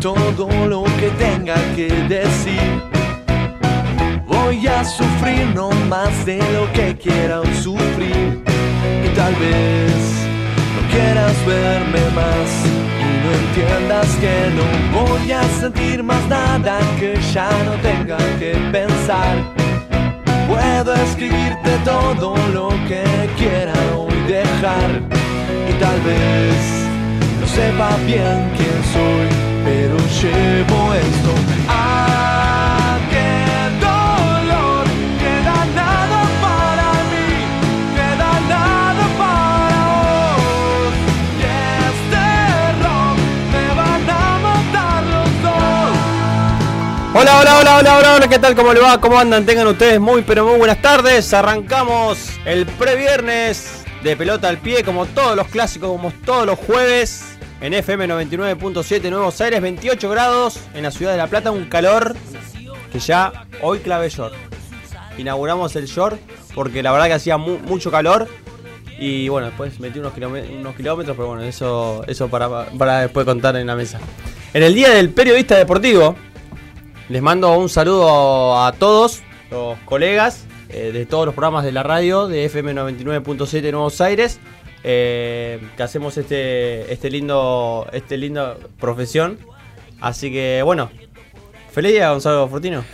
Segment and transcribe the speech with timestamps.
[0.00, 2.82] todo lo que tenga que decir.
[4.26, 8.42] Voy a sufrir no más de lo que quiera sufrir.
[9.04, 9.92] Y tal vez
[10.74, 12.48] no quieras verme más
[13.00, 18.54] y no entiendas que no voy a sentir más nada que ya no tenga que
[18.72, 19.36] pensar.
[20.48, 23.04] Puedo escribirte todo lo que
[23.36, 24.90] quiera hoy dejar
[25.68, 26.86] y tal vez
[27.40, 31.30] no sepa bien quién soy, pero llevo esto.
[31.68, 33.44] Ah, qué
[33.80, 34.86] dolor,
[35.18, 37.28] queda nada para mí,
[37.96, 40.94] queda nada para vos.
[41.40, 41.44] Y
[41.90, 42.24] este
[42.84, 43.18] rock
[43.52, 45.94] me van a matar los dos.
[47.14, 48.54] Hola, hola, hola, hola, hola, hola, ¿qué tal?
[48.54, 49.00] ¿Cómo le va?
[49.00, 49.44] ¿Cómo andan?
[49.44, 51.34] Tengan ustedes muy, pero muy buenas tardes.
[51.34, 57.35] Arrancamos el previernes de pelota al pie, como todos los clásicos, como todos los jueves,
[57.60, 62.14] en FM 99.7 Nuevos Aires, 28 grados en la ciudad de La Plata, un calor
[62.92, 64.34] que ya hoy clave short.
[65.18, 66.18] Inauguramos el short
[66.54, 68.28] porque la verdad que hacía mu- mucho calor.
[68.98, 73.54] Y bueno, después metí unos, unos kilómetros, pero bueno, eso, eso para, para después contar
[73.56, 73.98] en la mesa.
[74.54, 76.16] En el día del periodista deportivo,
[77.10, 79.20] les mando un saludo a todos
[79.50, 84.40] los colegas eh, de todos los programas de la radio de FM 99.7 Nuevos Aires
[84.84, 89.38] eh, que hacemos este este lindo este lindo profesión.
[90.00, 90.90] Así que bueno,
[91.72, 92.84] feliz día Gonzalo Fortino.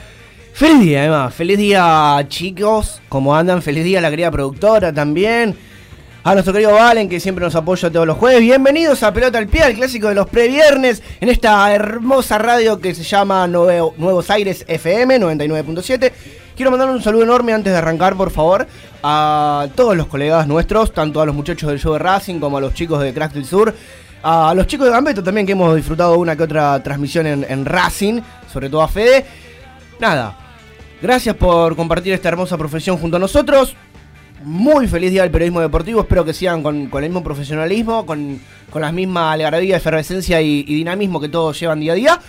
[0.55, 1.31] Feliz día, Emma.
[1.31, 3.01] Feliz día, chicos.
[3.09, 3.63] ¿Cómo andan?
[3.63, 5.57] Feliz día a la querida productora también.
[6.25, 8.43] A nuestro querido Valen, que siempre nos apoya todos los jueves.
[8.43, 12.95] Bienvenidos a Pelota al Pie, el clásico de los previernes, en esta hermosa radio que
[12.95, 16.13] se llama Nuevo- Nuevos Aires FM 99.7.
[16.57, 18.67] Quiero mandar un saludo enorme antes de arrancar, por favor,
[19.03, 22.61] a todos los colegas nuestros, tanto a los muchachos del show de Racing como a
[22.61, 23.75] los chicos de Crack del Sur.
[24.23, 28.21] A los chicos de Gambeto también, que hemos disfrutado una que otra transmisión en, Racing,
[28.53, 29.25] sobre todo a Fede.
[29.99, 30.39] Nada,
[31.01, 33.75] Gracias por compartir esta hermosa profesión junto a nosotros.
[34.45, 36.03] Muy feliz día del periodismo deportivo.
[36.03, 38.41] Espero que sigan con, el mismo profesionalismo, con,
[38.71, 42.21] con la misma algarabía, efervescencia y dinamismo que todos llevan día a día.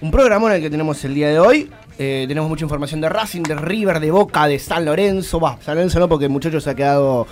[0.00, 1.70] Un programa en el que tenemos el día de hoy.
[1.98, 5.38] Eh, tenemos mucha información de Racing, de River, de Boca, de San Lorenzo.
[5.40, 7.26] Va, San Lorenzo no, porque el muchacho se ha quedado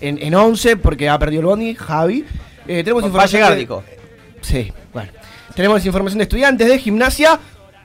[0.00, 2.24] en, en 11 porque ha perdido el Bondi, Javi.
[2.66, 3.82] Eh, tenemos Va a llegar, Nico.
[4.40, 5.10] Sí, bueno.
[5.54, 7.38] Tenemos información de estudiantes, de gimnasia.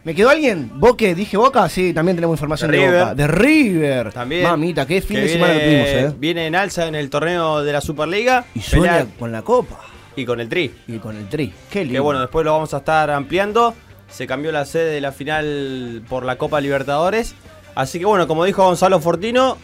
[0.03, 0.71] ¿Me quedó alguien?
[0.75, 1.13] ¿Boque?
[1.15, 1.67] ¿Dije Boca?
[1.67, 2.87] Sí, también tenemos información De de.
[2.99, 3.15] Boca.
[3.15, 4.13] De River.
[4.13, 4.43] También.
[4.43, 6.15] Mamita, qué fin que de semana que tuvimos, ¿eh?
[6.17, 8.45] Viene en alza en el torneo de la Superliga.
[8.55, 9.79] Y pelea- con la copa.
[10.15, 10.71] y con el Tri.
[10.87, 11.53] Y con el tri.
[11.69, 11.93] Qué lindo.
[11.93, 13.73] Que bueno, después lo vamos a estar ampliando.
[14.09, 17.35] Se cambió la sede de la final por la Copa Libertadores.
[17.75, 19.57] Así que bueno, como dijo Gonzalo Fortino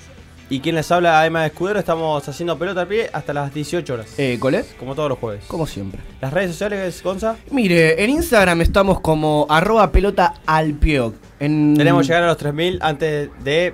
[0.49, 4.13] y quien les habla, Emma Escudero, estamos haciendo pelota al pie hasta las 18 horas.
[4.19, 4.37] Eh.
[4.77, 5.45] Como todos los jueves.
[5.47, 5.99] Como siempre.
[6.21, 7.37] Las redes sociales, Gonza.
[7.49, 11.15] Mire, en Instagram estamos como arroba pelota al pioc.
[11.39, 11.73] En...
[11.75, 13.73] Tenemos que llegar a los 3000 antes de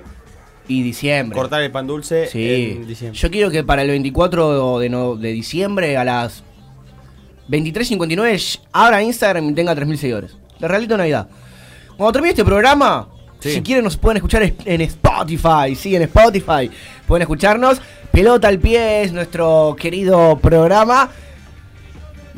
[0.68, 1.36] Y diciembre.
[1.36, 2.76] cortar el pan dulce Sí.
[2.80, 3.18] en diciembre.
[3.20, 6.44] Yo quiero que para el 24 de, no- de diciembre a las
[7.50, 10.36] 23.59 abra Instagram y tenga 3.000 seguidores.
[10.60, 11.26] De realito Navidad.
[11.96, 13.08] Cuando termine este programa,
[13.40, 13.52] Sí.
[13.52, 15.74] si quieren nos pueden escuchar es- en Spotify.
[15.74, 16.70] Sí, en Spotify.
[17.06, 17.80] Pueden escucharnos.
[18.12, 21.10] Pelota al pie es nuestro querido programa.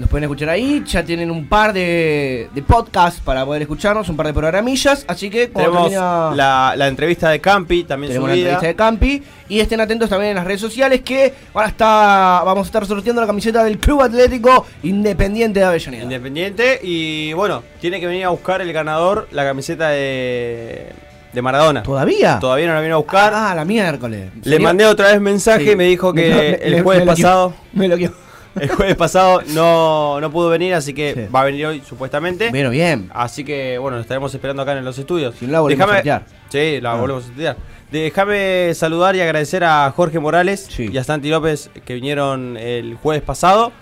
[0.03, 0.83] Nos pueden escuchar ahí.
[0.85, 5.05] Ya tienen un par de, de podcasts para poder escucharnos, un par de programillas.
[5.07, 8.49] Así que Tenemos termina- la, la entrevista de Campi, también tenemos la subida.
[8.55, 9.23] entrevista de Campi.
[9.49, 13.21] Y estén atentos también en las redes sociales que ahora está, vamos a estar sorteando
[13.21, 16.03] la camiseta del Club Atlético Independiente de Avellaneda.
[16.03, 16.81] Independiente.
[16.83, 20.87] Y bueno, tiene que venir a buscar el ganador la camiseta de,
[21.33, 21.85] de Maradona.
[21.85, 22.41] ¿Todavía?
[22.41, 23.33] Todavía no la vino a buscar.
[23.37, 24.31] Ah, la miércoles.
[24.43, 25.77] Le mandé otra vez mensaje, Sí.
[25.77, 28.15] me dijo que Me- el me- jueves me pasado, Me lo quiero.
[28.61, 31.21] El jueves pasado no, no pudo venir, así que Sí.
[31.35, 32.51] va a venir hoy supuestamente.
[32.51, 33.11] Bueno, bien.
[33.15, 35.35] Así que bueno, lo estaremos esperando acá en los estudios.
[35.39, 36.25] Si no la volvemos a sortear.
[36.49, 36.97] Sí, la Ah.
[37.01, 37.57] volvemos a sortear.
[37.91, 40.89] Déjame saludar y agradecer a Jorge Morales Sí.
[40.91, 43.73] y a Santi López que vinieron el jueves pasado.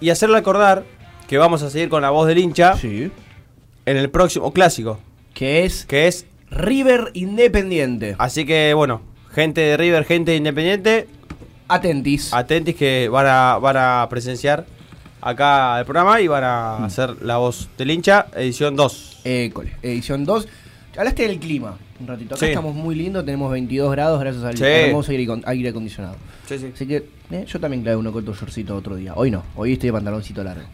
[0.00, 0.84] Y hacerle acordar
[1.28, 3.10] que vamos a seguir con la voz del hincha Sí.
[3.86, 5.00] en el próximo clásico,
[5.32, 8.14] Que es que es River Independiente.
[8.18, 11.06] Así que bueno, gente de River, gente de Independiente,
[11.68, 12.32] Atentis.
[12.34, 14.66] atentis que van a, van a presenciar
[15.20, 19.20] acá el programa y van a hacer la voz del hincha, edición 2.
[19.24, 20.46] École, edición 2.
[20.96, 22.34] Hablaste del clima un ratito.
[22.34, 22.50] Acá Sí.
[22.52, 24.64] estamos muy lindos, tenemos 22 grados gracias al Sí.
[24.64, 26.16] hermoso aire, acon- aire acondicionado.
[26.46, 26.70] Sí, sí.
[26.74, 29.12] Así que eh, yo también clavé uno con tu shortcito otro día.
[29.16, 30.64] Hoy no, hoy estoy de pantaloncito largo.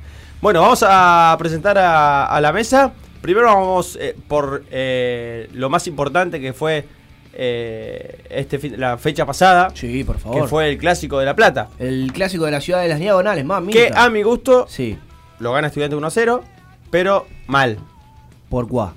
[0.40, 2.92] Bueno, vamos a presentar a, a la mesa.
[3.20, 6.86] Primero vamos eh, por eh, lo más importante que fue
[7.32, 10.48] eh, este la fecha pasada, Sí, por que favor.
[10.48, 11.68] fue el clásico de La Plata.
[11.78, 13.72] El clásico de la ciudad de las diagonales, mami.
[13.72, 14.98] Que a mi gusto Sí.
[15.38, 16.42] lo gana Estudiante 1 a 0.
[16.90, 17.78] pero mal.
[18.48, 18.94] ¿Por cuá?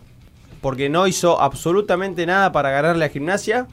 [0.61, 3.67] Porque no hizo absolutamente nada para ganarle a Gimnasia.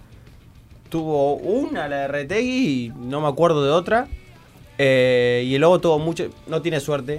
[0.90, 4.08] Tuvo una, la de Retegui, y no me acuerdo de otra.
[4.76, 6.28] Eh, y el Lobo tuvo mucho.
[6.48, 7.18] No tiene suerte.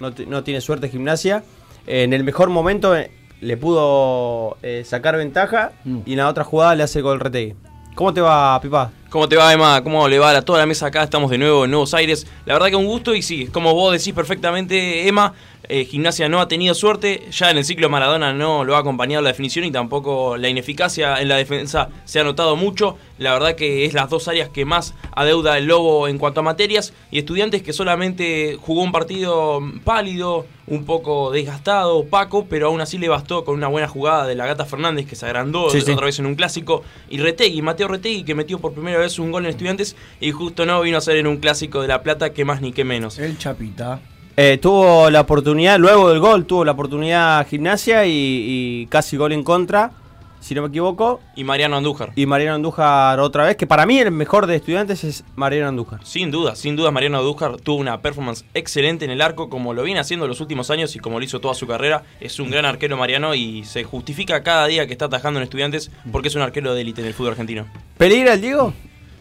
[0.00, 1.42] No, no tiene suerte Gimnasia.
[1.86, 2.94] Eh, en el mejor momento
[3.40, 5.72] le pudo eh, sacar ventaja.
[5.84, 5.98] Mm.
[6.06, 7.54] Y en la otra jugada le hace gol Retegui.
[7.94, 8.90] ¿Cómo te va, Pipa?
[9.16, 9.82] ¿Cómo te va, Emma?
[9.82, 11.02] ¿Cómo le va a toda la mesa acá?
[11.02, 12.26] Estamos de nuevo en Nuevos Aires.
[12.44, 15.32] La verdad que un gusto y sí, como vos decís perfectamente, Emma,
[15.70, 17.22] eh, Gimnasia no ha tenido suerte.
[17.32, 21.20] Ya en el ciclo Maradona no lo ha acompañado la definición y tampoco la ineficacia
[21.22, 22.98] en la defensa se ha notado mucho.
[23.16, 26.42] La verdad que es las dos áreas que más adeuda el Lobo en cuanto a
[26.42, 26.92] materias.
[27.10, 32.98] Y estudiantes que solamente jugó un partido pálido, un poco desgastado, opaco, pero aún así
[32.98, 35.92] le bastó con una buena jugada de la Gata Fernández que se agrandó Sí, sí.
[35.92, 36.82] otra vez en un clásico.
[37.08, 40.66] Y Retegui, Mateo Retegui, que metió por primera vez un gol en Estudiantes y justo
[40.66, 43.18] no vino a ser en un clásico de La Plata, que más ni que menos.
[43.18, 44.00] El Chapita.
[44.38, 49.32] Eh, tuvo la oportunidad, luego del gol, tuvo la oportunidad Gimnasia y, y casi gol
[49.32, 49.92] en contra,
[50.40, 51.20] si no me equivoco.
[51.34, 52.12] Y Mariano Andújar.
[52.16, 56.04] Y Mariano Andújar otra vez, que para mí el mejor de estudiantes es Mariano Andújar.
[56.04, 59.82] Sin duda, sin duda Mariano Andújar tuvo una performance excelente en el arco, como lo
[59.82, 62.02] viene haciendo en los últimos años y como lo hizo toda su carrera.
[62.20, 65.90] Es un gran arquero Mariano y se justifica cada día que está atajando en Estudiantes
[66.12, 67.66] porque es un arquero de élite en el fútbol argentino.
[67.96, 68.74] ¿Peligra el Diego?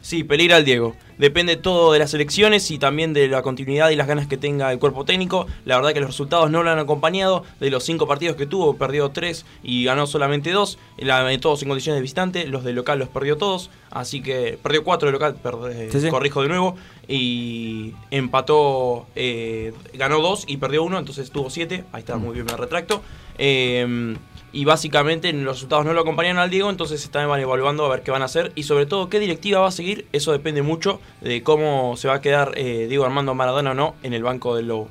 [0.06, 0.96] Sí, peligra el Diego.
[1.18, 4.72] Depende todo de las elecciones y también de la continuidad y las ganas que tenga
[4.72, 5.48] el cuerpo técnico.
[5.66, 7.44] La verdad que los resultados no lo han acompañado.
[7.60, 10.78] De los cinco partidos que tuvo, perdió tres y ganó solamente dos.
[11.00, 12.46] La- todos en condiciones de visitante.
[12.46, 13.72] Los de local los perdió todos.
[13.90, 15.38] Así que perdió cuatro de local,
[15.72, 16.10] eh, Sí, sí.
[16.10, 16.75] corrijo de nuevo.
[17.07, 21.84] Y empató, eh, ganó dos y perdió uno, entonces tuvo siete.
[21.94, 23.02] Ahí está, muy bien, me retracto.
[23.40, 24.16] Eh,
[24.56, 28.12] y básicamente los resultados no lo acompañan al Diego, entonces están evaluando a ver qué
[28.12, 30.07] van a hacer y sobre todo qué directiva va a seguir.
[30.13, 33.96] Eso depende mucho de cómo se va a quedar eh, Diego Armando Maradona o no
[34.02, 34.88] en el banco del Lobo.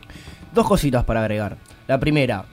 [0.52, 1.56] Dos cositas para agregar.
[1.88, 2.44] La primera,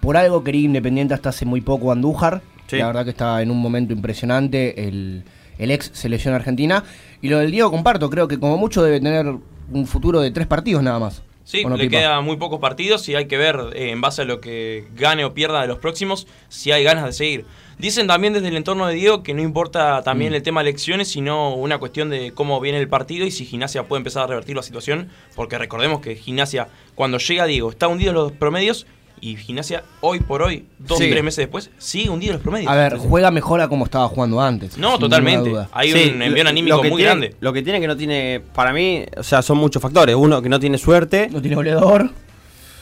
[0.00, 2.40] por algo quería Independiente hasta hace muy poco Andújar.
[2.66, 2.78] Sí.
[2.78, 5.24] La verdad que está en un momento impresionante el,
[5.58, 6.82] el ex selección argentina.
[7.20, 9.26] Y lo del Diego comparto, creo que como mucho debe tener
[9.70, 11.22] un futuro de tres partidos nada más.
[11.48, 12.00] Sí, ¿O no, le Pipa?
[12.00, 15.24] quedan muy pocos partidos y hay que ver eh, en base a lo que gane
[15.24, 17.46] o pierda de los próximos si hay ganas de seguir.
[17.78, 20.04] Dicen también desde el entorno de Diego que no importa Mm.
[20.04, 23.84] también el tema elecciones, sino una cuestión de cómo viene el partido y si Gimnasia
[23.84, 28.10] puede empezar a revertir la situación, porque recordemos que Gimnasia cuando llega Diego está hundido
[28.10, 28.86] en los promedios
[29.20, 31.10] y Gimnasia hoy por hoy, dos Sí.
[31.10, 32.70] tres meses después, sigue hundido en los promedios.
[32.70, 34.76] A ver, Entonces, juega mejor a como estaba jugando antes.
[34.78, 35.52] no, totalmente.
[35.72, 37.36] Hay Sí, un envío anímico muy tiene- grande.
[37.40, 40.14] Lo que tiene que no tiene, para mí, o sea, son muchos factores.
[40.16, 41.28] Uno, que no tiene suerte.
[41.30, 42.10] No tiene goleador.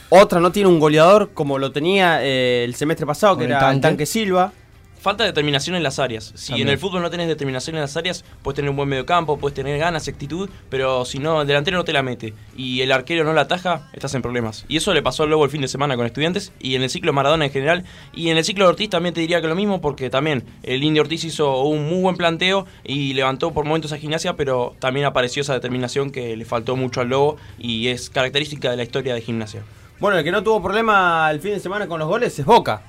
[0.09, 3.59] Otra, no tiene un goleador como lo tenía eh, el semestre pasado, que el era
[3.59, 3.75] tanque.
[3.75, 4.53] el tanque Silva.
[4.99, 6.33] Falta determinación en las áreas.
[6.35, 6.67] Si También.
[6.67, 9.55] en el fútbol no tenés determinación en las áreas, puedes tener un buen mediocampo, puedes
[9.55, 13.23] tener ganas, actitud, pero si no, el delantero no te la mete y el arquero
[13.23, 14.65] no la ataja, estás en problemas.
[14.67, 17.13] Y eso le pasó luego el fin de semana con estudiantes y en el ciclo
[17.13, 17.83] Maradona en general.
[18.13, 20.83] Y en el ciclo de Ortiz también te diría que lo mismo, porque también el
[20.83, 25.05] Indio Ortiz hizo un muy buen planteo y levantó por momentos a gimnasia, pero también
[25.05, 29.13] apareció esa determinación que le faltó mucho al Lobo y es característica de la historia
[29.13, 29.63] de gimnasia.
[29.99, 32.81] Bueno, el que no tuvo problema el fin de semana con los goles es Boca.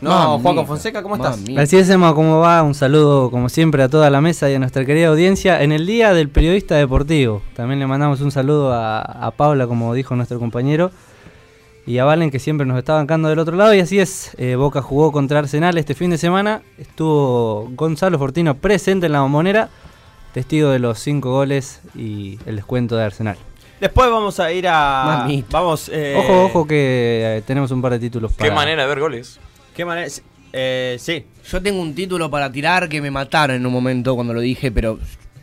[0.00, 1.38] No, Mamita, Juanco Fonseca, ¿cómo estás?
[1.38, 1.62] mamita.
[1.62, 2.62] Así es, Emma, ¿cómo va?
[2.62, 5.86] Un saludo, como siempre, a toda la mesa y a nuestra querida audiencia en el
[5.86, 7.40] Día del Periodista Deportivo.
[7.54, 10.90] También le mandamos un saludo a, a Paula, como dijo nuestro compañero,
[11.86, 13.72] y a Valen, que siempre nos está bancando del otro lado.
[13.72, 16.60] Y así es, eh, Boca jugó contra Arsenal este fin de semana.
[16.78, 19.70] Estuvo Gonzalo Fortino presente en la bombonera,
[20.34, 23.36] testigo de los cinco goles y el descuento de Arsenal.
[23.80, 25.04] Después vamos a ir a.
[25.20, 25.58] Mamita.
[25.60, 25.88] Vamos.
[25.92, 28.48] eh, Ojo, ojo, que eh, tenemos un par de títulos para.
[28.50, 29.38] Qué manera de ver goles.
[29.76, 30.08] ¿Qué manera?
[30.52, 31.26] Eh, sí.
[31.50, 34.72] Yo tengo un título para tirar que me mataron en un momento cuando lo dije,
[34.72, 34.98] pero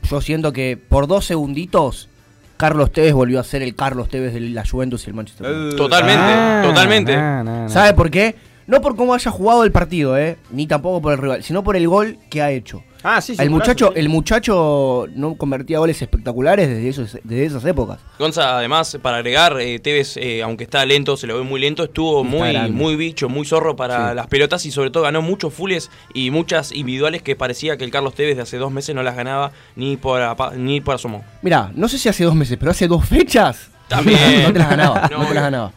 [0.10, 2.10] yo siento que por dos segunditos
[2.58, 5.78] Carlos Tevez volvió a ser el Carlos Tevez de la Juventus y el Manchester United.
[5.78, 7.16] Totalmente, Ah, totalmente.
[7.16, 7.70] nah, nah, nah.
[7.70, 8.36] ¿Sabe por qué?
[8.68, 11.76] No por cómo haya jugado el partido, eh, ni tampoco por el rival, sino por
[11.76, 12.84] el gol que ha hecho.
[13.06, 13.42] Ah, sí, sí.
[13.42, 14.00] el muchacho, sí.
[14.00, 18.00] el muchacho no convertía goles espectaculares desde esos, desde esas épocas.
[18.18, 21.84] Gonza, además, para agregar, eh, Tevez, eh, aunque está lento, se lo ve muy lento,
[21.84, 22.72] estuvo muy, grande.
[22.72, 24.16] muy bicho, muy zorro para Sí.
[24.16, 27.92] las pelotas y sobre todo ganó muchos fulles y muchas individuales que parecía que el
[27.92, 30.22] Carlos Tevez de hace dos meses no las ganaba ni por,
[30.56, 31.26] ni por asomo.
[31.42, 33.70] Mira, no sé si hace dos meses, pero hace dos fechas.
[33.90, 34.18] También.
[34.44, 35.72] no te las ganaba, No, no, te las ganaba.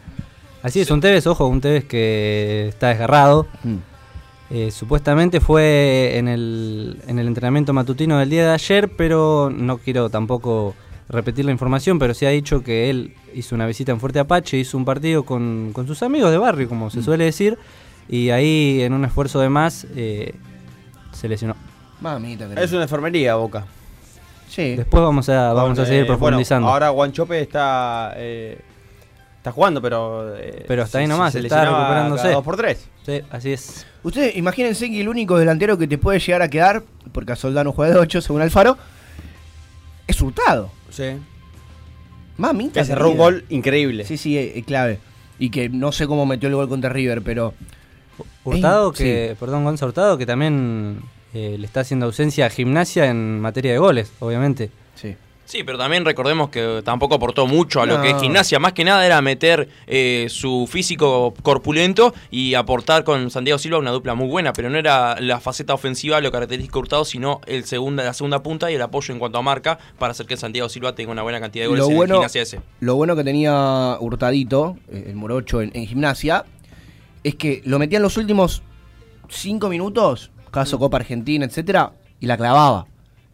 [0.67, 3.47] Así es, un Tevez, ojo, un Tevez que está desgarrado.
[3.63, 3.75] Mm.
[4.49, 9.77] Eh, supuestamente fue en el, en el entrenamiento matutino del día de ayer, pero no
[9.77, 10.75] quiero tampoco
[11.07, 14.57] repetir la información, pero se ha dicho que él hizo una visita en Fuerte Apache,
[14.57, 17.57] hizo un partido con, con sus amigos de barrio, como se suele decir,
[18.09, 20.35] y ahí en un esfuerzo de más eh,
[21.13, 21.55] se lesionó.
[22.01, 22.45] Mamita.
[22.61, 23.65] Es una enfermería, Boca.
[24.49, 24.75] Sí.
[24.75, 26.67] Después vamos a, vamos a seguir eh, bueno, profundizando.
[26.67, 28.13] ahora Guanchope está.
[29.47, 30.35] Eh, está jugando, pero.
[30.37, 32.21] eh, Pero hasta ahí se- nomás, se está lesionaba recuperándose.
[32.23, 32.87] cada dos por tres.
[33.05, 33.85] Sí, así es.
[34.03, 37.71] Ustedes imagínense que el único delantero que te puede llegar a quedar, porque a Soldano
[37.71, 38.77] juega de 8 según Alfaro,
[40.07, 40.71] es Hurtado.
[40.89, 41.17] Sí.
[42.37, 42.81] Mamita.
[42.81, 44.05] Que cerró un gol increíble.
[44.05, 44.99] Sí, sí, es, es clave.
[45.39, 47.53] Y que no sé cómo metió el gol contra River, pero.
[48.43, 51.01] Hurtado, Ey, que, perdón, Gonza Hurtado, que también
[51.33, 54.71] eh, le está haciendo ausencia a gimnasia en materia de goles, obviamente.
[54.95, 55.15] Sí.
[55.47, 58.03] Sí, pero también recordemos que tampoco aportó mucho a lo No.
[58.03, 58.59] que es gimnasia.
[58.59, 63.91] Más que nada era meter eh, su físico corpulento y aportar con Santiago Silva una
[63.91, 64.51] dupla muy buena.
[64.51, 68.69] Pero no era la faceta ofensiva lo característico Hurtado, sino el segunda, la segunda punta
[68.69, 71.39] y el apoyo en cuanto a marca para hacer que Santiago Silva tenga una buena
[71.39, 72.59] cantidad de goles Lo en bueno- gimnasia ese.
[72.81, 76.43] Lo bueno que tenía Hurtadito, eh, el morocho en, en gimnasia,
[77.23, 78.63] es que lo metía en los últimos
[79.29, 82.85] 5 minutos, caso Copa Argentina, etcétera, y la clavaba.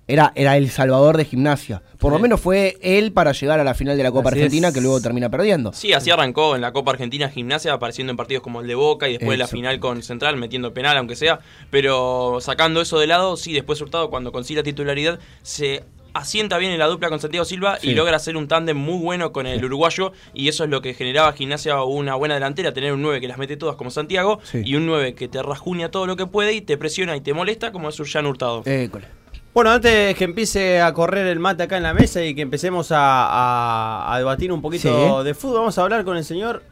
[0.07, 1.81] Era, era el salvador de gimnasia.
[1.98, 4.67] Por lo menos fue él para llegar a la final de la Copa Así Argentina,
[4.67, 4.74] es.
[4.74, 5.72] que luego termina perdiendo.
[5.72, 9.07] Sí, así arrancó en la Copa Argentina Gimnasia, apareciendo en partidos como el de Boca
[9.07, 11.39] y después la final con Central, metiendo penal, aunque sea.
[11.72, 15.83] Pero sacando eso de lado, sí, después Hurtado, cuando consigue la titularidad, se
[16.13, 17.89] asienta bien en la dupla con Santiago Silva Sí.
[17.91, 20.12] y logra hacer un tándem muy bueno con el uruguayo.
[20.33, 23.38] Y eso es lo que generaba Gimnasia una buena delantera: tener un 9 que las
[23.38, 24.62] mete todas como Santiago Sí.
[24.65, 27.33] y un 9 que te rajuña todo lo que puede y te presiona y te
[27.33, 28.62] molesta, como es Urjan Hurtado.
[28.65, 29.05] École.
[29.53, 32.91] Bueno, antes que empiece a correr el mate acá en la mesa y que empecemos
[32.91, 35.25] a, a- a debatir un poquito Sí.
[35.25, 36.63] de fútbol, vamos a hablar con el señor,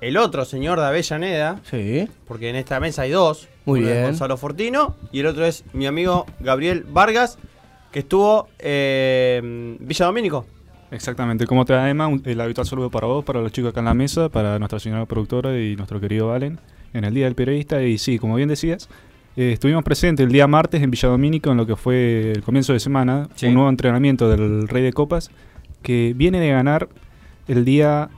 [0.00, 2.08] el otro señor de Avellaneda, Sí.
[2.26, 3.48] porque en esta mesa hay dos.
[3.66, 4.04] Muy Uno es bien.
[4.06, 7.38] Gonzalo Fortino y el otro es mi amigo Gabriel Vargas,
[7.92, 10.44] que estuvo eh, en Villa Domínico.
[10.90, 13.78] Exactamente, como te da Emma, Un- el habitual saludo para vos, para los chicos acá
[13.80, 16.58] en la mesa, para nuestra señora productora y nuestro querido Valen
[16.94, 17.80] en el Día del Periodista.
[17.82, 18.88] Y sí, como bien decías,
[19.38, 22.72] eh, estuvimos presentes el día martes en Villa Domínico en lo que fue el comienzo
[22.72, 23.46] de semana, Sí.
[23.46, 25.30] un nuevo entrenamiento del Rey de Copas,
[25.82, 26.88] que viene de ganar
[27.46, 28.10] el día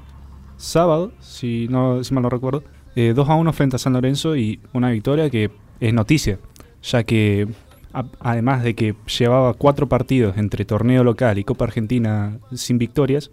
[0.57, 2.65] sábado, si no si mal no recuerdo,
[2.97, 6.39] eh, 2 a 1 frente a San Lorenzo y una victoria que es noticia,
[6.83, 7.47] ya que
[7.93, 13.31] a- además de que llevaba cuatro partidos entre torneo local y Copa Argentina sin victorias,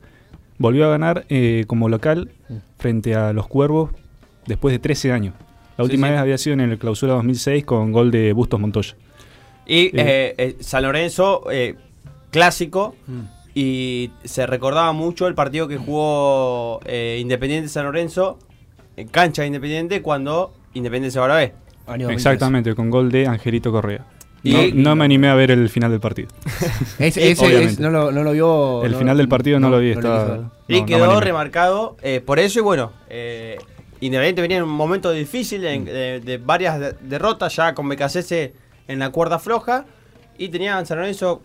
[0.58, 2.32] volvió a ganar eh, como local
[2.78, 3.92] frente a los Cuervos
[4.48, 5.34] después de 13 años.
[5.78, 6.12] La última sí.
[6.12, 8.96] vez había sido en el clausura 2006 con gol de Bustos Montoya.
[9.66, 9.92] Y Eh.
[9.96, 11.76] eh, eh, San Lorenzo, eh,
[12.32, 12.96] clásico,
[13.54, 18.38] y se recordaba mucho el partido que jugó eh, Independiente San Lorenzo
[18.96, 21.54] en cancha de Independiente cuando Independiente se va a la B.
[21.88, 22.14] Año 2003.
[22.18, 24.06] Exactamente, con gol de Angelito Correa.
[24.44, 26.30] Y- No, y- no me animé a ver el final del partido.
[27.00, 27.74] Ese, ese- Obviamente.
[27.74, 28.84] ese no, lo, no lo vio.
[28.86, 30.52] el no- final del partido no, lo vi, no estaba-.
[30.68, 33.58] Y quedó remarcado eh, por eso y bueno, eh,
[34.00, 38.54] Independiente venía en un momento difícil en- de, de varias de- derrotas ya con BKCS
[38.88, 39.86] en la cuerda floja
[40.38, 41.42] y tenía San Lorenzo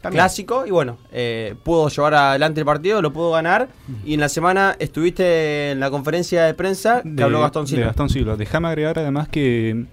[0.00, 0.20] También.
[0.20, 3.68] clásico y bueno, eh, pudo llevar adelante el partido, lo pudo ganar
[4.04, 7.70] y en la semana estuviste en la conferencia de prensa que de, habló Gastón de
[7.70, 7.86] Silva.
[7.86, 8.36] Gastón Silva.
[8.36, 9.84] Déjame agregar además que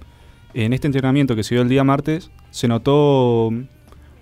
[0.53, 3.47] en este entrenamiento que se dio el día martes se notó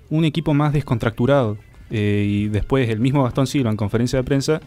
[0.09, 1.57] un equipo más descontracturado.
[1.89, 4.59] Eh, y después el mismo Gastón Silva en conferencia de prensa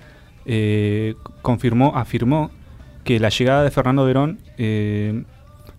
[0.47, 2.51] eh, confirmó, afirmó
[3.05, 5.25] que la llegada de Fernando Verón eh,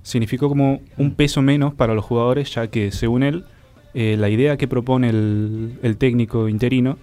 [0.03, 3.45] significó como un peso menos para los jugadores, ya que según él,
[3.93, 6.97] eh, la idea que propone el, el técnico interino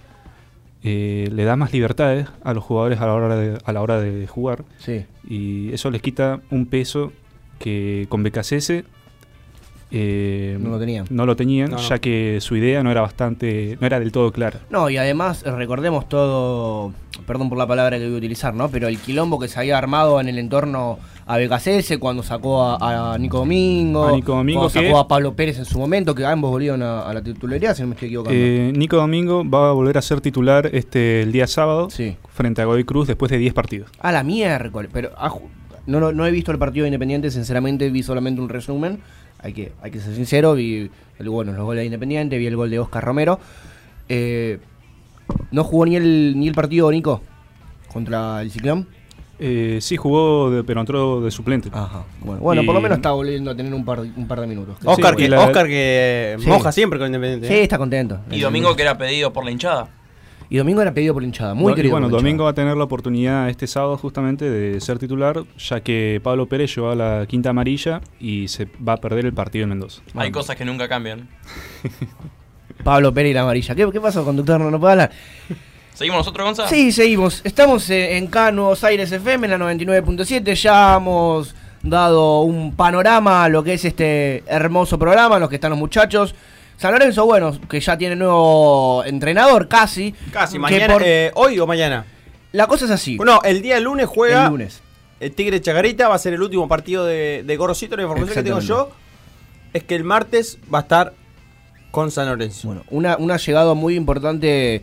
[0.82, 4.00] eh, le da más libertades a los jugadores a la hora de, a la hora
[4.00, 5.04] de jugar Sí.
[5.28, 7.12] y eso les quita un peso
[7.58, 8.84] que con BKCS
[9.90, 11.06] eh, No lo tenían.
[11.10, 11.82] no lo tenían, No, no.
[11.82, 14.60] ya que su idea no era bastante, no era del todo clara.
[14.70, 16.92] No, y además eh, recordemos todo,
[17.26, 18.68] perdón por la palabra que voy a utilizar, ¿no?
[18.68, 23.12] Pero el quilombo que se había armado en el entorno a BKCS cuando sacó a,
[23.14, 26.14] a Nico Domingo, A Nico Domingo cuando que- sacó a Pablo Pérez en su momento,
[26.14, 28.38] que ambos volvieron a, a la titularidad, si no me estoy equivocando.
[28.38, 32.16] Eh, Nico Domingo va a volver a ser titular este el día sábado sí.
[32.34, 33.90] frente a Godoy Cruz después de 10 partidos.
[34.00, 35.32] A la miércoles, pero ah,
[35.86, 38.98] no, no, no he visto el partido de Independiente, sinceramente vi solamente un resumen.
[39.40, 42.56] Hay que, hay que ser sincero, vi el, bueno, los goles de Independiente, vi el
[42.56, 43.38] gol de Oscar Romero.
[44.08, 44.58] Eh,
[45.50, 47.22] no jugó ni el, ni el partido Nico
[47.92, 48.88] contra el Ciclón.
[49.40, 51.68] Eh, sí jugó, de- pero entró de suplente.
[51.72, 52.04] Ajá.
[52.20, 54.76] Bueno, bueno por lo menos está volviendo a tener un par, un par de minutos.
[54.84, 56.48] Oscar, Sí, que, la- Oscar que Sí.
[56.48, 57.46] moja siempre con Independiente.
[57.46, 57.62] Sí, ¿eh?
[57.62, 58.18] está contento.
[58.32, 59.88] Y Domingo que era pedido por la hinchada.
[60.50, 61.92] Y Domingo era pedido por hinchada, muy Do- y querido.
[61.92, 66.20] bueno, Domingo va a tener la oportunidad este sábado justamente de ser titular, ya que
[66.22, 70.00] Pablo Pérez lleva la quinta amarilla y se va a perder el partido en Mendoza.
[70.14, 71.28] Hay cosas que nunca cambian.
[72.84, 73.74] Pablo Pérez y la amarilla.
[73.74, 74.60] ¿Qué, qué pasó, conductor?
[74.60, 75.10] ¿No, no puede hablar?
[75.94, 76.68] ¿Seguimos nosotros, Gonza?
[76.68, 77.40] Sí, seguimos.
[77.44, 80.54] Estamos en K Nuevos Aires FM, en la 99.7.
[80.54, 85.70] Ya hemos dado un panorama a lo que es este hermoso programa, los que están
[85.70, 86.34] los muchachos.
[86.78, 90.14] San Lorenzo, bueno, que ya tiene nuevo entrenador, casi.
[90.32, 92.06] Casi, mañana, por- eh, hoy o mañana.
[92.52, 93.16] La cosa es así.
[93.18, 94.80] No, el día lunes juega el lunes.
[95.20, 97.96] el Tigre Chacarita, va a ser el último partido de, de Gorosito.
[97.96, 98.90] La información que tengo yo
[99.72, 101.12] es que el martes va a estar
[101.90, 102.68] con San Lorenzo.
[102.68, 104.82] Bueno, una, una llegada muy importante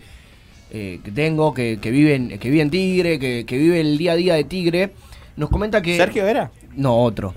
[0.72, 3.98] eh, que tengo, que, que, vive en, que vive en Tigre, que, que vive el
[3.98, 4.92] día a día de Tigre,
[5.38, 5.96] nos comenta que...
[5.96, 6.52] ¿Sergio era?
[6.76, 7.34] No, otro.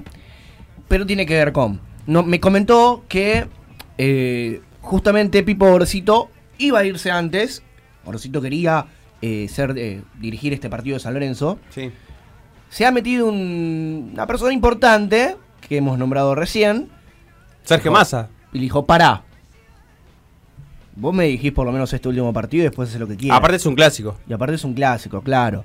[0.89, 1.81] Pero tiene que ver con...
[2.07, 3.47] No, me comentó que
[3.99, 7.63] eh, justamente Pipo Gorosito iba a irse antes.
[8.05, 8.87] Gorosito quería
[9.21, 11.59] eh, ser eh, dirigir este partido de San Lorenzo.
[11.71, 11.91] Sí.
[12.71, 15.37] Se ha metido un- una persona importante
[15.69, 16.89] que hemos nombrado recién.
[17.65, 18.29] Sergio Dijo- Massa.
[18.53, 19.25] Y le dijo, pará.
[20.97, 23.39] Vos me dijís por lo menos este último partido y después haces lo que quieras.
[23.39, 24.17] Aparte es un clásico.
[24.29, 25.65] Y aparte es un clásico, claro.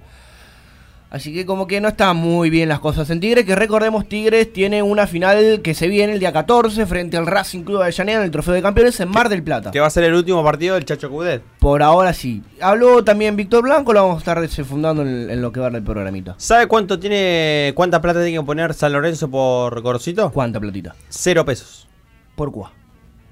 [1.13, 4.51] Así que como que no están muy bien las cosas en Tigre, que recordemos Tigres
[4.51, 8.17] tiene una final que se viene el día 14 frente al Racing Club de Avellaneda
[8.17, 9.69] en el Trofeo de Campeones en Mar del Plata.
[9.69, 11.43] Que va a ser el último partido del Chacho Cudet.
[11.59, 12.41] Por ahora sí.
[12.59, 15.83] Habló también Víctor Blanco, lo vamos a estar desenfundando en, en lo que va del
[15.83, 16.33] programita.
[16.39, 20.31] ¿Sabe cuánto tiene, cuánta plata tiene que poner San Lorenzo por Gorosito?
[20.31, 20.95] ¿Cuánta platita?
[21.09, 21.87] Cero pesos.
[22.35, 22.71] ¿Por cuá?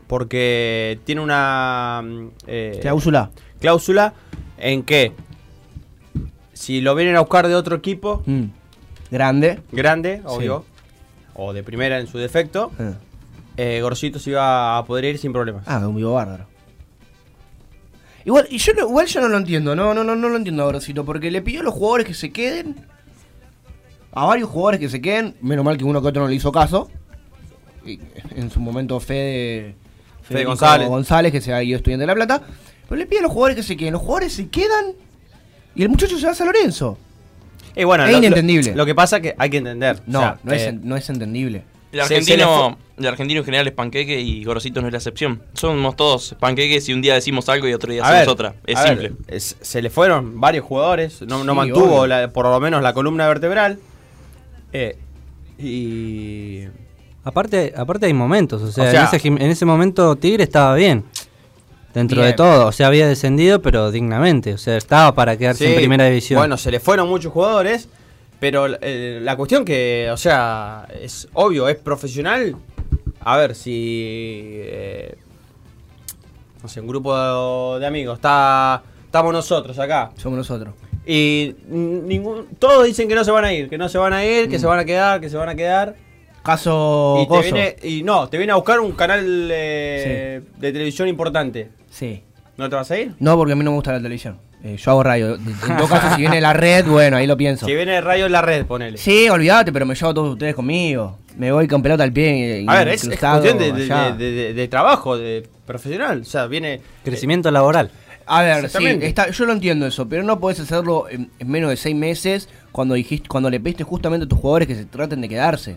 [0.05, 3.31] Porque tiene una mm, eh, Cláusula.
[3.59, 4.13] cláusula
[4.59, 5.13] en que
[6.61, 8.43] si lo vienen a buscar de otro equipo Mm.
[9.09, 9.59] Grande.
[9.71, 10.63] grande, obvio,
[11.33, 12.93] o de primera en su defecto, Eh.
[13.57, 15.63] eh, Gorosito se iba a poder ir sin problemas.
[15.67, 16.45] Ah, un vivo bárbaro.
[18.23, 20.63] Igual, y yo no, igual yo no lo entiendo, no, no, no, no lo entiendo,
[20.63, 22.75] Gorosito, porque le pidió a los jugadores que se queden.
[24.13, 26.51] A varios jugadores que se queden, menos mal que uno que otro no le hizo
[26.51, 26.89] caso.
[27.85, 27.99] Y
[28.35, 29.75] en su momento Fede,
[30.21, 30.87] Federico González.
[30.87, 32.43] González, que se ha ido estudiando de La Plata.
[32.87, 33.93] Pero le pide a los jugadores que se queden.
[33.93, 34.93] Los jugadores se quedan
[35.75, 36.97] y el muchacho se va a San Lorenzo.
[37.75, 38.75] Y bueno, Es lo- lo- inentendible.
[38.75, 40.01] Lo, que pasa es que hay que entender.
[40.05, 41.63] No, o sea, no, es, eh, en- no es entendible.
[41.93, 45.41] El argentino, el argentino en general es panqueque y Gorosito no es la excepción.
[45.53, 48.55] Somos todos panqueques y un día decimos algo y otro día hacemos ver, otra.
[48.65, 49.11] Es a ver, simple.
[49.27, 53.27] es- se le fueron varios jugadores, no, no mantuvo la- por lo menos la columna
[53.27, 53.79] vertebral.
[54.73, 54.97] Eh,
[55.59, 56.63] y
[57.23, 60.43] Aparte, aparte hay momentos, o sea, O sea- en, ese, gim- en ese momento Tigre
[60.43, 61.03] estaba bien.
[61.93, 62.31] Dentro Bien.
[62.31, 66.05] de todo, o sea, había descendido, pero dignamente, o sea, estaba para quedarse en primera
[66.05, 66.39] división.
[66.39, 67.89] Bueno, se le fueron muchos jugadores,
[68.39, 72.55] pero eh, la cuestión que, o sea, es obvio, es profesional.
[73.23, 75.15] A ver, si, eh,
[76.63, 80.73] no sé, un grupo de amigos, está, estamos nosotros acá, Somos nosotros.
[81.05, 84.23] y ningún, todos dicen que no se van a ir, que no se van a
[84.25, 84.61] ir, que Mm.
[84.61, 85.95] se van a quedar, que se van a quedar.
[86.43, 91.07] Caso y, te viene, y no, te viene a buscar un canal eh, de televisión
[91.07, 91.69] importante.
[91.91, 92.23] Sí.
[92.57, 93.13] ¿No te vas a ir?
[93.19, 94.39] No, porque a mí no me gusta la televisión.
[94.63, 95.35] Eh, yo hago radio.
[95.35, 97.65] En todo caso, si viene la red, bueno, ahí lo pienso.
[97.65, 98.97] Si viene radio en la red, ponele.
[98.97, 101.17] Sí, olvídate, pero me llevo a todos ustedes conmigo.
[101.37, 102.61] Me voy con pelota al pie.
[102.61, 104.11] y- A ver, es, es cuestión de, de- allá.
[104.15, 106.21] de- de- de trabajo, de profesional.
[106.21, 106.81] O sea, viene.
[107.03, 107.89] Crecimiento laboral.
[108.27, 111.69] A ver, sí, está, yo lo entiendo eso, pero no podés hacerlo en, en menos
[111.71, 115.19] de seis meses cuando dijiste, cuando le pediste justamente a tus jugadores que se traten
[115.21, 115.75] de quedarse.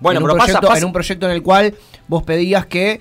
[0.00, 1.74] Bueno, en un pero pasa- proyecto, pasa- en un proyecto en el cual
[2.08, 3.00] vos pedías que,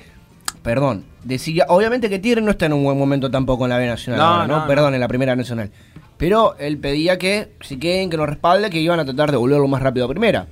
[0.61, 3.87] perdón, decía, obviamente que Tigre no está en un buen momento tampoco en la B
[3.87, 4.59] Nacional, No, ahora, ¿no?
[4.61, 5.69] no, perdón, en la Primera Nacional.
[6.17, 9.67] Pero él pedía que si queden, que nos respalde, que iban a tratar de volverlo
[9.67, 10.47] más rápido a Primera.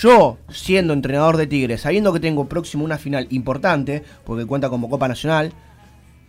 [0.00, 4.88] Yo, siendo entrenador de Tigre, sabiendo que tengo próximo una final importante, porque cuenta como
[4.88, 5.52] Copa Nacional,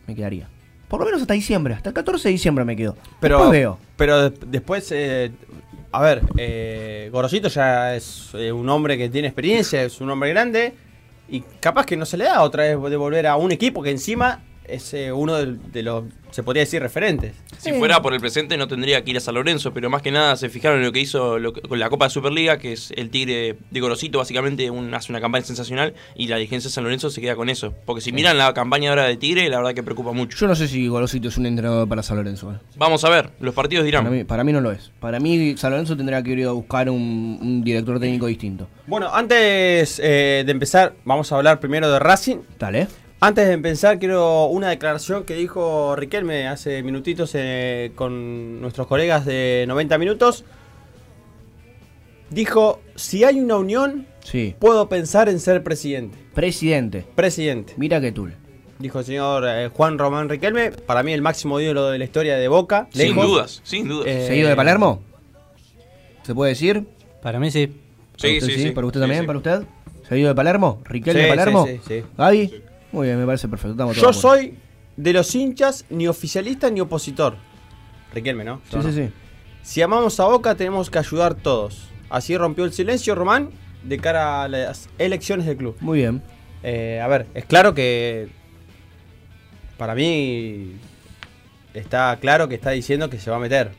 [0.07, 0.47] me quedaría.
[0.87, 2.97] Por lo menos hasta diciembre, hasta el 14 de diciembre me quedo.
[3.19, 3.77] Pero, Después veo.
[3.95, 5.31] pero de- después, eh,
[5.91, 10.29] a ver, eh, Gorosito ya es eh, un hombre que tiene experiencia, es un hombre
[10.31, 10.73] grande.
[11.31, 13.89] Y capaz que no se le da otra vez de volver a un equipo que
[13.89, 17.33] encima es eh, uno de, de los, se podría decir, referentes.
[17.57, 20.09] Si fuera por el presente no tendría que ir a San Lorenzo, pero más que
[20.11, 22.91] nada se fijaron en lo que hizo lo con la Copa de Superliga, que es
[22.95, 26.83] el Tigre de Gorosito, básicamente un- hace una campaña sensacional y la dirigencia de San
[26.85, 27.73] Lorenzo se queda con eso.
[27.85, 30.37] Porque si miran la campaña ahora de Tigre, la verdad que preocupa mucho.
[30.37, 32.51] Yo no sé si Golosito es un entrenador para San Lorenzo.
[32.51, 32.55] eh.
[32.77, 34.03] Vamos a ver, los partidos dirán.
[34.05, 34.91] Para mí, para mí no lo es.
[34.99, 38.67] Para mí San Lorenzo tendría que ir a buscar un, un director técnico distinto.
[38.87, 42.37] Bueno, antes eh, de empezar, vamos a hablar primero de Racing.
[42.57, 42.87] Dale.
[43.23, 49.25] Antes de empezar, quiero una declaración que dijo Riquelme hace minutitos eh, con nuestros colegas
[49.25, 50.43] de 90 minutos.
[52.31, 54.55] Dijo, si hay una unión, Sí.
[54.57, 56.17] puedo pensar en ser presidente.
[56.33, 57.05] Presidente.
[57.13, 57.73] Presidente.
[57.77, 58.29] Mira que tú.
[58.79, 62.37] Dijo el señor eh, Juan Román Riquelme, para mí el máximo ídolo de la historia
[62.37, 62.87] de Boca.
[62.91, 63.27] Sin lejos.
[63.27, 64.07] dudas, sin dudas.
[64.07, 65.03] Eh, ¿Seguido de Palermo?
[66.23, 66.85] ¿Se puede decir?
[67.21, 67.67] Para mí sí.
[67.67, 67.77] ¿Para
[68.17, 68.71] sí, usted sí, sí.
[68.71, 69.21] ¿Para usted Sí, también?
[69.21, 69.27] sí.
[69.27, 69.61] ¿Para usted?
[70.09, 70.81] ¿Seguido de Palermo?
[70.85, 71.67] ¿Riquelme Sí, de Palermo?
[71.67, 72.03] sí, sí, sí.
[72.17, 72.63] ¿Gaby?
[72.91, 73.71] Muy bien, me parece perfecto.
[73.73, 74.57] Estamos Yo todos soy
[74.97, 77.35] de los hinchas ni oficialista ni opositor.
[78.13, 78.61] Riquelme, ¿no?
[78.65, 78.93] Sí, Yo sí, no.
[78.93, 79.09] sí.
[79.63, 81.87] Si amamos a Boca tenemos que ayudar todos.
[82.09, 83.49] Así rompió el silencio Román
[83.83, 85.77] de cara a las elecciones del club.
[85.79, 86.21] Muy bien.
[86.63, 88.27] Eh, a ver, es claro que
[89.77, 90.73] para mí
[91.73, 93.71] está claro que está diciendo que se va a meter.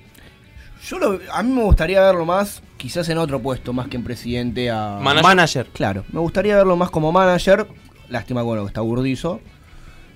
[0.88, 4.02] Yo lo- a mí me gustaría verlo más, quizás en otro puesto, más que en
[4.02, 4.98] presidente a...
[5.00, 5.22] Manager.
[5.22, 5.66] Manager.
[5.72, 7.66] Claro, me gustaría verlo más como manager.
[8.12, 9.40] Lástima, bueno, que está burdizo.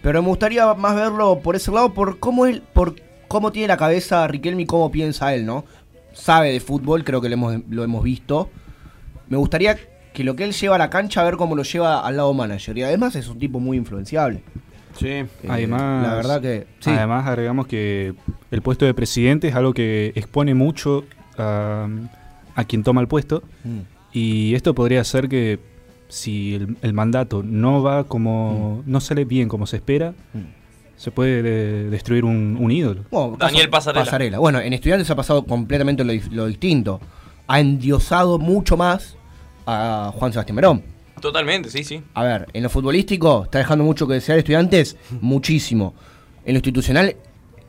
[0.03, 2.95] Pero me gustaría más verlo por ese lado, por cómo él, por
[3.27, 5.65] cómo tiene la cabeza Riquelme y cómo piensa él, ¿no?
[6.13, 8.51] Sabe de fútbol, creo que lo hemos, lo hemos visto.
[9.29, 9.77] Me gustaría
[10.13, 12.33] que lo que él lleva a la cancha, a ver cómo lo lleva al lado
[12.35, 12.77] manager.
[12.77, 14.43] Y además es un tipo muy influenciable.
[14.99, 15.09] Sí.
[15.09, 16.67] Eh, Además, la verdad que.
[16.81, 16.91] Sí.
[16.91, 18.15] Además, agregamos que
[18.51, 21.05] el puesto de presidente es algo que expone mucho
[21.39, 21.89] a,
[22.55, 23.43] a quien toma el puesto.
[23.65, 23.81] Mm.
[24.13, 25.59] Y esto podría hacer que
[26.09, 28.83] si el, el mandato no va como.
[28.87, 30.38] no sale bien como se espera, Mm.
[30.97, 33.05] se puede de- destruir un, un ídolo.
[33.11, 34.38] Bueno, Daniel caso- Pasarela.
[34.38, 37.01] Bueno, en Estudiantes ha pasado completamente lo, lo distinto.
[37.49, 39.16] Ha endiosado mucho más
[39.66, 40.83] a Juan Sebastián Verón.
[41.21, 42.03] Totalmente, sí, sí.
[42.14, 45.95] A ver, en lo futbolístico está dejando mucho que desear Estudiantes, muchísimo.
[46.45, 47.16] En lo institucional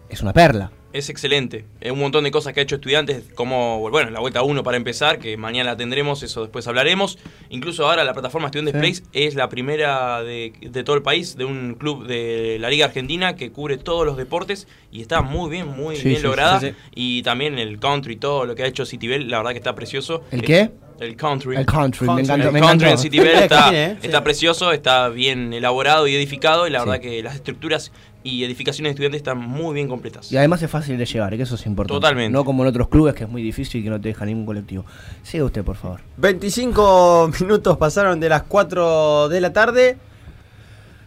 [0.10, 0.72] es una perla.
[0.98, 1.64] Es excelente.
[1.80, 4.78] Es un montón de cosas que ha hecho estudiantes, como, bueno, la vuelta 1 para
[4.78, 7.20] empezar, que mañana la tendremos, eso después hablaremos.
[7.50, 8.80] Incluso ahora la plataforma Estudiantes Sí.
[8.80, 12.88] Place es la primera de, de todo el país, de un club de la Liga
[12.88, 16.60] Argentina que cubre todos los deportes y está muy bien, muy Sí, bien sí, lograda.
[16.60, 16.76] sí, sí.
[16.96, 20.24] Y también el country, todo lo que ha hecho Citibel, la verdad que está precioso.
[20.32, 20.72] ¿El Eh, qué?
[21.00, 21.56] El country.
[21.56, 22.24] El country, me Country.
[22.26, 22.48] encantó.
[22.48, 24.24] El me country en Eh, está, eh, está sí.
[24.24, 26.86] precioso, está bien elaborado y edificado y la Sí.
[26.90, 27.92] verdad que las estructuras
[28.28, 30.32] y edificaciones de estudiantes están muy bien completas.
[30.32, 31.94] Y además es fácil de llegar, que eso es importante.
[32.00, 32.32] Totalmente.
[32.32, 34.46] No como en otros clubes que es muy difícil y que no te deja ningún
[34.46, 34.86] colectivo.
[35.24, 36.02] Siga usted, por favor.
[36.18, 39.98] 25 minutos pasaron de las 4 de la tarde.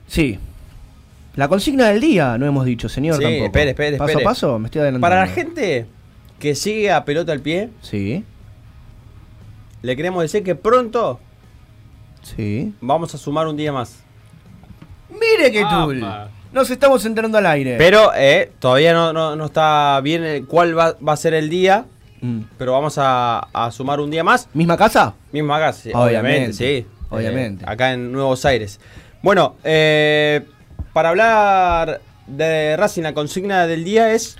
[0.06, 0.38] Sí.
[1.36, 3.16] La consigna del día, no hemos dicho, señor.
[3.16, 3.44] Sí, tampoco.
[3.46, 4.24] espere, espere, Paso espere.
[4.24, 5.02] a paso, me estoy adelantando.
[5.14, 5.86] Para la gente
[6.38, 8.24] que sigue a pelota al pie, Sí,
[9.82, 11.20] le queremos decir que pronto
[12.22, 12.74] sí.
[12.80, 14.00] vamos a sumar un día más.
[15.10, 16.28] Mire qué Apa.
[16.52, 17.76] Nos estamos entrando al aire.
[17.78, 21.48] Pero eh, todavía no, no- no está bien el- cuál va, va a ser el
[21.48, 21.84] día,
[22.22, 22.40] Mm.
[22.58, 24.48] pero vamos a, a sumar un día más.
[24.52, 25.14] ¿Misma casa?
[25.32, 26.86] Sí, Obviamente, obviamente, sí.
[27.08, 27.64] obviamente.
[27.64, 28.78] Eh, acá en Nuevos Aires.
[29.22, 30.42] Bueno, eh,
[30.92, 34.36] para hablar de Racing, la consigna del día es...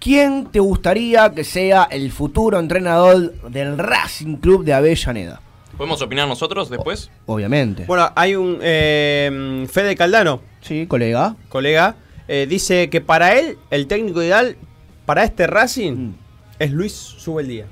[0.00, 5.40] ¿Quién te gustaría que sea el futuro entrenador del Racing Club de Avellaneda?
[5.76, 7.10] ¿Podemos opinar nosotros después?
[7.26, 7.84] Obviamente.
[7.86, 11.36] Bueno, hay un eh, Fede Caldano, Sí, colega.
[11.48, 11.96] colega,
[12.28, 14.56] eh, dice que para él el técnico ideal
[15.04, 16.14] para este Racing Mm.
[16.60, 17.66] es Luis Subeldía.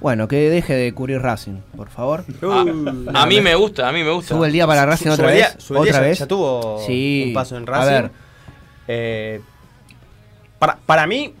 [0.00, 2.24] Bueno, que deje de cubrir Racing, por favor.
[3.14, 4.34] A, a mí me gusta, a mí me gusta.
[4.34, 5.62] Sube el día para Racing otra Subeldía- vez.
[5.62, 6.18] Subeldía ¿Otra ya, vez?
[6.18, 7.24] ya tuvo Sí.
[7.28, 7.90] un paso en A Racing.
[7.92, 8.10] ver.
[8.88, 9.40] Eh,
[10.58, 11.34] para, para mí,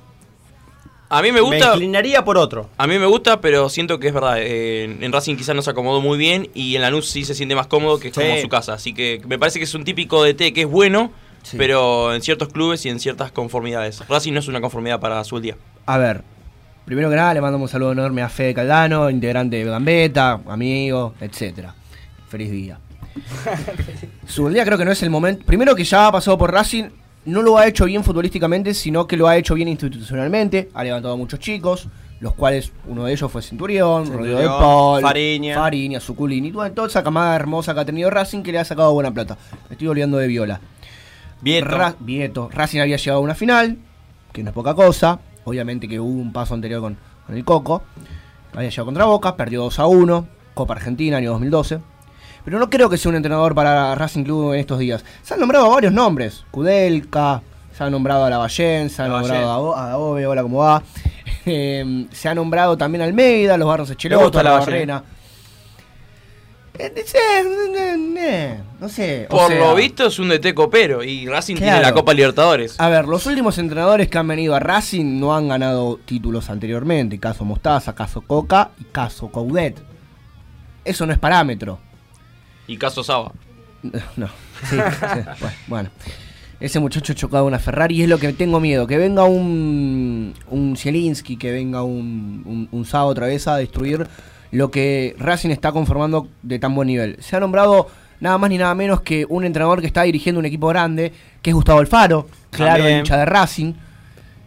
[1.08, 1.72] A mí me me gusta.
[1.74, 2.68] inclinaría por otro.
[2.78, 4.36] A mí me gusta, pero siento que es verdad.
[4.38, 7.54] eh, en, Racing quizás no se acomodó muy bien y en Lanús sí se siente
[7.54, 8.20] más cómodo, que es Sí.
[8.20, 8.72] como su casa.
[8.74, 11.56] Así que me parece que es un típico DT que es bueno, Sí.
[11.58, 14.02] pero en ciertos clubes y en ciertas conformidades.
[14.08, 15.56] Racing no es una conformidad para su día.
[15.86, 16.22] A ver,
[16.86, 21.14] primero que nada le mandamos un saludo enorme a Fede Caldano, integrante de Gambeta, amigo,
[21.20, 21.72] etcétera.
[22.28, 22.80] Feliz día.
[24.26, 25.44] Su día creo que no es el momento.
[25.46, 26.86] Primero que ya ha pasado por Racing,
[27.26, 30.68] no lo ha hecho bien futbolísticamente, sino que lo ha hecho bien institucionalmente.
[30.74, 31.88] Ha levantado a muchos chicos,
[32.20, 35.54] los cuales uno de ellos fue Centurión, Rodrigo de Paul, Fariña.
[35.56, 38.92] Fariña, Suculini, toda, toda esa camada hermosa que ha tenido Racing que le ha sacado
[38.94, 39.36] buena plata.
[39.68, 40.60] Me estoy olvidando de Viola.
[41.42, 41.66] Vieto.
[41.66, 42.48] Ra- Vieto.
[42.52, 43.76] Racing había llegado a una final,
[44.32, 45.20] que no es poca cosa.
[45.44, 47.82] Obviamente que hubo un paso anterior con, con el Coco.
[48.54, 50.28] Había llegado contra Boca, perdió 2 a 1.
[50.54, 51.80] Copa Argentina, año 2012.
[52.46, 55.04] Pero no creo que sea un entrenador para Racing Club en estos días.
[55.22, 56.44] Se han nombrado varios nombres.
[56.52, 57.42] Kudelka,
[57.76, 60.82] se ha nombrado a Lavallén, se ha nombrado a, a Daove, hola, ¿cómo va?
[61.48, 64.50] Eh, se ha nombrado también a Almeida, los Barros Echeloto, a la.
[64.52, 65.04] Barrena.
[66.78, 67.04] Eh, eh,
[68.18, 69.26] eh, no sé.
[69.30, 72.78] o Por sea- lo visto es un DT copero y Racing tiene la Copa Libertadores.
[72.80, 77.18] A ver, los últimos entrenadores que han venido a Racing no han ganado títulos anteriormente.
[77.20, 79.80] Caso Mostaza, caso Coca y caso Coudet.
[80.84, 81.78] Eso no es parámetro.
[82.66, 83.32] Y Caso Saba.
[84.16, 84.26] No,
[84.68, 85.90] sí, sí, bueno.
[86.58, 88.86] Ese muchacho ha chocado una Ferrari y es lo que tengo miedo.
[88.86, 94.06] Que venga un, un Zielinski, que venga un, un, un Saba otra vez a destruir
[94.52, 97.16] lo que Racing está conformando de tan buen nivel.
[97.20, 97.88] Se ha nombrado
[98.20, 101.50] nada más ni nada menos que un entrenador que está dirigiendo un equipo grande, que
[101.50, 102.98] es Gustavo Alfaro, claro, También.
[103.00, 103.74] hincha de Racing.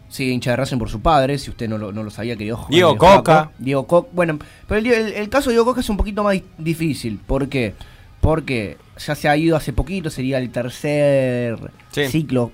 [0.10, 2.58] Sí, hincha de Racing por su padre, si usted no lo, no lo sabía, querido
[2.58, 2.98] Juan Diego.
[2.98, 3.52] Coca.
[3.60, 4.10] Diego Coca.
[4.12, 7.20] Bueno, pero el, el- el caso de Diego Coca es un poquito más di- difícil.
[7.28, 7.76] ¿Por qué?
[7.76, 7.90] Porque
[8.22, 11.58] ya se ha ido hace poquito, sería el tercer
[11.92, 12.08] Sí.
[12.08, 12.52] ciclo.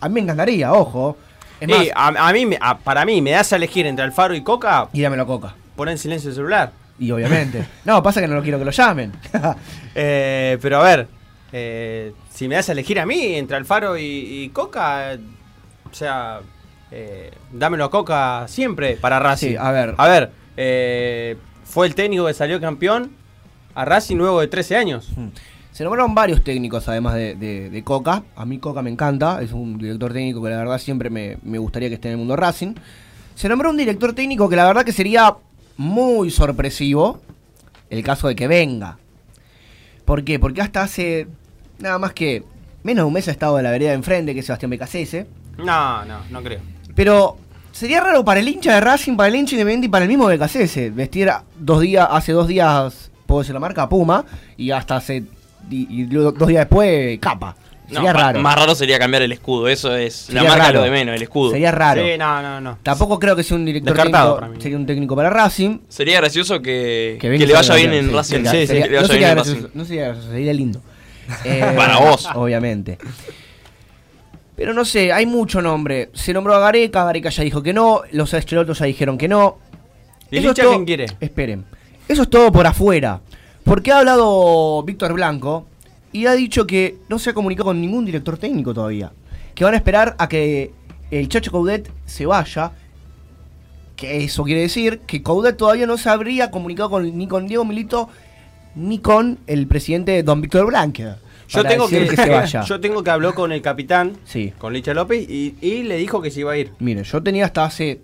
[0.00, 1.16] A mí me encantaría, ojo.
[1.60, 4.34] Es más, Y a, a mí, a- para mí, me das a elegir entre Alfaro
[4.34, 5.54] y Coca, y dámelo a Coca.
[5.76, 6.72] poner en silencio el celular.
[6.98, 7.66] Y obviamente.
[7.84, 9.12] no, pasa que no lo quiero que lo llamen.
[9.96, 11.06] Eh, pero a ver,
[11.52, 15.18] eh, si me das a elegir a mí entre Alfaro y, y Coca, eh,
[15.90, 16.40] o sea,
[16.90, 19.50] eh, dámelo a Coca siempre para Racing.
[19.50, 19.94] Sí, a ver.
[19.96, 23.12] A ver, fue el técnico que salió campeón
[23.74, 25.08] a Racing luego de 13 años.
[25.16, 25.28] Mm.
[25.72, 28.22] Se nombraron varios técnicos además de, de- de Coca.
[28.36, 31.58] A mí Coca me encanta, es un director técnico que la verdad siempre me, me
[31.58, 32.74] gustaría que esté en el mundo Racing.
[33.34, 35.34] Se nombró un director técnico que la verdad que sería
[35.76, 37.20] muy sorpresivo
[37.90, 38.98] el caso de que venga.
[40.04, 40.38] ¿Por qué?
[40.38, 41.26] Porque hasta hace
[41.80, 42.44] nada más que
[42.84, 45.26] menos de un mes ha estado de la vereda de enfrente, que es Sebastián Becasese.
[45.58, 46.60] No, no, no creo.
[46.94, 47.36] Pero
[47.72, 50.26] sería raro para el hincha de Racing, para el hincha independiente y para el mismo
[50.26, 54.24] Becasese vestir dos días, hace dos días, puedo decir la marca, Puma,
[54.56, 55.24] y hasta hace
[55.70, 57.56] y, dos días después, capa.
[57.88, 58.40] No, Sería ma- raro.
[58.40, 59.68] Más raro sería cambiar el escudo.
[59.68, 60.78] Eso es Sería la marca raro.
[60.78, 61.50] lo de menos, el escudo.
[61.50, 62.02] Sería raro.
[62.02, 62.78] Sí, no, no, no.
[62.82, 64.62] Tampoco creo que sea un director Descartado técnico.
[64.62, 65.80] Sería un técnico para Racing.
[65.88, 68.36] Sería gracioso que, que, le vaya bien en Racing.
[68.36, 69.68] que le no vaya sería bien en gracioso, Racing.
[69.74, 70.80] no sería gracioso, sería lindo.
[71.44, 72.26] Eh, Para vos.
[72.34, 72.98] Obviamente.
[74.56, 76.10] Pero no sé, hay mucho nombre.
[76.14, 79.58] Se nombró a Gareca, Gareca ya dijo que no, los Estrelotos ya dijeron que no.
[80.30, 81.06] ¿Y el hincha quién quiere?
[81.20, 81.64] Esperen.
[82.08, 83.20] Eso es todo por afuera.
[83.64, 85.66] Porque ha hablado Víctor Blanco
[86.12, 89.12] y ha dicho que no se ha comunicado con ningún director técnico todavía.
[89.54, 90.72] Que van a esperar a que
[91.10, 92.72] el Chacho Coudet se vaya.
[93.96, 97.64] Que eso quiere decir que Coudet todavía no se habría comunicado con- ni con Diego
[97.64, 98.08] Milito
[98.74, 101.02] ni con el presidente Don Víctor Blanco.
[101.48, 102.62] Yo tengo que, decir se vaya.
[102.66, 104.52] yo tengo que habló con el capitán, Sí.
[104.58, 106.72] con Licha López, y, y le dijo que se iba a ir.
[106.80, 108.00] Mire, yo tenía hasta hace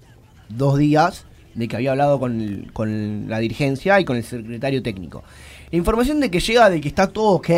[0.48, 4.82] dos días de que había hablado con, el- con la dirigencia y con el secretario
[4.82, 5.22] técnico.
[5.70, 7.48] La información de que llega de que está todo ok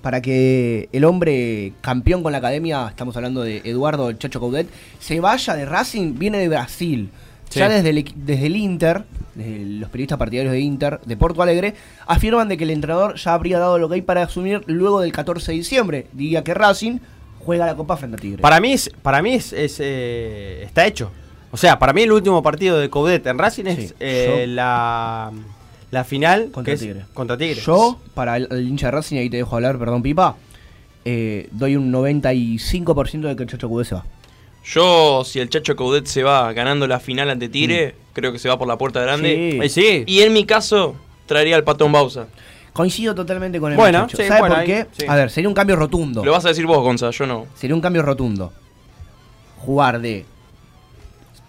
[0.00, 4.66] para que el hombre campeón con la academia, estamos hablando de Eduardo el Chacho Coudet,
[4.98, 7.08] se vaya de Racing, viene de Brasil.
[7.48, 7.60] Sí.
[7.60, 11.74] Ya desde el, desde el Inter, desde los periodistas partidarios de Inter, de Porto Alegre,
[12.06, 15.12] afirman de que el entrenador ya habría dado lo que hay para asumir luego del
[15.12, 16.98] 14 de diciembre, día que Racing
[17.44, 18.40] juega la Copa frente a Tigre.
[18.42, 21.10] Para mí, es, para mí es, es, eh, está hecho.
[21.52, 25.30] O sea, para mí el último partido de Coudet en Racing es Sí, eh, la,
[25.90, 27.04] la final Contra que es Tigre.
[27.14, 27.60] contra Tigre.
[27.60, 30.36] Yo, para el, el hincha de Racing, ahí te dejo hablar, perdón, Pipa,
[31.04, 34.04] eh, doy un 95% de que el Chacho Coudet se va.
[34.64, 38.48] Yo, si el Chacho Coudet se va ganando la final ante Tigre, creo que se
[38.48, 39.50] va por la puerta grande.
[39.52, 39.58] Sí.
[39.62, 40.04] Eh, sí.
[40.06, 40.94] Y en mi caso,
[41.26, 42.28] traería al Patón Bausa.
[42.72, 44.16] Coincido totalmente con el Bueno, muchacho.
[44.16, 44.86] sí, ¿Sabe bueno, por ahí, qué?
[44.96, 45.04] sí.
[45.06, 46.24] A ver, sería un cambio rotundo.
[46.24, 47.46] Lo vas a decir vos, Gonza, yo no.
[47.56, 48.50] Sería un cambio rotundo.
[49.58, 50.24] Jugar de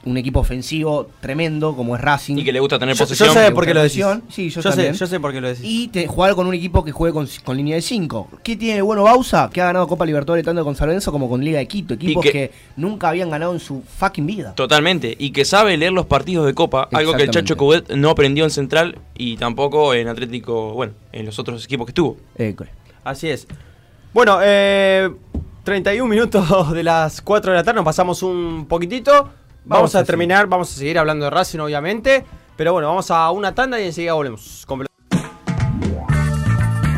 [0.05, 2.37] un equipo ofensivo tremendo como es Racing.
[2.37, 3.29] Y que le gusta tener Yo, posesión.
[3.29, 4.05] yo sé por qué lo decís.
[4.29, 4.93] Sí, yo sé, también.
[4.93, 5.63] yo sé por qué lo decís.
[5.63, 8.29] Y te- jugar con un equipo que juegue con, con línea de 5.
[8.43, 9.49] ¿Qué tiene de bueno Bausa?
[9.53, 11.93] Que ha ganado Copa Libertadores tanto con San Lorenzo como con Liga de Quito.
[11.93, 12.51] Equipos que- que...
[12.75, 14.53] nunca habían ganado en su fucking vida.
[14.55, 15.15] Totalmente.
[15.17, 17.55] Y que sabe leer los partidos de Copa, algo que el Chacho.
[17.55, 21.91] Coudet no aprendió en Central y tampoco en Atlético, bueno, en los otros equipos que
[21.91, 22.17] estuvo.
[22.37, 22.55] Eh,
[23.03, 23.47] Así es.
[24.13, 25.09] Bueno, eh,
[25.63, 29.29] 31 minutos de las 4 de la tarde, nos pasamos un poquitito.
[29.65, 32.25] Vamos, Vamos a terminar, vamos a seguir hablando de Racing, obviamente.
[32.57, 34.65] Pero bueno, vamos a una tanda y enseguida volvemos.
[34.67, 34.85] con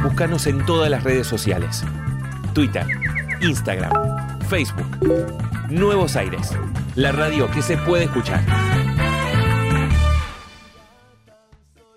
[0.04, 1.84] Búscanos en todas las redes sociales.
[2.54, 2.86] Twitter,
[3.42, 4.88] Instagram, Facebook.
[5.70, 6.52] Nuevos Aires.
[6.96, 8.44] La radio que se puede escuchar.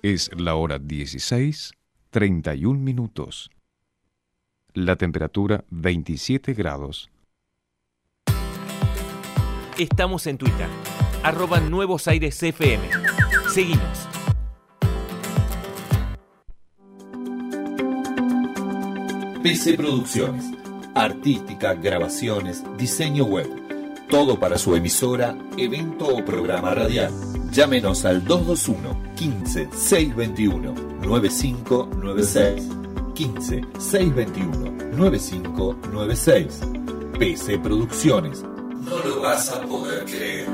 [0.03, 1.73] Es la hora 16,
[2.11, 3.51] 31 minutos.
[4.75, 7.11] La temperatura 27 grados.
[9.79, 10.67] Estamos en Twitter.
[11.23, 12.83] Arroba Nuevos Aires FM.
[13.49, 14.09] Seguimos.
[19.41, 20.45] PC Producciones.
[20.97, 23.49] Artística, grabaciones, diseño web.
[24.11, 27.13] Todo para su emisora, evento o programa radial.
[27.53, 32.69] Llámenos al 221 15 621 9596.
[33.15, 36.63] 15 621 9596.
[37.17, 38.45] PC Producciones.
[38.89, 40.47] No lo vas a poder creer.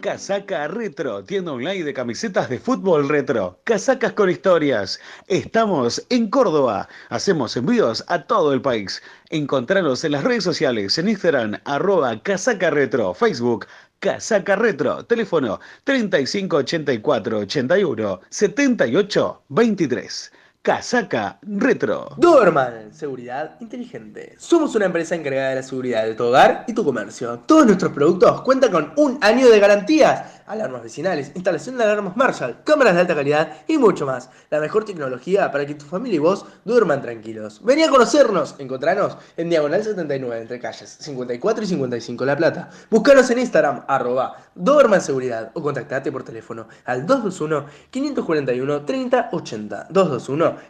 [0.00, 3.58] Casaca Retro, tienda online de camisetas de fútbol retro.
[3.64, 5.00] Casacas con historias.
[5.26, 6.88] Estamos en Córdoba.
[7.08, 9.02] Hacemos envíos a todo el país.
[9.30, 13.66] Encontranos en las redes sociales, en Instagram, arroba Casaca Retro, Facebook,
[14.00, 20.32] Casaca Retro, teléfono 3584 81 78 23.
[20.66, 22.08] Casaca Retro.
[22.16, 24.34] Doberman, seguridad inteligente.
[24.36, 27.38] Somos una empresa encargada de la seguridad de tu hogar y tu comercio.
[27.46, 30.42] Todos nuestros productos cuentan con un año de garantías.
[30.44, 34.28] Alarmas vecinales, instalación de alarmas Marshall, cámaras de alta calidad y mucho más.
[34.50, 37.60] La mejor tecnología para que tu familia y vos duerman tranquilos.
[37.64, 38.56] Vení a conocernos.
[38.58, 42.70] Encontranos en Diagonal 79 entre calles 54 y 55 La Plata.
[42.90, 47.06] Buscanos en Instagram arroba Doberman Seguridad o contactate por teléfono al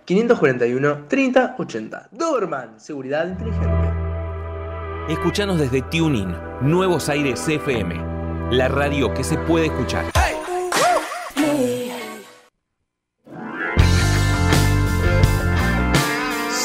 [0.07, 1.57] 221-541-3080.
[1.67, 2.09] 221-541-3080.
[2.13, 3.93] Doberman, seguridad inteligente.
[5.09, 7.95] Escuchanos desde TuneIn, Nuevos Aires FM,
[8.51, 10.07] la radio que se puede escuchar.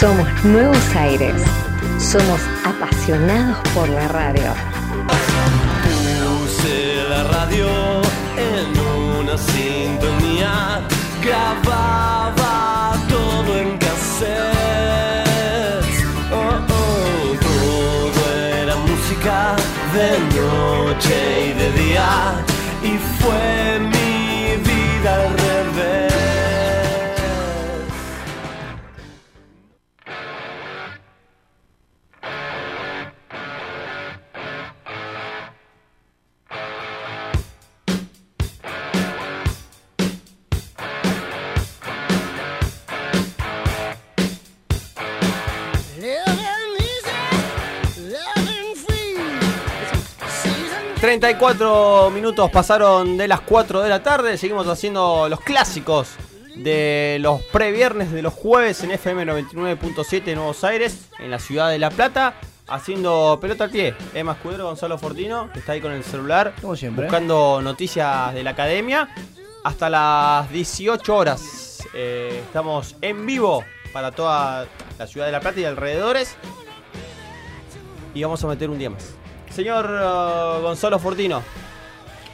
[0.01, 1.43] Somos Nuevos Aires.
[1.99, 4.51] Somos apasionados por la radio.
[6.23, 7.67] Puse la radio
[8.35, 8.79] en
[9.19, 10.81] una sintonía,
[11.23, 12.80] grababa
[19.23, 22.43] de noche y de día,
[22.81, 26.10] y fue mi vida al revés.
[51.01, 54.37] 34 minutos pasaron de las 4 de la tarde.
[54.37, 56.09] Seguimos haciendo los clásicos
[56.55, 61.71] de los previernes de los jueves en FM 99.7 de Nuevos Aires, en la ciudad
[61.71, 62.35] de La Plata.
[62.67, 63.95] Haciendo pelota al pie.
[64.13, 66.53] Emma Escudero, Gonzalo Fortino, que está ahí con el celular.
[66.61, 67.05] Como siempre.
[67.05, 69.09] Buscando noticias de la academia.
[69.63, 71.83] Hasta las 18 horas.
[71.95, 74.67] eh, estamos en vivo para toda
[74.99, 76.37] la ciudad de La Plata y alrededores.
[78.13, 79.15] Y vamos a meter un día más.
[79.53, 81.41] Señor uh, Gonzalo Fortino.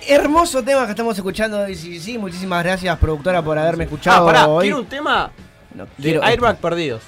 [0.08, 2.17] Hermoso tema que estamos escuchando de CCC.
[2.19, 4.65] Muchísimas gracias, productora, por haberme escuchado Ah, pará, hoy.
[4.65, 5.32] quiero un tema
[5.73, 7.01] No, de quiero- Airbag perdidos.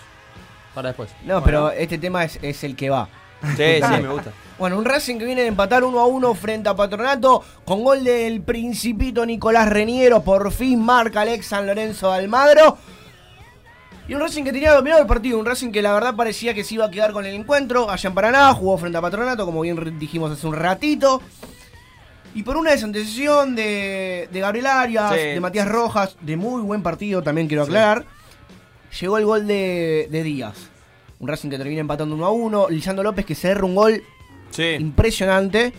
[0.73, 1.09] Para después.
[1.25, 3.07] No, pero este tema es, es el que va.
[3.55, 4.31] Sí, sí, me gusta.
[4.57, 8.03] Bueno, un Racing que viene de empatar 1 a 1 frente a Patronato con gol
[8.03, 10.21] del principito Nicolás Reniero.
[10.21, 12.77] Por fin marca Alex San Lorenzo de Almagro.
[14.09, 15.37] Y un Racing que tenía dominado el partido.
[15.39, 17.89] Un Racing que la verdad parecía que se iba a quedar con el encuentro.
[17.91, 21.21] Allá en Paraná jugó frente a Patronato, como bien dijimos hace un ratito.
[22.33, 25.19] Y por una desantecesión de, de Gabriel Arias, Sí.
[25.19, 28.05] de Matías Rojas, de muy buen partido también quiero aclarar,
[28.99, 30.55] llegó el gol de, de Díaz.
[31.19, 32.69] Un Racing que termina empatando 1 a 1.
[32.69, 34.01] Lisandro López que cerra un gol
[34.51, 34.63] Sí.
[34.79, 35.73] impresionante.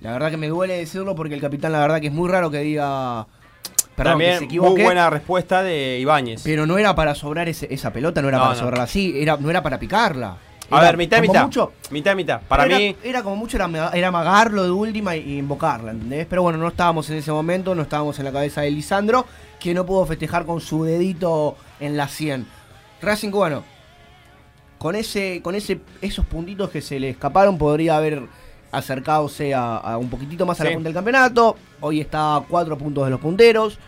[0.00, 2.50] La verdad que me duele decirlo porque el capitán, la verdad que es muy raro
[2.50, 3.26] que diga.
[3.96, 4.70] Perdón, que se También equivoque.
[4.74, 6.42] muy buena respuesta de Ibáñez.
[6.44, 8.60] Pero no era para sobrar ese- esa pelota, no era No, para no.
[8.60, 10.36] sobrarla así, era, no era para picarla.
[10.68, 11.44] A ver, mitad, mitad.
[11.44, 12.40] mucho- Mitad, mitad.
[12.48, 16.26] Para era, mí, Era como mucho, era, era amagarlo de última y, y invocarla, ¿entendés?
[16.28, 19.24] Pero bueno, no estábamos en ese momento, no estábamos en la cabeza de Lisandro,
[19.60, 22.46] que no pudo festejar con su dedito en la 100.
[23.00, 23.62] Racing, bueno,
[24.78, 28.22] con ese con ese esos puntitos que se le escaparon, podría haber
[28.78, 31.56] acercadose a, a un poquitito más a la punta del campeonato.
[31.80, 33.78] Hoy está a cuatro puntos de los punteros.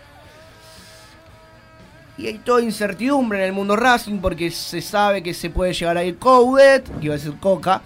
[2.17, 5.97] Y hay toda incertidumbre en el mundo Racing porque se sabe que se puede llegar
[5.97, 7.81] a ir Coudet, que iba a decir Coca,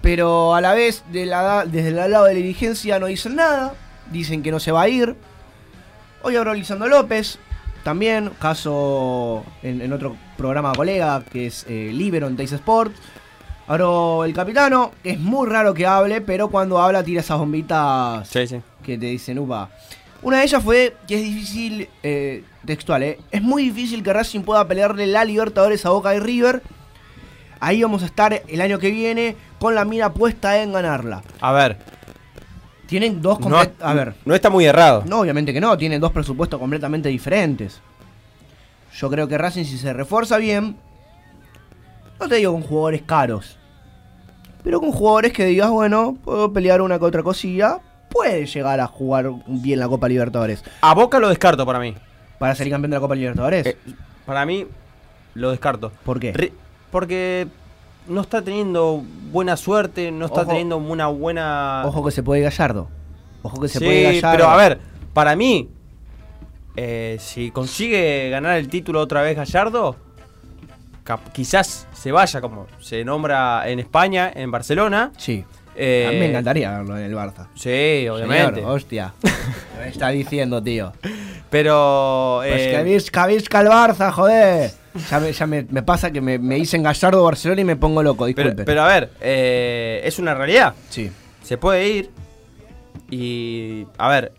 [0.00, 3.74] pero a la vez de la- desde el lado de la dirigencia no dicen nada,
[4.10, 5.14] dicen que no se va a ir.
[6.22, 7.38] Hoy habló Lisandro López,
[7.84, 12.98] también, caso en, en otro programa colega que es eh, Libero en Teis Sports.
[13.68, 18.46] Habló el capitano, es muy raro que hable, pero cuando habla tira esas bombitas sí,
[18.46, 18.60] sí.
[18.84, 19.70] que te dicen, upa.
[20.22, 24.42] Una de ellas fue que es difícil, eh, textual, eh, es muy difícil que Racing
[24.42, 26.62] pueda pelearle la Libertadores a Boca y River.
[27.58, 31.22] Ahí vamos a estar el año que viene con la mira puesta en ganarla.
[31.40, 31.76] A ver.
[32.86, 35.02] Tienen dos No, a ver, no está muy errado.
[35.06, 37.80] no, obviamente que no, tienen dos presupuestos completamente diferentes.
[38.96, 40.76] Yo creo que Racing si se refuerza bien,
[42.20, 43.58] no te digo con jugadores caros,
[44.62, 47.78] pero con jugadores que digas, bueno, puedo pelear una que otra cosilla,
[48.10, 50.64] puede llegar a jugar bien la Copa Libertadores.
[50.80, 51.94] A Boca lo descarto para mí.
[52.38, 53.66] Para salir campeón de la Copa Libertadores.
[53.66, 53.76] Eh,
[54.24, 54.66] para mí,
[55.34, 55.92] lo descarto.
[56.04, 56.52] ¿Por qué?
[56.90, 57.46] Porque
[58.08, 60.50] no está teniendo buena suerte, no está Ojo.
[60.50, 61.82] teniendo una buena.
[61.86, 62.88] Ojo que se puede Gallardo.
[63.42, 64.30] Ojo que se sí, puede Gallardo.
[64.36, 64.80] pero a ver,
[65.12, 65.70] para mí,
[66.76, 69.96] eh, si consigue ganar el título otra vez Gallardo,
[71.32, 75.12] quizás se vaya como se nombra en España, en Barcelona.
[75.16, 75.44] Sí.
[75.78, 77.48] Eh, a mí me encantaría verlo en el Barça.
[77.54, 78.56] Sí, obviamente.
[78.56, 79.14] Señor, hostia.
[79.78, 80.92] me está diciendo, tío.
[81.50, 82.38] Pero.
[82.42, 84.70] Pues eh, que visca, visca el Barça, joder.
[85.10, 88.02] Ya me, ya me, me pasa que me, me dicen Gallardo Barcelona y me pongo
[88.02, 88.64] loco, pero, disculpe.
[88.64, 90.74] pero a ver, eh, es una realidad.
[90.88, 91.10] sí.
[91.42, 92.10] Se puede ir
[93.08, 93.86] y.
[93.98, 94.32] A ver,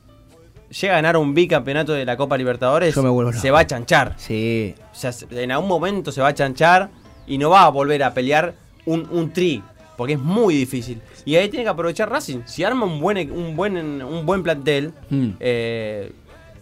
[0.70, 3.42] llega a ganar un bicampeonato de la Copa Libertadores, Yo me vuelvo loco.
[3.42, 4.14] se va a chanchar.
[4.18, 4.76] Sí.
[4.92, 6.90] O sea, se- en algún momento se va a chanchar
[7.26, 8.54] y no va a volver a pelear
[8.86, 9.64] un, un tri.
[9.96, 11.02] Porque es muy difícil.
[11.26, 12.42] Y ahí tiene que aprovechar Racing.
[12.46, 15.30] Si arma un buen, un buen, un buen plantel, Mm.
[15.40, 16.12] eh,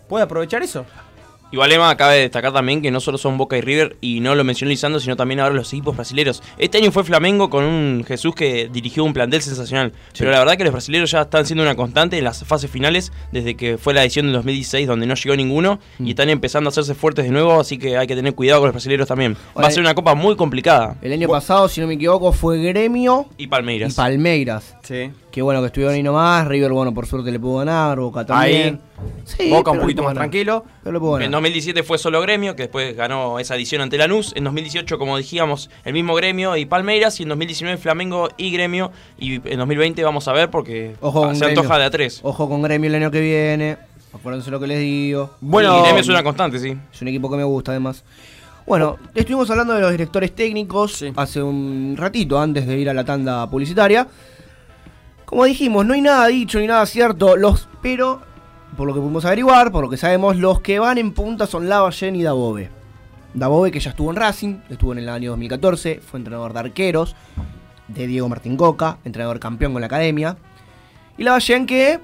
[0.08, 0.86] puede aprovechar eso.
[1.52, 4.44] Igual Emma cabe destacar también que no solo son Boca y River, y no lo
[4.44, 6.44] mencionó Lisandro, sino también ahora los equipos brasileños.
[6.58, 9.94] Este año fue Flamengo con un Jesús que dirigió un plantel sensacional.
[10.18, 13.12] Pero la verdad que los brasileños ya están siendo una constante en las fases finales,
[13.32, 16.08] desde que fue la edición del 2016 donde no llegó ninguno, Mm.
[16.08, 18.68] y están empezando a hacerse fuertes de nuevo, así que hay que tener cuidado con
[18.68, 19.34] los brasileños también.
[19.36, 20.98] Va Oye, a ser una copa muy complicada.
[21.02, 23.94] El año pasado, si no me equivoco, fue Gremio Y Palmeiras.
[23.94, 24.76] y Palmeiras.
[24.84, 25.12] Sí.
[25.36, 26.48] Que bueno, que estuvieron ahí nomás.
[26.48, 28.00] River, bueno, por suerte le pudo ganar.
[28.00, 28.80] Boca también.
[29.26, 30.22] Sí, Boca un poquito más ganar.
[30.30, 30.64] tranquilo.
[30.82, 31.32] Pero En ganar.
[31.32, 34.32] 2017 fue solo Gremio, que después ganó esa edición ante Lanús.
[34.38, 37.20] En 2018, como dijimos, el mismo Gremio y Palmeiras.
[37.20, 38.94] Y en 2019 Flamengo y Gremio.
[39.20, 41.60] Y en 2020 vamos a ver porque Ojo con se Gremio.
[41.60, 42.22] antoja de a tres.
[42.24, 43.76] Ojo con Gremio el año que viene.
[44.14, 45.32] Acuérdense lo que les digo.
[45.42, 46.78] Bueno, y Gremio es una constante, sí.
[46.94, 48.06] Es un equipo que me gusta además.
[48.66, 53.04] Bueno, estuvimos hablando de los directores técnicos hace un ratito antes de ir a la
[53.04, 54.08] tanda publicitaria.
[55.26, 57.36] Como dijimos, no hay nada dicho ni nada cierto.
[57.36, 58.22] Los, pero,
[58.78, 61.68] por lo que pudimos averiguar, por lo que sabemos, los que van en punta son
[61.68, 62.70] Lavallén y Dabove.
[63.34, 67.16] Dabove que ya estuvo en Racing, estuvo en el año 2014, fue entrenador de arqueros
[67.88, 70.38] de Diego Martín Coca, entrenador campeón con la academia.
[71.18, 72.00] Y Lavallén que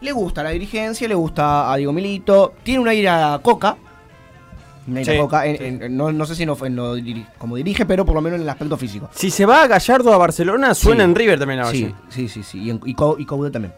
[0.00, 3.76] le gusta la dirigencia, le gusta a Diego Milito, tiene una ira a Coca.
[4.86, 8.20] Sí, en- no, no sé si no, en lo diri- como dirige, pero por lo
[8.20, 9.10] menos en el aspecto físico.
[9.14, 11.10] Si se va a Gallardo a Barcelona, suena Sí.
[11.10, 12.62] en River también a Sí, sí, sí, sí.
[12.62, 13.74] Y, en, y, Co- y Coudet también.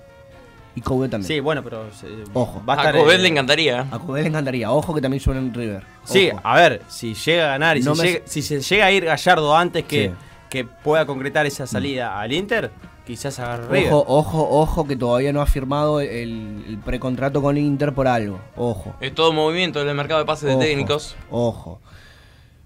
[0.74, 1.26] Y Coudet también.
[1.26, 1.86] Sí, bueno, pero.
[1.86, 2.62] eh, Ojo.
[2.64, 3.86] Va a estar, a Covet eh, le encantaría.
[3.90, 4.70] A Coudet le encantaría.
[4.70, 5.82] Ojo que también suena en River.
[6.04, 8.86] Sí, a ver, si llega a ganar y No si, me- llega- si se llega
[8.86, 10.14] a ir Gallardo antes que, Sí.
[10.50, 12.70] que pueda concretar esa salida al Inter,
[13.08, 13.90] quizás agarre River.
[13.90, 18.38] Ojo, ojo, ojo que todavía no ha firmado el, el precontrato con Inter por algo.
[18.54, 18.94] Ojo.
[19.00, 21.16] Es todo movimiento del mercado de pases Ojo, de técnicos.
[21.30, 21.80] Ojo.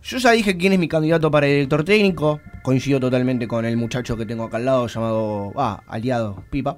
[0.02, 2.40] Yo ya dije quién es mi candidato para director técnico.
[2.64, 5.52] Coincido totalmente con el muchacho que tengo acá al lado, llamado.
[5.54, 6.76] Ah, aliado, Pipa.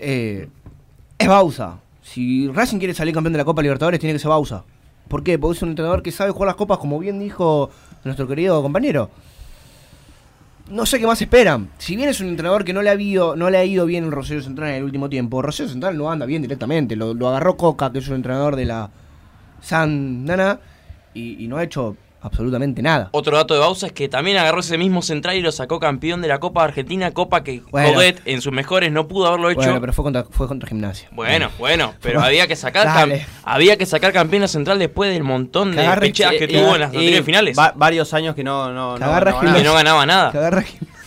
[0.00, 0.48] Eh,
[1.18, 1.78] es Bausa.
[2.02, 4.64] Si Racing quiere salir campeón de la Copa Libertadores, tiene que ser Bausa.
[5.06, 5.38] ¿Por qué?
[5.38, 7.70] Porque es un entrenador que sabe jugar las copas, como bien dijo
[8.02, 9.08] nuestro querido compañero.
[10.70, 11.68] No sé qué más esperan.
[11.78, 14.04] Si bien es un entrenador que no le ha ido, no le ha ido bien
[14.04, 16.94] en Rosario Central en el último tiempo, Rosario Central no anda bien directamente.
[16.94, 18.90] Lo, agarró Coca, que es un entrenador de la
[19.60, 20.60] San Nana,
[21.12, 23.08] y, y no ha hecho absolutamente nada.
[23.12, 26.20] Otro dato de Bausa es que también agarró ese mismo central y lo sacó campeón
[26.22, 27.94] de la Copa Argentina, Copa que Bueno.
[27.94, 29.60] Codet en sus mejores no pudo haberlo hecho.
[29.62, 31.08] Bueno, pero fue contra, fue contra Gimnasia.
[31.12, 35.22] Bueno, bueno, pero había que sacar cam- había que sacar campeón a central después del
[35.24, 37.58] montón de pecheadas que Eh, tuvo eh, en las y anteriores finales.
[37.58, 39.56] va- varios años que no, no, Que no agarra ganaba nada.
[39.58, 40.32] que no ganaba nada.
[40.32, 40.88] Que agarra Gimnasia.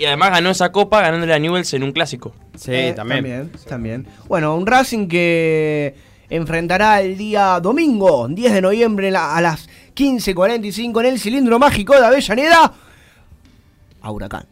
[0.00, 2.32] Y además ganó esa copa ganándole a Newells en un clásico.
[2.56, 3.18] Sí, Eh, también.
[3.24, 3.50] también.
[3.68, 4.06] también.
[4.28, 5.96] Bueno, un Racing que
[6.30, 9.68] enfrentará el día domingo, 10 de noviembre, la- a las
[9.98, 12.72] 15.45 en el cilindro mágico de Avellaneda.
[14.00, 14.46] A Huracán.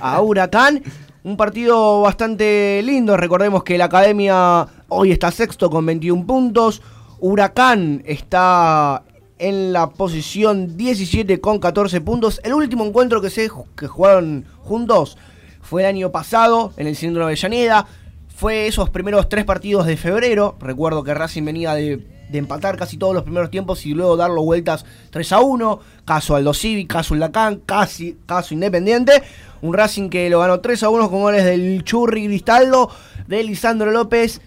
[0.00, 0.82] A Huracán.
[1.22, 3.14] Un partido bastante lindo.
[3.18, 6.80] Recordemos que la academia hoy está sexto con 21 puntos.
[7.20, 9.02] Huracán está
[9.38, 12.40] en la posición 17 con 14 puntos.
[12.42, 15.18] El último encuentro que se que jugaron juntos
[15.60, 17.86] fue el año pasado en el Cilindro de Avellaneda.
[18.34, 20.56] Fue esos primeros tres partidos de febrero.
[20.58, 24.42] Recuerdo que Racing venía de, de empatar casi todos los primeros tiempos y luego darlo
[24.42, 25.80] vueltas 3 a 1.
[26.04, 29.22] Caso Aldo Civi, caso Huracán, casi, caso Independiente.
[29.62, 32.90] Un Racing que lo ganó 3 a 1 con goles del Churri Cristaldo,
[33.28, 34.40] de Lisandro López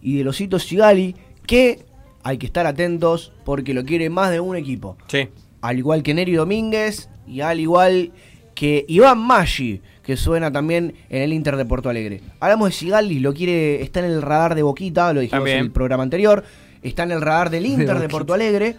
[0.00, 1.14] y de Losito Sigali.
[1.46, 1.84] Que
[2.22, 4.96] hay que estar atentos porque lo quiere más de un equipo.
[5.08, 5.28] Sí.
[5.60, 8.12] Al igual que Neri Domínguez y al igual
[8.54, 12.22] que Iván Maggi, que suena también en el Inter de Porto Alegre.
[12.40, 15.58] Hablamos de Sigali, lo quiere, está en el radar de Boquita, lo dijimos También.
[15.58, 16.44] en el programa anterior.
[16.84, 18.08] Está en el radar del Inter de.
[18.08, 18.76] Porto Alegre.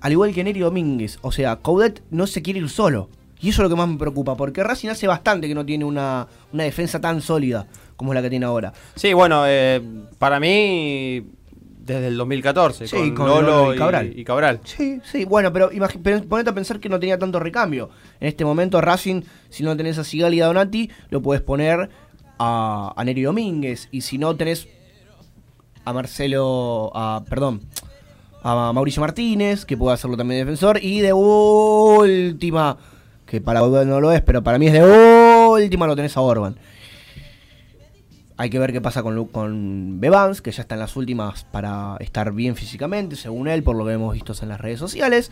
[0.00, 1.18] Al igual que Neri Domínguez.
[1.22, 3.08] O sea, Coudet no se quiere ir solo.
[3.40, 5.84] Y eso es lo que más me preocupa, porque Racing hace bastante que no tiene
[5.84, 8.72] una, una defensa tan sólida como la que tiene ahora.
[8.94, 9.82] Sí, bueno, eh,
[10.18, 11.22] para mí,
[11.78, 14.12] desde el 2014, Sí, con, con Lolo, Lolo y Cabral.
[14.18, 14.60] y Cabral.
[14.64, 15.70] Sí, sí, bueno, pero
[16.02, 17.90] pero ponete a pensar que no tenía tanto recambio.
[18.20, 21.90] En este momento Racing, si no tenés a Sigali y a Donati, lo puedes poner
[22.38, 23.88] a, a Neri Domínguez.
[23.92, 24.66] Y si no tenés
[25.86, 27.62] a Marcelo, a, perdón,
[28.42, 30.78] a Mauricio Martínez, que puede hacerlo también defensor.
[30.82, 32.76] Y de última,
[33.24, 36.20] que para Orban no lo es, pero para mí es de última, lo tenés a
[36.20, 36.56] Orban.
[38.36, 41.96] Hay que ver qué pasa con, con Bevans, que ya está en las últimas para
[42.00, 45.30] estar bien físicamente, según él, por lo que hemos visto en las redes sociales.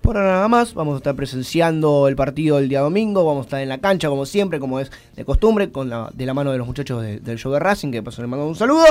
[0.00, 3.46] Por ahora nada más, vamos a estar presenciando el partido el día domingo, vamos a
[3.46, 6.50] estar en la cancha como siempre, como es de costumbre, con la, de la mano
[6.52, 8.84] de los muchachos de- del show de Racing, que paso les mando un saludo.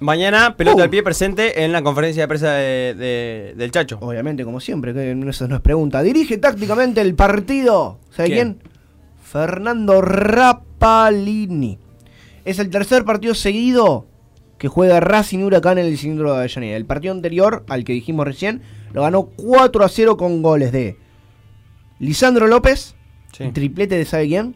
[0.00, 0.84] Mañana, pelota Uh.
[0.84, 3.98] al pie presente en la conferencia de prensa de- de- del Chacho.
[4.00, 6.02] Obviamente, como siempre, que eso no es pregunta.
[6.02, 8.54] Dirige tácticamente el partido, ¿sabe quién?
[8.54, 8.70] ¿Quién?
[9.22, 11.78] Fernando Rapalini.
[12.44, 14.06] Es el tercer partido seguido
[14.58, 16.76] que juega Racing Huracán en el cilindro de Avellaneda.
[16.76, 20.96] El partido anterior, al que dijimos recién, lo ganó 4 a 0 con goles de
[21.98, 22.94] Lisandro López,
[23.32, 23.50] Sí.
[23.52, 24.54] triplete de ¿sabe quién?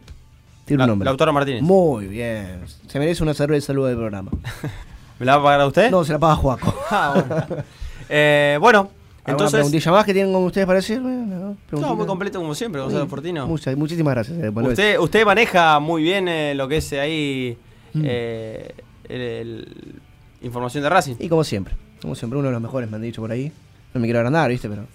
[0.65, 1.05] Tiene La- un nombre.
[1.05, 1.61] Lautaro Martínez.
[1.63, 2.61] Muy bien.
[2.87, 4.31] Se merece una cerveza de salud del programa.
[5.21, 5.91] ¿Me la va a pagar a usted?
[5.91, 6.75] No, se la paga Juaco.
[6.89, 7.63] Ah, bueno.
[8.09, 8.91] Eh, bueno, ¿Alguna
[9.27, 9.53] entonces.
[9.53, 11.55] preguntilla más que tienen con ustedes para decirme?
[11.71, 13.45] No, muy completo como siempre, Gonzalo Sí, Fortino.
[13.47, 14.37] muchas- muchísimas gracias.
[14.39, 17.55] eh, bueno, Usted, usted maneja muy bien eh, lo que es ahí
[17.93, 18.01] Mm.
[18.03, 18.73] eh,
[19.09, 19.95] el- el-
[20.41, 21.15] información de Racing.
[21.19, 23.51] Y como siempre, como siempre, uno de los mejores me han dicho por ahí.
[23.93, 24.67] No me quiero agrandar, ¿viste?
[24.69, 24.87] Pero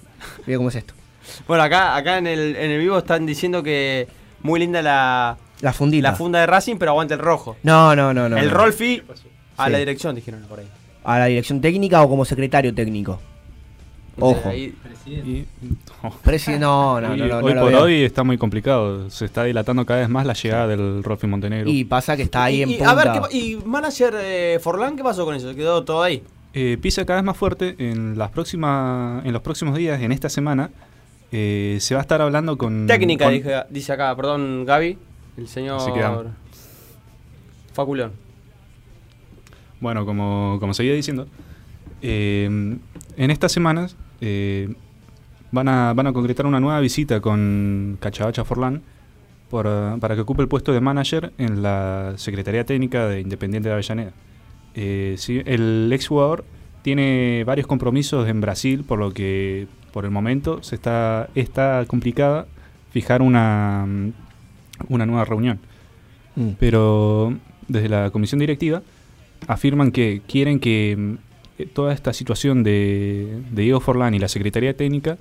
[0.44, 0.92] mira cómo es esto.
[1.46, 4.08] Bueno, acá, acá en, el, en el vivo están diciendo que
[4.42, 6.10] muy linda la, La fundita.
[6.10, 7.56] la funda de Racing, pero aguanta el rojo.
[7.62, 8.36] No, no, no, no.
[8.36, 8.54] el no.
[8.54, 9.02] Rolfi
[9.56, 9.72] a Sí.
[9.72, 10.66] la dirección, dijeron por ahí.
[11.04, 13.20] ¿A la dirección técnica o como secretario técnico?
[14.18, 14.48] Ojo.
[14.48, 14.74] Ahí-
[15.06, 15.46] Y-
[16.24, 17.82] Presi- no, no, hoy, no, no, hoy no lo por veo.
[17.82, 19.08] hoy está muy complicado.
[19.08, 21.70] Se está dilatando cada vez más la llegada del Rolfi Montenegro.
[21.70, 22.90] Y pasa que está ahí en y, punta.
[22.90, 25.54] a ver, ¿qué ¿y manager eh, Forlán qué pasó con eso?
[25.54, 26.24] ¿Quedó todo ahí?
[26.54, 30.28] Eh, pisa cada vez más fuerte en las próximas en los próximos días en esta
[30.28, 30.70] semana
[31.30, 34.98] eh, se va a estar hablando con Técnica, con- dije- dice acá, perdón, Gaby,
[35.36, 35.80] el señor.
[37.74, 38.12] Faculeón.
[39.80, 41.26] Bueno como, como seguía diciendo
[42.02, 44.74] eh, en estas semanas eh,
[45.52, 48.82] van a van a concretar una nueva visita con Cachabacha Forlán
[49.50, 49.66] por,
[50.00, 54.12] para que ocupe el puesto de manager en la Secretaría Técnica de Independiente de Avellaneda
[54.74, 56.44] Eh, sí, el exjugador
[56.82, 62.46] tiene varios compromisos en Brasil, por lo que por el momento se está, está complicada
[62.90, 63.86] fijar una,
[64.88, 65.58] una nueva reunión.
[66.36, 66.50] Mm.
[66.58, 67.32] Pero
[67.68, 68.82] desde la comisión directiva
[69.46, 71.14] afirman que quieren que mm,
[71.58, 75.18] eh, toda esta situación de, de Diego Forlán y la Secretaría Técnica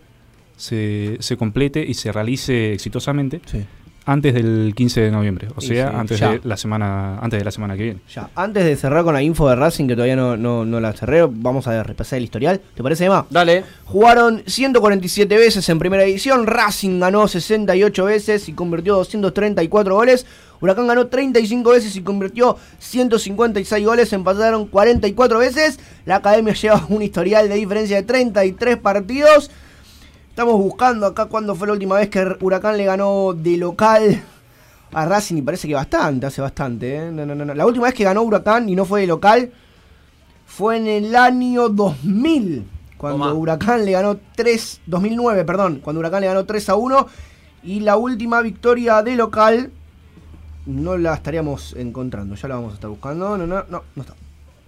[0.57, 3.65] se, se complete y se realice exitosamente Sí.
[4.05, 6.31] antes del 15 de noviembre, o sea, sí, antes ya.
[6.33, 7.99] de la semana antes de la semana que viene.
[8.13, 10.93] Ya, antes de cerrar con la info de Racing, que todavía no, no, no la
[10.93, 12.61] cerré, vamos a repasar el historial.
[12.75, 13.25] ¿Te parece, Emma?
[13.29, 13.63] Dale.
[13.85, 20.25] Jugaron 147 veces en primera edición, Racing ganó 68 veces y convirtió 234 goles.
[20.61, 25.79] Huracán ganó 35 veces y convirtió 156 goles, empataron 44 veces.
[26.05, 29.51] La academia lleva un historial de diferencia de 33 partidos.
[30.29, 34.21] Estamos buscando acá cuándo fue la última vez que Huracán le ganó de local
[34.91, 36.95] a Racing y parece que bastante, hace bastante.
[36.95, 37.11] ¿eh?
[37.11, 37.53] No, no, no.
[37.53, 39.51] La última vez que ganó Huracán y no fue de local
[40.45, 42.65] fue en el año 2000,
[42.97, 43.33] cuando Toma.
[43.33, 47.07] Huracán le ganó 3, 2009, perdón, cuando Huracán le ganó 3 a 1
[47.63, 49.71] y la última victoria de local
[50.65, 53.37] no la estaríamos encontrando, ya la vamos a estar buscando.
[53.37, 54.13] No, no, no, no está.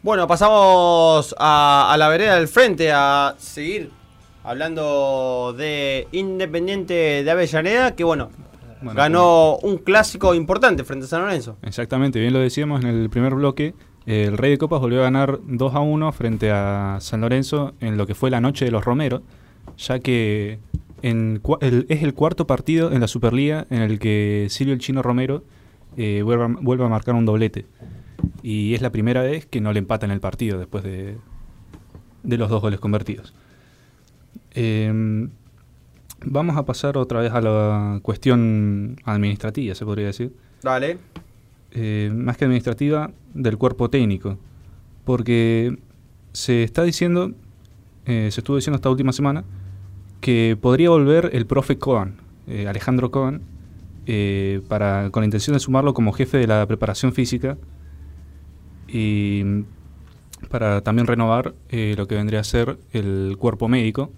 [0.04, 3.90] Bueno, pasamos a, a la vereda del frente a seguir
[4.44, 8.30] hablando de Independiente de Avellaneda, que bueno,
[8.82, 11.58] Bueno, ganó un clásico importante frente a San Lorenzo.
[11.64, 13.74] Exactamente, bien lo decíamos en el primer bloque.
[14.06, 17.98] El Rey de Copas volvió a ganar 2 a 1 frente a San Lorenzo en
[17.98, 19.22] lo que fue la noche de los Romeros,
[19.78, 20.60] ya que
[21.02, 24.80] en cua- el- es el cuarto partido en la Superliga en el que Silvio el
[24.80, 25.44] Chino Romero
[25.98, 27.66] eh, vuelve, a, vuelve a marcar un doblete.
[28.42, 31.18] Y es la primera vez que no le empatan el partido después de,
[32.24, 33.34] de los dos goles convertidos.
[34.52, 35.30] Em,
[36.26, 40.34] vamos a pasar otra vez a la cuestión administrativa, se podría decir
[40.64, 40.98] Dale.
[41.72, 44.38] eh, más que administrativa, del cuerpo técnico.
[45.06, 45.78] Porque
[46.34, 47.32] se está diciendo,
[48.06, 49.44] eh, se estuvo diciendo esta última semana,
[50.22, 52.16] que podría volver el profe Cohen,
[52.48, 53.42] eh, Alejandro Cohen,
[54.08, 57.58] eh, para, con la intención de sumarlo como jefe de la preparación física
[58.88, 59.44] y
[60.50, 64.12] para también renovar eh, lo que vendría a ser el cuerpo médico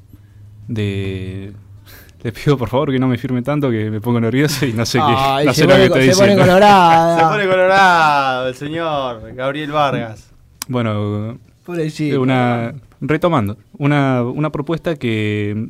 [0.68, 1.54] de...
[2.24, 4.86] Le pido por favor que no me firme tanto que me pongo nervioso y no
[4.86, 7.18] sé, Ay, qué, no se sé lo que pone- estoy se pone colorada.
[7.18, 10.30] Se pone colorado el señor Gabriel Vargas.
[10.68, 12.22] Bueno, Pobrecito.
[12.22, 15.70] una, retomando, una, una propuesta que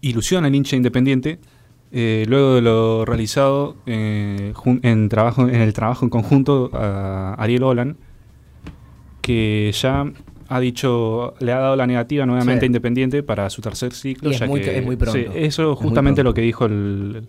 [0.00, 1.38] ilusiona al hincha independiente
[1.94, 7.62] eh, luego de lo realizado eh, en, trabajo, en el trabajo en conjunto a Ariel
[7.62, 7.96] Olan,
[9.20, 10.04] que ya
[10.48, 12.64] ha dicho, le ha dado la negativa nuevamente Sí.
[12.64, 14.30] a Independiente para su tercer ciclo.
[14.30, 15.18] Y es muy- que- es muy pronto.
[15.18, 17.26] sí, eso justamente lo que dijo el,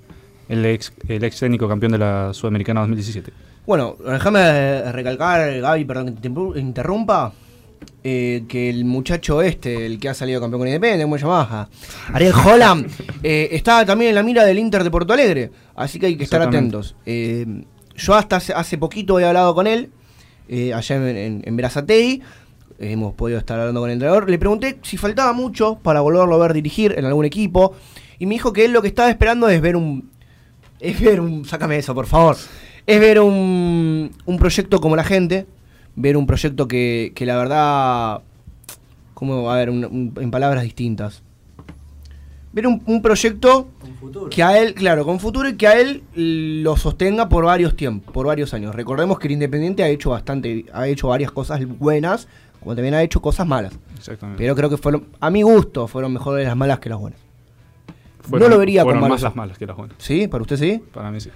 [0.50, 3.32] el ex, el ex técnico campeón de la Sudamericana 2017.
[3.66, 7.34] Bueno, déjame recalcar, Gaby, perdón que te interru- interrumpa,
[8.08, 11.70] eh, que el muchacho este, el que ha salido campeón con Independiente, ¿cómo se llamaba?
[12.14, 12.88] Ariel Holland,
[13.24, 16.24] eh, está también en la mira del Inter de Porto Alegre, así que hay que
[16.24, 16.96] estar atentos.
[17.08, 17.64] Eh,
[17.96, 19.90] yo hasta hace, hace poquito he hablado con él,
[20.48, 22.22] eh, allá en, en, en Berazategui,
[22.78, 26.38] hemos podido estar hablando con el entrenador, le pregunté si faltaba mucho para volverlo a
[26.38, 27.74] ver dirigir en algún equipo,
[28.20, 30.12] y me dijo que él lo que estaba esperando es ver un,
[30.80, 31.44] es ver un.
[31.44, 32.38] Sácame eso, por favor.
[32.86, 35.48] Es ver un, un proyecto como la gente.
[35.96, 38.22] Ver un proyecto que, que la verdad,
[39.14, 41.22] como, a ver, un- un- en palabras distintas.
[42.54, 43.68] Ver un, un proyecto
[44.30, 46.04] que a él, claro, con futuro y que a él
[46.64, 48.74] lo sostenga por varios tiempos, por varios años.
[48.74, 52.30] Recordemos que el Independiente ha hecho bastante, ha hecho varias cosas buenas,
[52.62, 53.74] como también ha hecho cosas malas.
[53.98, 54.42] Exactamente.
[54.42, 57.20] Pero creo que fueron, a mi gusto, fueron mejores las malas que las buenas.
[58.22, 59.98] Fueron- no lo vería con fueron malos más las malas que las buenas.
[60.00, 60.28] ¿Sí?
[60.30, 60.82] ¿Para usted sí?
[60.94, 61.30] Para mí sí.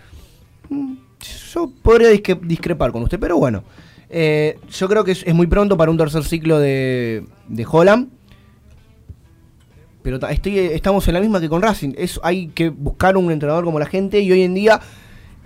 [1.54, 3.64] Yo podría disque- discrepar con usted, pero bueno.
[4.10, 8.10] Eh, yo creo que es, es muy pronto para un tercer ciclo de, de Holland.
[10.02, 11.94] Pero estoy, estamos en la misma que con Racing.
[11.98, 14.80] Es, hay que buscar un entrenador como la gente y hoy en día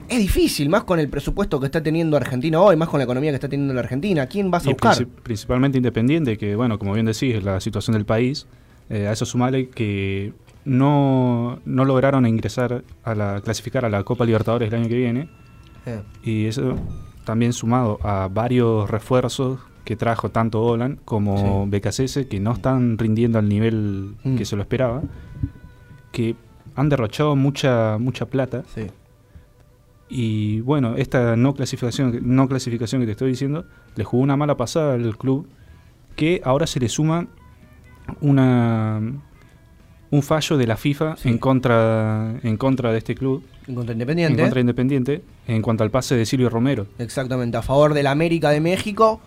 [0.08, 3.32] es difícil, más con el presupuesto que está teniendo Argentina hoy, más con la economía
[3.32, 4.28] que está teniendo la Argentina.
[4.28, 4.96] ¿Quién vas a Y buscar?
[4.96, 8.46] princip- principalmente Independiente, que bueno, como bien decís, la situación del país,
[8.90, 10.34] eh, a eso sumale que
[10.66, 15.30] no, no lograron ingresar a la clasificar a la Copa Libertadores el año que viene.
[15.86, 16.02] Eh.
[16.24, 16.76] Y eso
[17.24, 23.40] también sumado a varios refuerzos que trajo tanto Olan como BKCS, que no están rindiendo
[23.40, 24.36] al nivel Mm.
[24.38, 25.02] que se lo esperaba,
[26.12, 26.36] que
[26.76, 28.64] han derrochado mucha, mucha plata.
[28.74, 28.88] Sí.
[30.10, 33.66] Y bueno, esta no clasificación, no clasificación que te estoy diciendo,
[33.96, 35.48] le jugó una mala pasada al club,
[36.16, 37.28] que ahora se le suma
[38.22, 39.02] una
[40.12, 43.44] un fallo de la FIFA en contra en contra de este club.
[43.68, 44.42] En contra de En Independiente.
[44.42, 46.88] contra de Independiente, en cuanto al pase de Silvio Romero.
[47.00, 49.22] Exactamente, a favor de la América de México.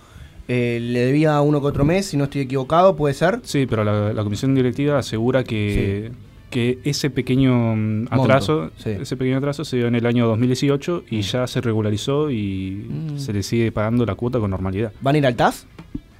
[0.49, 3.41] Eh, le debía uno que otro mes, si no estoy equivocado, puede ser.
[3.43, 6.13] Sí, pero la, la comisión directiva asegura que,
[6.51, 8.91] que ese pequeño mm, atraso, sí.
[8.91, 9.03] Mm.
[9.03, 13.33] ese pequeño atraso se dio en el año 2018 y ya se regularizó y se
[13.33, 14.93] le sigue pagando la cuota con normalidad.
[15.01, 15.67] ¿Van a ir al TAS?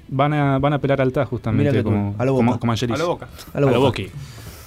[0.09, 2.61] Van a, van a apelar al TAS justamente como, a lo como, Boca.
[2.61, 2.97] como Angelis.
[2.97, 3.29] A lo Boca.
[3.55, 4.03] A lo Boca.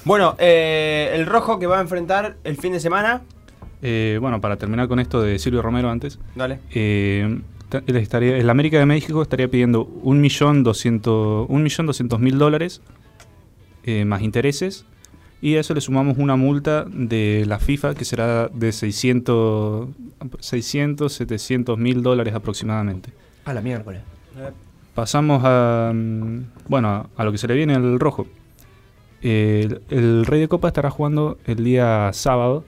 [0.05, 3.21] Bueno, eh, el rojo que va a enfrentar el fin de semana.
[3.81, 6.19] Eh, bueno, para terminar con esto de Silvio Romero antes.
[6.35, 6.59] Dale.
[6.71, 7.39] eh,
[7.87, 12.81] estaría, el América de México estaría pidiendo un millón doscientos un millón doscientos mil dólares
[13.83, 14.85] eh, más intereses
[15.41, 19.87] y a eso le sumamos una multa de la FIFA que será de 600
[20.39, 23.11] 600 700 mil dólares aproximadamente.
[23.45, 24.01] A la miércoles.
[24.95, 28.27] Pasamos a mm, bueno a, a lo que se le viene al rojo.
[29.21, 32.65] El, el Rey de Copa estará jugando el día sábado.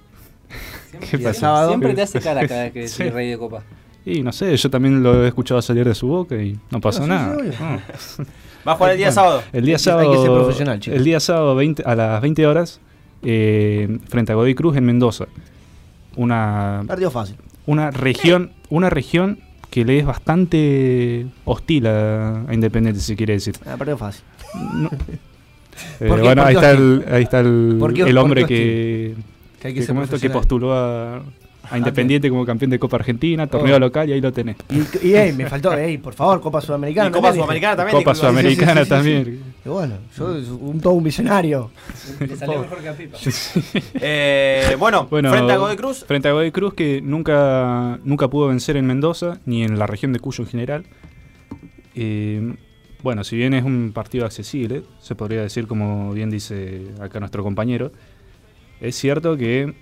[1.00, 1.68] ¿Qué Siempre- pasa?
[1.68, 3.04] siempre te hace cara cada vez que Sí.
[3.04, 3.64] decís Rey de Copa.
[4.06, 7.02] Y no sé, yo también lo he escuchado salir de su boca y no pasó
[7.02, 7.36] Ah, sí, nada.
[7.36, 7.54] sí, obvio.
[7.60, 8.26] No.
[8.68, 9.44] Va a jugar el día Bueno, sábado.
[9.54, 10.10] El día sábado.
[10.12, 10.98] hay que ser profesional, chicos.
[10.98, 12.80] El día sábado 20 a las 20 horas
[13.24, 15.26] eh, frente a Godoy Cruz en Mendoza.
[16.16, 17.38] Una Partido fácil.
[17.66, 19.39] una región, una región
[19.70, 23.56] que le es bastante hostil a, a Independiente, si quiere decir.
[23.66, 24.24] Ah, partido fácil.
[24.76, 24.89] No.
[26.02, 26.24] Eh, ¿Por qué?
[26.24, 29.12] bueno, ¿Por ahí qué está, el, ahí está el, ¿Por qué- el hombre qué que,
[29.16, 29.26] hostil?
[29.62, 31.18] Que hay que que, ser como esto, que postuló a,
[31.70, 33.80] a Independiente como campeón de Copa Argentina, torneo Oh.
[33.80, 34.57] local y ahí lo tenés.
[34.70, 37.09] Y, y, ey, me faltó, ey, por favor, Copa Sudamericana.
[37.09, 37.97] Y Copa también, Sudamericana también.
[37.97, 39.26] Copa Sudamericana Sí, sí, sí, sí, también.
[39.26, 39.39] sí.
[39.64, 41.70] Y bueno, yo soy un, todo un visionario.
[42.20, 43.18] Le salió mejor que a Pipa.
[44.01, 46.03] Eh, bueno, Bueno, frente a Godoy Cruz.
[46.05, 50.12] Frente a Godoy Cruz que nunca, nunca pudo vencer en Mendoza, ni en la región
[50.14, 50.86] de Cuyo en general.
[51.95, 52.55] Eh,
[53.03, 57.43] bueno, si bien es un partido accesible, se podría decir como bien dice acá nuestro
[57.43, 57.91] compañero,
[58.82, 59.74] es cierto que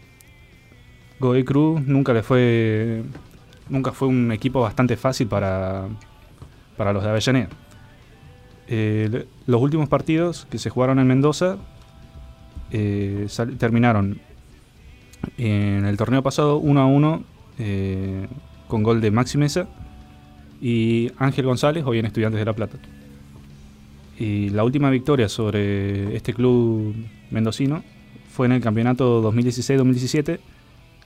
[1.20, 3.04] Godoy Cruz nunca le fue
[3.70, 5.88] nunca fue un equipo bastante fácil para,
[6.76, 7.50] para los de Avellaneda.
[8.68, 11.58] Eh, los últimos partidos que se jugaron en Mendoza
[12.72, 13.28] eh,
[13.58, 14.20] terminaron
[15.38, 17.24] en el torneo pasado 1 a 1
[17.60, 18.28] eh,
[18.68, 19.68] con gol de Maxi Mesa
[20.62, 22.78] y Ángel González, hoy en Estudiantes de La Plata.
[24.18, 26.94] Y la última victoria sobre este club
[27.32, 27.84] mendocino
[28.40, 30.40] fue en el campeonato 2016-2017,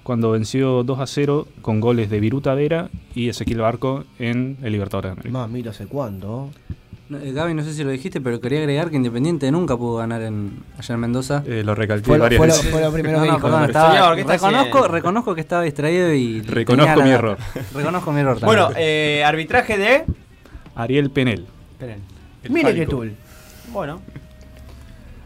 [0.03, 4.71] cuando venció 2 a 0 con goles de Viruta Vera y Ezequiel Barco en el
[4.71, 5.33] Libertadores de América.
[5.39, 6.51] Más, mira, ¿hace cuánto?
[7.09, 9.95] No, eh, Gaby, no sé si lo dijiste, pero quería agregar que Independiente nunca pudo
[9.97, 11.43] ganar en, allá en Mendoza.
[11.47, 12.69] Eh, lo recalqué Fue lo- varias fue lo- veces.
[12.71, 13.47] fue lo primero No, que no, dijo.
[13.47, 13.65] perdón, ¿no?
[13.65, 17.37] estaba- Señor, ¿qué está reconozco, que estaba distraído y Reconozco la mi error.
[17.73, 18.39] Reconozco mi error.
[18.41, 20.03] Bueno, eh, arbitraje de.
[20.75, 21.47] Ariel Penel.
[21.71, 21.99] Esperen.
[22.47, 23.03] Mire que tú.
[23.71, 24.01] Bueno.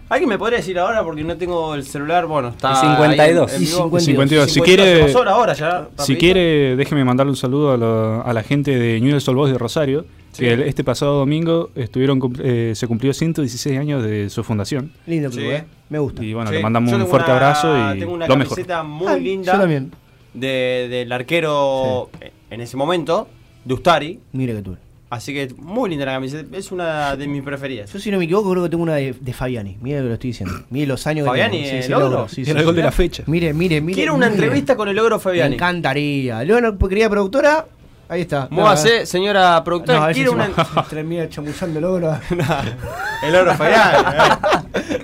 [0.10, 1.04] ¿Alguien me podría decir ahora?
[1.04, 2.26] Porque no tengo el celular.
[2.28, 2.72] Bueno, está.
[2.72, 3.20] Y 52.
[3.20, 4.00] ahí en- en Y vivo.
[4.00, 4.04] 52.
[4.04, 4.46] 52.
[4.48, 7.78] Si 52, quiere, se pasó la hora ya, si quiere, déjeme mandarle un saludo a,
[7.78, 10.44] la- a la gente de Newell's Old Boys de Rosario, Sí.
[10.46, 14.92] que el- este pasado domingo estuvieron eh, se cumplió 116 años de su fundación.
[15.08, 15.48] Lindo club, Sí.
[15.50, 15.66] ¿eh?
[15.90, 16.24] Me gusta.
[16.24, 16.56] Y bueno, Sí.
[16.58, 18.56] le mandamos un fuerte una- abrazo y Tengo una lo mejor.
[18.56, 19.54] camiseta muy Ay, linda.
[19.54, 19.92] Yo también.
[20.34, 22.10] de- del arquero
[22.50, 23.28] en ese momento,
[23.66, 24.20] de Ustari.
[24.32, 24.78] Mire que tú.
[25.10, 26.58] Así que muy linda la camiseta.
[26.58, 27.92] Es una de mis preferidas.
[27.94, 29.78] Yo si no me equivoco creo que tengo una de, de Fabiani.
[29.82, 30.56] Mire que lo estoy diciendo.
[30.70, 31.84] Mire los años Fabiani, que tengo.
[31.86, 32.10] ¿el logro?
[32.10, 32.28] logro.
[32.28, 32.78] Sí, sí, Era el gol sí.
[32.82, 33.24] de la fecha.
[33.28, 33.96] Mire, mire, mire.
[33.96, 34.44] Quiero una mire.
[34.44, 35.56] entrevista con el logro Me Fabiani.
[35.56, 36.44] encantaría.
[36.44, 37.66] Luego, querida productora,
[38.10, 38.48] Ahí está.
[38.52, 39.98] Muévase, señora productora.
[39.98, 40.66] No, a ver si ¿quiere se una...
[40.76, 42.18] me- termina chamullando el ogro.
[43.24, 44.40] el ogro Fabián.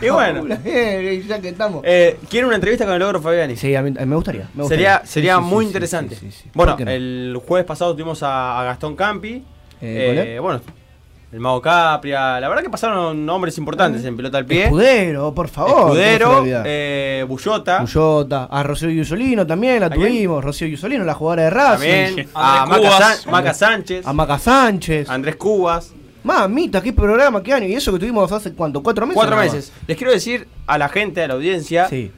[0.02, 1.82] y bueno, Eh, ya que estamos.
[1.86, 3.58] eh, ¿quiere una entrevista con el ogro Fabiani?
[3.58, 4.50] Sí, a mí- me gustaría.
[4.54, 5.00] me gustaría.
[5.00, 6.16] Sería, sería sí, muy sí, interesante.
[6.16, 6.50] sí, sí, sí.
[6.54, 9.44] Bueno, el jueves pasado tuvimos a, a Gastón Campi.
[9.86, 10.62] Eh, eh, bueno,
[11.32, 12.40] el Mago Capria.
[12.40, 14.64] La verdad que pasaron nombres importantes en pelota al pie.
[14.66, 15.74] Escudero, por favor.
[15.74, 17.82] ¿cómo se le Escudero, eh, Bullota.
[17.82, 20.08] Bullota, a Rocío Yusolino también la ¿A quién?
[20.08, 20.44] tuvimos.
[20.44, 22.06] Rocío Yusolino, la jugadora de Racing.
[22.16, 22.30] También.
[22.34, 22.92] A Maca.
[23.16, 24.08] San- Maca Sánchez.
[24.08, 25.10] A Maca Sánchez.
[25.10, 25.92] Andrés Cubas.
[26.24, 27.68] Mamita, qué programa, qué año.
[27.68, 29.18] Y eso que tuvimos hace cuánto, cuatro meses.
[29.18, 29.74] Cuatro meses.
[29.88, 32.12] Les quiero decir a la gente, a la audiencia, Sí.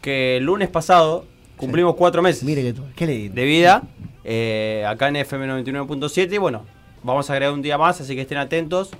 [0.00, 1.26] que el lunes pasado
[1.58, 3.34] cumplimos cuatro meses Mire que tú, qué le digo.
[3.34, 3.82] de vida
[4.24, 6.32] eh, acá en FM 99.7.
[6.34, 6.64] Y bueno,
[7.02, 8.90] vamos a agregar un día más, así que estén atentos.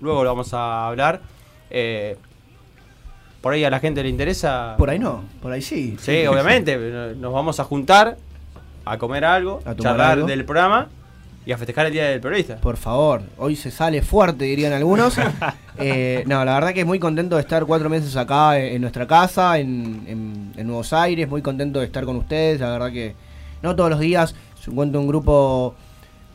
[0.00, 1.20] Luego lo vamos a hablar.
[1.70, 2.16] Eh,
[3.40, 4.74] por ahí a la gente le interesa.
[4.76, 5.96] Por ahí no, por ahí sí.
[6.00, 6.76] Sí, obviamente.
[7.18, 8.16] Nos vamos a juntar
[8.84, 10.26] a comer algo, A charlar algo.
[10.26, 10.88] del programa
[11.44, 12.56] y a festejar el Día del Periodista.
[12.56, 15.16] Por favor, hoy se sale fuerte, dirían algunos.
[15.78, 19.06] Eh, no, la verdad que muy contento de estar cuatro meses acá en, en nuestra
[19.06, 22.60] casa, en, en- en Nuevos Aires, muy contento de estar con ustedes.
[22.60, 23.14] La verdad que
[23.60, 25.74] no todos los días se encuentra un grupo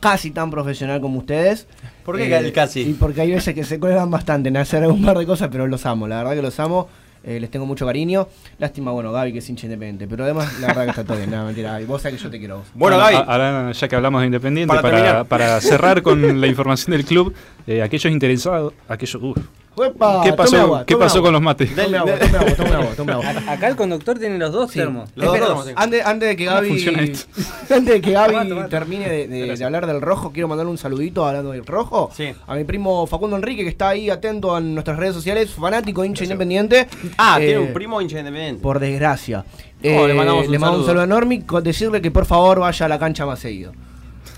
[0.02, 1.68] casi tan profesional como ustedes.
[2.04, 2.80] ¿Por qué el casi?
[2.80, 5.66] Y porque hay veces que se cuelgan bastante en hacer un par de cosas, pero
[5.68, 6.88] los amo, la verdad que los amo.
[7.24, 8.26] eh, les tengo mucho cariño.
[8.58, 10.08] Lástima, bueno, Gaby que es hincha independiente.
[10.08, 11.30] Pero además, la verdad que está todo bien.
[11.30, 11.84] No, mentira, Gaby.
[11.84, 12.66] Vos sabés que yo te quiero vos.
[12.74, 13.14] Bueno, Gaby.
[13.14, 17.32] ahora ya que hablamos de Independiente, Para para, cerrar con la información del club,
[17.68, 19.38] eh, aquellos interesados, aquellos, uf,
[19.74, 21.26] Uepa, ¿qué tome pasó, agua, ¿qué tome pasó agua.
[21.28, 21.74] con los mates?
[21.74, 23.24] Tome agua, tome agua, tome agua, tome agua.
[23.48, 24.78] Acá el conductor tiene los dos Sí.
[24.78, 25.08] termos.
[25.14, 26.68] Los dos antes, antes de que ¿Cómo Gaby,
[27.70, 28.68] antes de que Gaby Tomá, tomá.
[28.68, 32.34] termine de, de- de hablar del rojo, quiero mandarle un saludito hablando del rojo Sí.
[32.46, 36.24] a mi primo Facundo Enrique que está ahí atento a nuestras redes sociales, fanático, hincha
[36.24, 36.86] independiente.
[37.16, 38.60] Ah, Eh, tiene un primo hincha independiente.
[38.62, 39.44] Por desgracia.
[39.84, 41.00] Oh, le mandamos un le mando un saludo.
[41.00, 43.72] saludo a Normi, con decirle que por favor vaya a la cancha más seguido.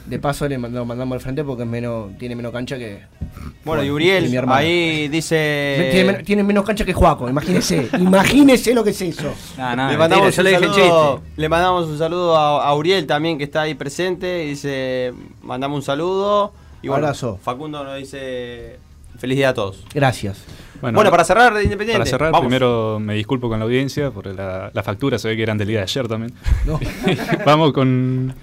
[0.06, 3.00] De paso le mando- mandamos al frente porque es menos, tiene menos cancha que.
[3.64, 5.88] Bueno, y mi Uriel ahí dice.
[5.92, 7.88] tiene, men- tiene menos cancha que Juaco, imagínese.
[7.98, 9.32] imagínese lo que es eso.
[9.56, 11.30] Le, mandamos un saludo, chiste.
[11.40, 14.40] le mandamos un saludo a, a Uriel también que está ahí presente.
[14.44, 16.52] Dice, mandamos un saludo.
[16.82, 17.38] Y bueno, Abrazo.
[17.42, 18.78] Facundo nos dice
[19.18, 19.84] feliz día a todos.
[19.94, 20.44] Gracias.
[20.82, 21.98] Bueno, para cerrar de Independiente.
[22.00, 22.46] Para cerrar, vamos.
[22.46, 25.68] primero me disculpo con la audiencia, porque la, la factura se ve que eran del
[25.68, 26.34] día de ayer también.
[26.66, 26.78] No.
[27.46, 28.34] Vamos con.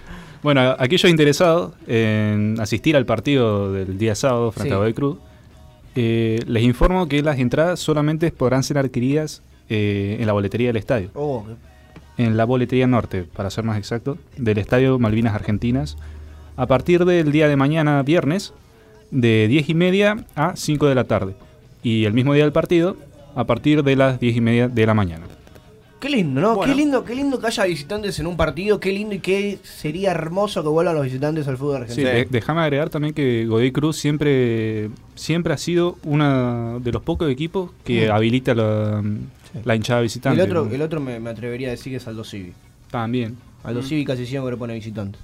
[0.43, 4.89] Bueno, aquellos interesados en asistir al partido del día sábado frente Sí.
[4.89, 5.17] a Cruz,
[5.95, 10.77] eh, les informo que las entradas solamente podrán ser adquiridas eh, en la boletería del
[10.77, 11.09] estadio.
[11.13, 11.45] Oh,
[12.17, 15.97] En la boletería norte, para ser más exacto, del estadio Malvinas Argentinas,
[16.57, 18.53] a partir del día de mañana, viernes,
[19.11, 21.35] de 10 y media a 5 de la tarde.
[21.83, 22.97] Y el mismo día del partido,
[23.35, 25.23] a partir de las 10 y media de la mañana.
[26.01, 26.55] Qué lindo, ¿no?
[26.55, 26.73] Bueno.
[26.73, 30.11] Qué lindo, qué lindo que haya visitantes en un partido, qué lindo y qué sería
[30.11, 32.09] hermoso que vuelvan los visitantes al fútbol Sí, argentino.
[32.09, 37.29] de- déjame agregar también que Godoy Cruz siempre, siempre ha sido uno de los pocos
[37.31, 38.11] equipos que Mm.
[38.11, 39.03] habilita la,
[39.63, 40.41] la hinchada el visitante.
[40.41, 40.73] otro, ¿no?
[40.73, 42.53] el otro me, me atrevería a decir que es Aldo Civi.
[42.89, 43.37] También.
[43.63, 45.21] Aldo Civi casi siempre pone visitantes.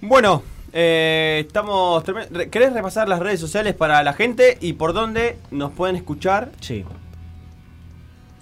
[0.00, 0.42] Bueno,
[0.72, 2.02] eh, estamos.
[2.50, 6.84] ¿Querés repasar las redes sociales para la gente y por dónde nos pueden escuchar Sí.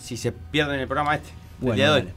[0.03, 1.29] Si se pierden el programa este?
[1.61, 2.01] Bueno, el día de hoy.
[2.01, 2.15] dale.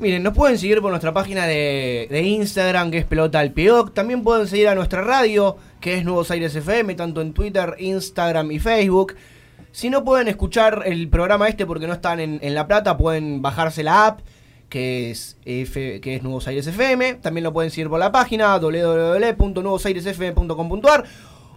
[0.00, 3.92] Miren, nos pueden seguir por nuestra página de, de Instagram, que es Pelota al Pioc.
[3.94, 8.52] También pueden seguir a nuestra radio, que es Nuevos Aires FM, tanto en Twitter, Instagram
[8.52, 9.16] y Facebook.
[9.72, 13.42] Si no pueden escuchar el programa este porque no están en, en La Plata, pueden
[13.42, 14.20] bajarse la app,
[14.68, 17.14] que es, F- que es Nuevos Aires FM.
[17.14, 21.04] También lo pueden seguir por la página www.nuevosairesfm.com.ar.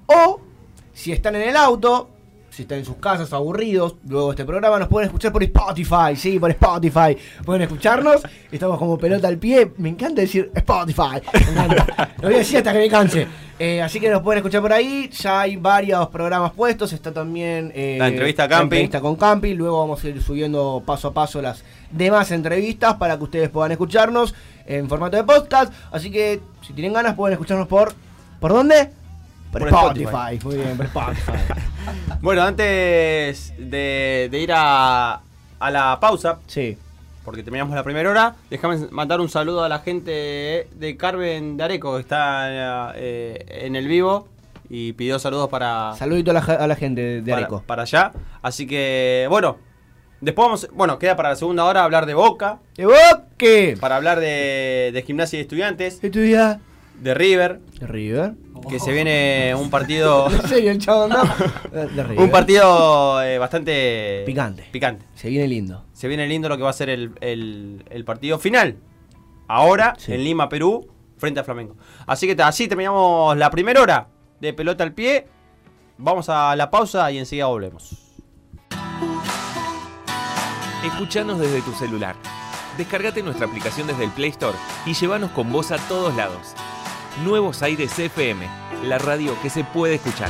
[0.08, 0.42] O,
[0.94, 2.10] si están en el auto,
[2.52, 6.16] si están en sus casas aburridos, luego de este programa nos pueden escuchar por Spotify,
[6.18, 7.18] sí, por Spotify.
[7.46, 8.22] Pueden escucharnos,
[8.52, 9.72] estamos como pelota al pie.
[9.78, 11.22] Me encanta decir Spotify.
[11.34, 12.14] Me encanta.
[12.18, 13.26] Lo voy a decir hasta que me canse.
[13.58, 15.10] Eh, así que nos pueden escuchar por ahí.
[15.14, 16.92] Ya hay varios programas puestos.
[16.92, 18.64] Está también eh, La entrevista a la Campi.
[18.76, 19.54] entrevista con Campi.
[19.54, 23.72] Luego vamos a ir subiendo paso a paso las demás entrevistas para que ustedes puedan
[23.72, 24.36] escucharnos
[24.66, 25.72] en formato de podcast.
[25.90, 27.94] Así que si tienen ganas pueden escucharnos por...
[28.42, 28.90] ¿Por dónde?
[29.52, 30.06] Por, Por Spotify.
[30.36, 30.46] Spotify.
[30.48, 31.32] Muy bien, por Spotify.
[32.22, 35.20] Bueno, antes de, de ir a,
[35.60, 36.78] a la pausa, sí.
[37.26, 41.64] porque terminamos la primera hora, déjame mandar un saludo a la gente de Carmen de
[41.64, 44.28] Areco, que está eh, en el vivo
[44.70, 47.64] y pidió saludos para, Saludito a la, a la gente de Areco.
[47.66, 48.12] para allá.
[48.44, 49.58] Así que, bueno,
[50.22, 53.76] después vamos, bueno, queda para la segunda hora hablar de Boca, ¡De Boque!
[53.82, 56.60] para hablar de, de gimnasia y estudiantes, Estudia.
[57.00, 58.34] De River, De River.
[58.70, 60.30] que se viene un partido...
[60.32, 61.24] En serio, el chavo no.
[61.72, 62.20] De River.
[62.20, 64.68] Un partido eh, bastante Picante.
[64.72, 65.06] Picante.
[65.16, 65.86] Se viene lindo.
[65.94, 68.78] Se viene lindo lo que va a ser el, el- el partido final.
[69.48, 70.14] Ahora, Sí.
[70.14, 70.88] en Lima, Perú,
[71.18, 71.76] frente a Flamengo.
[72.06, 74.08] Así que así terminamos la primera hora
[74.40, 75.28] de pelota al pie.
[75.98, 77.98] Vamos a la pausa y enseguida volvemos.
[80.86, 82.16] Escuchanos desde tu celular.
[82.78, 86.54] Descargate nuestra aplicación desde el Play Store y llévanos con vos a todos lados.
[87.20, 88.48] Nuevos Aires FM,
[88.86, 90.30] la radio que se puede escuchar.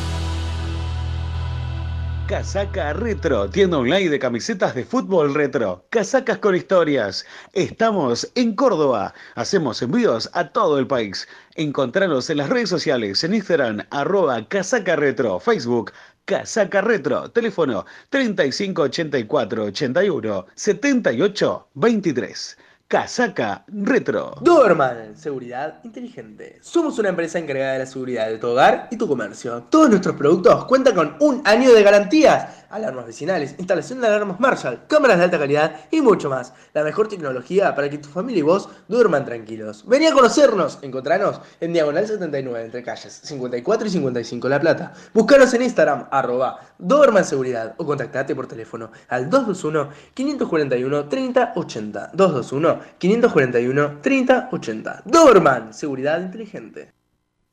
[2.28, 5.86] Casaca Retro, tienda online de camisetas de fútbol retro.
[5.90, 7.26] Casacas con historias.
[7.54, 9.14] Estamos en Córdoba.
[9.36, 11.28] Hacemos envíos a todo el país.
[11.56, 15.92] Encontranos en las redes sociales, en Instagram, arroba Casaca Retro, Facebook,
[16.26, 22.58] Casaca Retro, teléfono 3584 81 78 23.
[22.92, 24.36] Casaca Retro.
[24.42, 26.60] Doberman, seguridad inteligente.
[26.62, 29.64] Somos una empresa encargada de la seguridad de tu hogar y tu comercio.
[29.70, 32.66] Todos nuestros productos cuentan con un año de garantías.
[32.70, 36.54] Alarmas vecinales, instalación de alarmas Marshall, cámaras de alta calidad y mucho más.
[36.74, 39.86] La mejor tecnología para que tu familia y vos duerman tranquilos.
[39.88, 40.80] Vení a conocernos.
[40.82, 44.94] Encontranos en Diagonal 79 entre calles 54 y 55 La Plata.
[45.14, 52.12] Búscanos en Instagram arroba Doberman Seguridad o contactate por teléfono al 221 541 3080.
[52.14, 55.04] 221 541 3080.
[55.06, 56.94] Doberman, seguridad inteligente.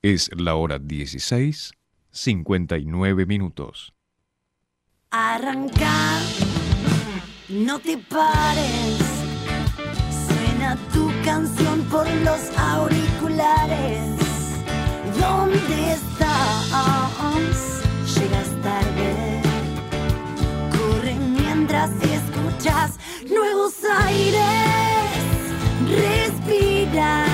[0.02, 1.72] Es la hora 16,
[2.10, 3.92] 59 minutos.
[5.10, 6.20] Arranca,
[7.48, 8.98] no te pares.
[10.28, 14.00] Suena tu canción por los auriculares.
[15.18, 16.18] ¿Dónde estás?
[18.14, 19.42] Llegas tarde.
[20.70, 22.98] Corre mientras escuchas
[23.30, 24.87] nuevos aires.
[25.88, 27.27] Respirar.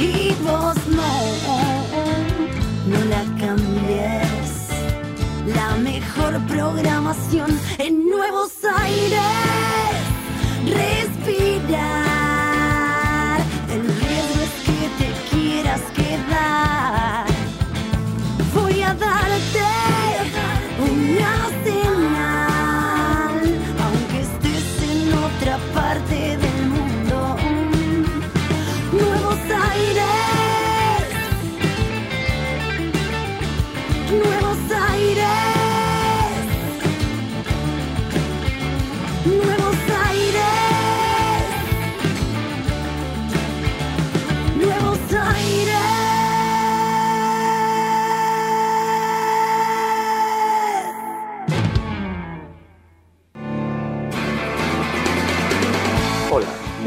[0.00, 1.12] Y vos no,
[2.86, 4.50] no la cambies.
[5.46, 9.40] La mejor programación en Nuevos Aires.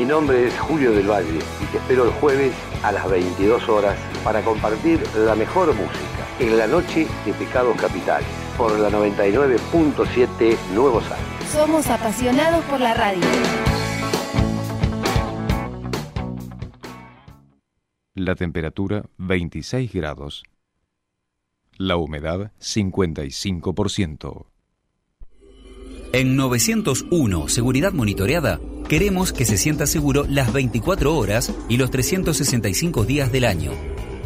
[0.03, 3.97] Mi nombre es Julio del Valle y te espero el jueves a las 22 horas
[4.21, 8.27] para compartir la mejor música en la noche de Pecados Capitales
[8.57, 11.49] por la 99.7 Nuevos Aires.
[11.53, 13.21] Somos apasionados por la radio.
[18.13, 20.43] La temperatura 26 grados.
[21.77, 24.47] La humedad 55%.
[26.11, 28.59] En 901 Seguridad Monitoreada
[28.93, 33.71] queremos que se sienta seguro las 24 horas y los 365 días del año.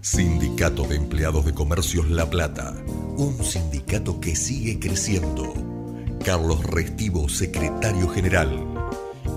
[0.00, 2.74] Sindicato de Empleados de Comercios La Plata.
[3.16, 5.54] Un sindicato que sigue creciendo.
[6.24, 8.71] Carlos Restivo, secretario general.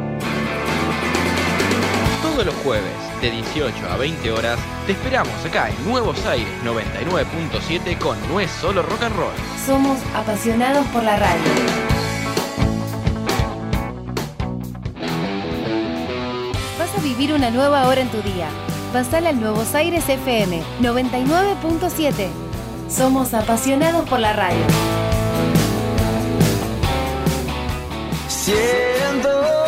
[2.32, 7.98] Todos los jueves, de 18 a 20 horas, te esperamos acá en Nuevos Aires 99.7
[7.98, 9.34] con No es solo rock and roll.
[9.66, 11.42] Somos apasionados por la radio.
[16.80, 18.48] Vas a vivir una nueva hora en tu día.
[18.94, 22.28] Pasala al Nuevos Aires FM 99.7.
[22.90, 24.66] Somos apasionados por la radio.
[28.30, 29.61] Siento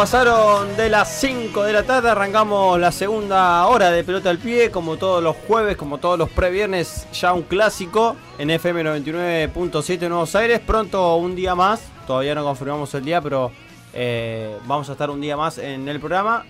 [0.00, 4.70] pasaron de las 5 de la tarde, arrancamos la segunda hora de pelota al pie,
[4.70, 10.34] como todos los jueves, como todos los previernes, ya un clásico en FM 99.7 Nuevos
[10.34, 13.52] Aires, pronto un día más, todavía no confirmamos el día, pero
[13.92, 16.46] eh, vamos a estar un día más en el programa,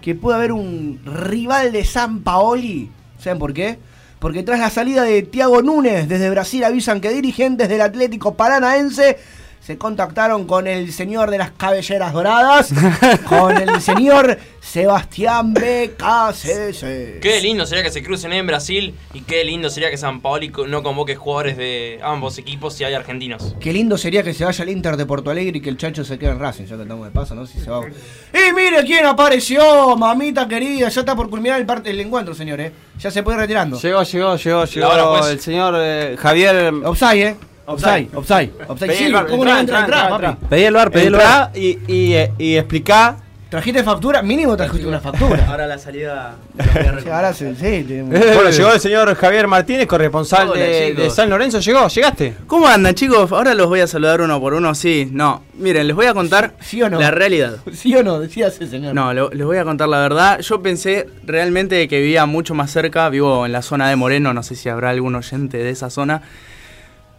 [0.00, 2.90] que puede haber un rival de San Paoli.
[3.18, 3.78] ¿Saben por qué?
[4.18, 9.18] Porque tras la salida de Tiago Núñez desde Brasil avisan que dirigentes del Atlético Paranaense
[9.66, 12.72] se contactaron con el señor de las cabelleras doradas,
[13.28, 17.18] con el señor Sebastián BKCC.
[17.20, 20.52] Qué lindo sería que se crucen en Brasil y qué lindo sería que San Paoli
[20.68, 23.56] no convoque jugadores de ambos equipos si hay argentinos.
[23.58, 26.04] Qué lindo sería que se vaya al Inter de Porto Alegre y que el chacho
[26.04, 27.44] se quede en Racing, ya que estamos de paso, ¿no?
[27.44, 27.80] Si se va.
[27.80, 30.90] ¡Y mire quién apareció, mamita querida!
[30.90, 32.70] Ya está por culminar el parte del encuentro, señor, ¿eh?
[33.00, 33.80] Ya se puede ir retirando.
[33.80, 35.32] Llegó, llegó, llegó, llegó Ahora, pues.
[35.32, 36.72] el señor eh, Javier.
[36.84, 37.36] Offside, ¿eh?
[37.66, 38.88] Offside, offside, offside.
[38.88, 40.24] Pedí Sí, el bar, ¿cómo no entra, entra, entrá, papi?
[40.64, 41.00] entrá.
[41.02, 43.16] Entrá y, y, eh, y explicá
[43.48, 44.22] ¿Trajiste factura?
[44.22, 45.46] Mínimo trajiste una factura.
[45.48, 46.34] Ahora la salida.
[47.02, 51.30] Sí, ahora sí, sí, te- Bueno, llegó el señor Javier Martínez, corresponsal Hola, de, San
[51.30, 51.60] Lorenzo.
[51.60, 51.86] ¿Llegó?
[51.86, 52.34] ¿Llegaste?
[52.48, 53.30] ¿Cómo andan, chicos?
[53.30, 55.08] Ahora los voy a saludar uno por uno, sí.
[55.12, 56.98] No, miren, les voy a contar ¿Sí o no?
[56.98, 57.56] la realidad.
[57.72, 58.18] ¿Sí o no?
[58.18, 58.94] Decía ese señor.
[58.94, 60.40] No, lo- les voy a contar la verdad.
[60.40, 63.08] Yo pensé realmente que vivía mucho más cerca.
[63.10, 66.22] Vivo en la zona de Moreno, no sé si habrá algún oyente de esa zona.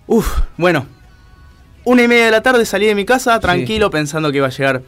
[0.08, 0.86] Uf, bueno.
[1.84, 4.52] Una y media de la tarde salí de mi casa tranquilo pensando que iba a
[4.52, 4.82] llegar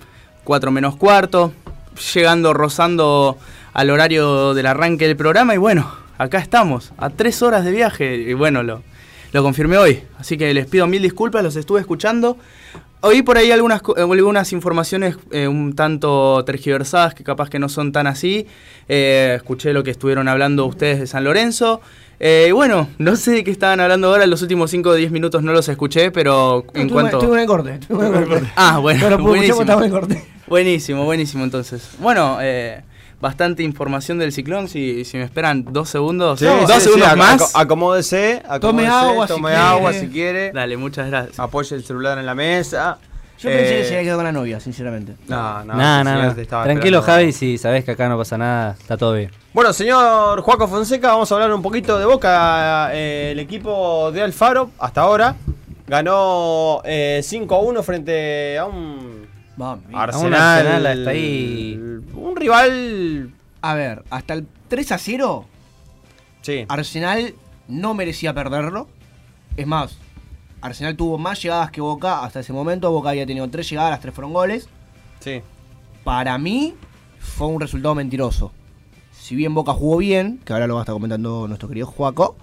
[0.45, 1.53] 4 menos cuarto.
[2.13, 3.37] Llegando, rozando
[3.73, 8.15] al horario del arranque del programa y bueno, acá estamos, a tres horas de viaje
[8.15, 8.81] y bueno, lo,
[9.33, 10.03] lo confirmé hoy.
[10.17, 12.37] Así que les pido mil disculpas, los estuve escuchando.
[13.01, 17.93] Oí por ahí algunas, algunas informaciones eh, un tanto tergiversadas que capaz que no son
[17.93, 18.45] tan así.
[18.89, 21.79] Eh, escuché lo que estuvieron hablando ustedes de San Lorenzo.
[22.19, 25.41] Eh, bueno, no sé de qué estaban hablando ahora, los últimos 5 o 10 minutos
[25.41, 27.19] no los escuché, pero en cuanto...
[27.19, 28.51] estuve en el corte, estuve en el corte.
[28.57, 29.89] Ah, bueno, escuchar buenísimo.
[29.89, 30.25] corte.
[30.47, 31.91] Buenísimo, buenísimo entonces.
[31.99, 32.81] Bueno, eh,
[33.21, 36.39] bastante información del ciclón, si, si me esperan dos segundos.
[36.39, 37.41] Sí, dos sí, sí, segundos más.
[37.53, 39.61] ac- acomódese, Tome acomódese, agua si tome quiere.
[39.63, 40.51] agua si quiere.
[40.51, 41.39] Dale, muchas gracias.
[41.39, 42.97] Apoye el celular en la mesa.
[43.39, 45.13] Yo pensé que Eh, se había quedado con la novia, sinceramente.
[45.29, 47.21] No, no, Nah, te estaba Tranquilo, esperando.
[47.23, 49.31] Javi, si sabés que acá no pasa nada, está todo bien.
[49.53, 52.89] Bueno, señor Juaco Fonseca, vamos a hablar un poquito de Boca.
[52.93, 55.35] Eh, el equipo de Alfaro, hasta ahora,
[55.87, 59.18] ganó eh, 5-1 frente a un
[59.63, 60.43] Arsenal.
[60.43, 61.75] Arsenal, hasta ahí.
[62.13, 63.33] Un rival.
[63.61, 65.45] A ver, hasta el 3 a 0,
[66.41, 66.65] Sí.
[66.69, 67.33] Arsenal
[67.67, 68.87] no merecía perderlo.
[69.57, 69.97] Es más,
[70.61, 72.89] Arsenal tuvo más llegadas que Boca hasta ese momento.
[72.91, 74.69] Boca había tenido tres llegadas, las tres fueron goles.
[75.19, 75.41] Sí.
[76.03, 76.75] Para mí
[77.19, 78.51] fue un resultado mentiroso.
[79.11, 82.37] Si bien Boca jugó bien, que ahora lo va a estar comentando nuestro querido Juaco,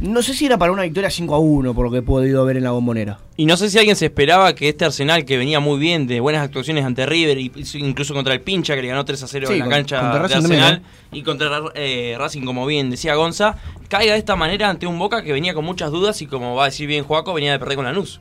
[0.00, 2.44] no sé si era para una victoria 5 a 1, por lo que he podido
[2.44, 3.18] ver en la bombonera.
[3.36, 6.20] Y no sé si alguien se esperaba que este Arsenal, que venía muy bien de
[6.20, 9.46] buenas actuaciones ante River, y incluso contra el Pincha, que le ganó 3 a 0
[9.48, 10.82] Sí, en la con- cancha de Arsenal, también,
[11.12, 13.56] y contra eh, Racing, como bien decía Gonza,
[13.88, 16.64] caiga de esta manera ante un Boca que venía con muchas dudas y, como va
[16.64, 18.20] a decir bien Joaco, venía de perder con Lanús.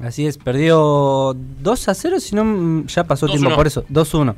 [0.00, 3.30] Así es, perdió 2 a 0, si no mm, ya pasó 2-1.
[3.32, 3.84] tiempo por eso.
[3.90, 4.34] 2-1.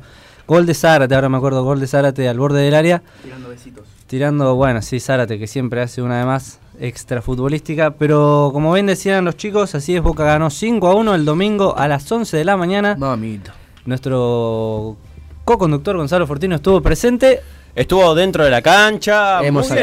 [0.47, 3.03] Gol de Zárate, ahora me acuerdo, gol de Zárate al borde del área.
[3.21, 3.85] Tirando besitos.
[4.07, 7.91] Tirando, bueno, sí, Zárate, que siempre hace una de más extra futbolística.
[7.91, 11.75] Pero como bien decían los chicos, así es, Boca ganó 5 a 1 el domingo
[11.77, 12.95] a las 11 de la mañana.
[12.97, 13.53] Mamita.
[13.85, 14.97] Nuestro
[15.45, 17.41] co-conductor Gonzalo Fortino estuvo presente.
[17.75, 19.41] Estuvo dentro de la cancha.
[19.45, 19.73] Hemos sí,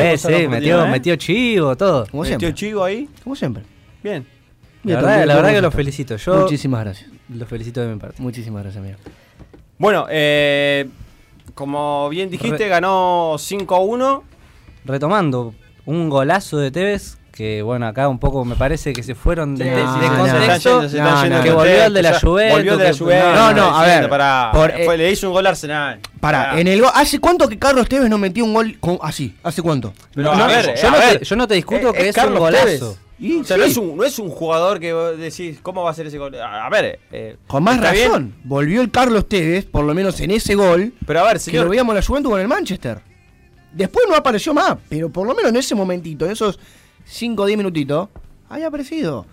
[0.49, 0.89] metió, ¿eh?
[0.91, 2.07] metió chivo, todo.
[2.11, 2.55] Como Metió siempre.
[2.55, 3.09] chivo ahí.
[3.23, 3.63] Como siempre.
[4.03, 4.27] Bien.
[4.83, 6.17] La Bien, verdad, la verdad que los felicito.
[6.17, 7.11] Yo Muchísimas gracias.
[7.29, 8.21] los felicito de mi parte.
[8.23, 8.99] Muchísimas gracias, amigo.
[9.79, 10.89] Bueno, eh,
[11.55, 14.23] como bien dijiste, Re- ganó 5-1.
[14.85, 15.55] Retomando,
[15.87, 17.17] un golazo de Tevez.
[17.33, 20.83] Que bueno, acá un poco me parece que se fueron de, de- contexto.
[20.83, 22.19] no, no, que volvió el de la.
[22.19, 22.57] Juventus.
[22.57, 23.35] Volvió de la que- Juventus.
[23.35, 26.01] No, no, a ver, Pará, por- fue- eh, le hizo un gol a Arsenal.
[26.19, 29.35] Pará, en el go- ¿hace cuánto que Carlos Tevez no metió un gol con- así?
[29.43, 29.93] ¿Hace cuánto?
[30.15, 32.09] Pero, No, a ver, yo, a no ver, te, yo no te discuto eh, que
[32.09, 32.65] es, un golazo.
[32.65, 32.83] Tevez.
[33.19, 33.61] Y O sea, sí.
[33.61, 36.17] no, es un, no es un jugador que vos decís, ¿cómo va a ser ese
[36.17, 36.35] gol?
[36.41, 38.35] A, a ver, eh, Con más bien, razón.
[38.45, 41.65] Volvió el Carlos Tevez, por lo menos en ese gol, pero a ver, que señor,
[41.65, 43.01] lo veíamos la Juventus con el Manchester.
[43.73, 46.59] Después no apareció más, pero por lo menos en ese momentito, en esos
[47.05, 48.09] 5 o 10 minutitos,
[48.49, 49.27] había aparecido.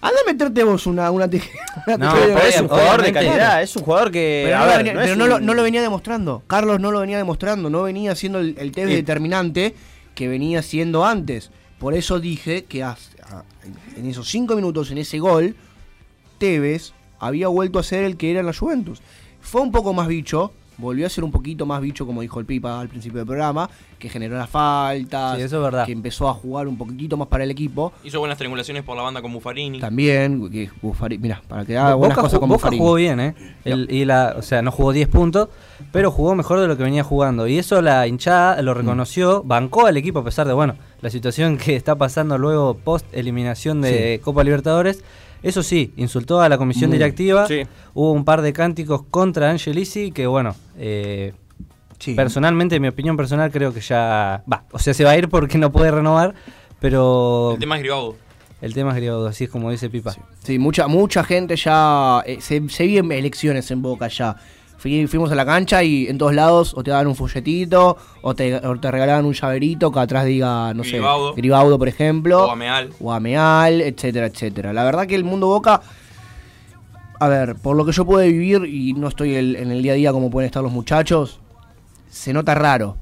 [0.00, 1.40] Anda a meterte vos una, una, te-
[1.86, 4.42] una No, tijera de pero es un jugador de calidad, es un jugador que.
[4.46, 6.42] Pero, no, ver, venía, no pero no lo- no lo venía demostrando.
[6.46, 9.74] Carlos no lo venía demostrando, no venía siendo el, el Tevez Y- determinante
[10.14, 11.50] que venía siendo antes.
[11.78, 12.96] Por eso dije que a-
[13.96, 15.56] en esos 5 minutos, en ese gol,
[16.38, 19.00] Tevez había vuelto a ser el que era en la Juventus.
[19.40, 22.46] Fue un poco más bicho, volvió a ser un poquito más bicho, como dijo el
[22.46, 23.68] Pipa al principio del programa,
[23.98, 25.86] que generó las faltas, Sí, eso es verdad.
[25.86, 27.92] que empezó a jugar un poquitito más para el equipo.
[28.04, 29.80] Hizo buenas triangulaciones por la banda con Buffarini.
[29.80, 32.78] También, que Buffari- mira, para que haga buenas Boca, cosas con Boca Buffarini.
[32.82, 33.34] jugó bien, ¿eh?
[33.64, 35.48] El- y la, o sea, no jugó 10 puntos,
[35.92, 37.46] pero jugó mejor de lo que venía jugando.
[37.46, 38.64] Y eso la hinchada Mm.
[38.64, 42.74] lo reconoció, bancó al equipo a pesar de, bueno, la situación que está pasando luego
[42.74, 45.02] post eliminación de Copa Libertadores.
[45.44, 47.46] Eso sí, insultó a la comisión directiva.
[47.46, 47.62] Sí.
[47.94, 51.34] Hubo un par de cánticos contra Angelici que, bueno, eh,
[52.00, 52.14] Sí.
[52.14, 54.64] personalmente, en mi opinión personal, creo que ya va.
[54.72, 56.34] O sea, se va a ir porque no puede renovar,
[56.80, 58.16] pero El tema es Gribaudo.
[58.60, 60.14] el tema es griego, así es como dice Pipa.
[60.42, 62.22] Sí, mucha, mucha gente ya.
[62.26, 64.36] eh, se, se vienen elecciones en Boca ya.
[64.84, 68.34] Fui- fuimos a la cancha y en todos lados o te daban un folletito o
[68.34, 71.30] te, o te regalaban un llaverito que atrás diga, no Gribaudo.
[71.32, 72.44] sé, Gribaudo, por ejemplo.
[72.44, 72.90] O Ameal.
[73.00, 74.74] O Ameal, etcétera, etcétera.
[74.74, 75.80] La verdad que el mundo Boca.
[77.18, 79.92] A ver, por lo que yo puedo vivir y no estoy el- en el día
[79.92, 81.40] a día como pueden estar los muchachos,
[82.10, 82.98] se nota raro.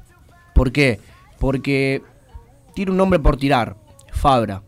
[0.54, 1.00] ¿Por qué?
[1.40, 2.00] Porque
[2.76, 3.74] tira un nombre por tirar.
[4.12, 4.62] Fabra.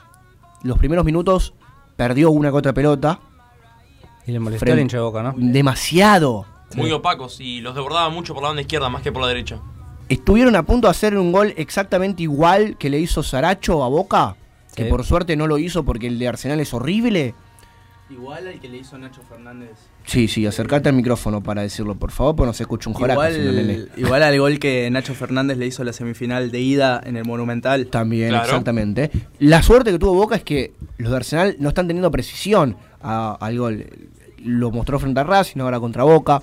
[0.64, 1.54] Los primeros minutos
[1.94, 3.20] perdió una que otra pelota.
[4.26, 5.32] Y le molestó Frente- el hincha de boca, ¿no?
[5.36, 6.46] Demasiado.
[6.76, 9.58] Muy opacos y los desbordaba mucho por la banda izquierda más que por la derecha.
[10.08, 14.36] Estuvieron a punto de hacer un gol exactamente igual que le hizo Saracho a Boca,
[14.76, 17.34] que por suerte no lo hizo porque el de Arsenal es horrible.
[18.10, 19.70] Igual al que le hizo Nacho Fernández.
[20.04, 23.24] Sí, sí, acercate al micrófono para decirlo, por favor, porque no se escucha un joraco.
[23.26, 27.24] Igual, igual al gol que Nacho Fernández le hizo la semifinal de ida en el
[27.24, 27.86] Monumental.
[27.86, 29.10] También, exactamente.
[29.38, 33.38] La suerte que tuvo Boca es que los de Arsenal no están teniendo precisión a-
[33.40, 33.86] al gol.
[34.44, 36.42] Lo mostró frente a Racing, ahora contra Boca.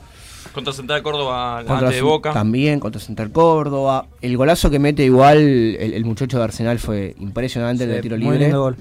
[0.53, 2.33] Contra Central Córdoba, Contra antes de Boca.
[2.33, 4.05] También contra Central Córdoba.
[4.21, 8.01] El golazo que mete igual el, el muchacho de Arsenal fue impresionante el Sí, de
[8.01, 8.39] tiro muy libre.
[8.45, 8.75] lindo gol.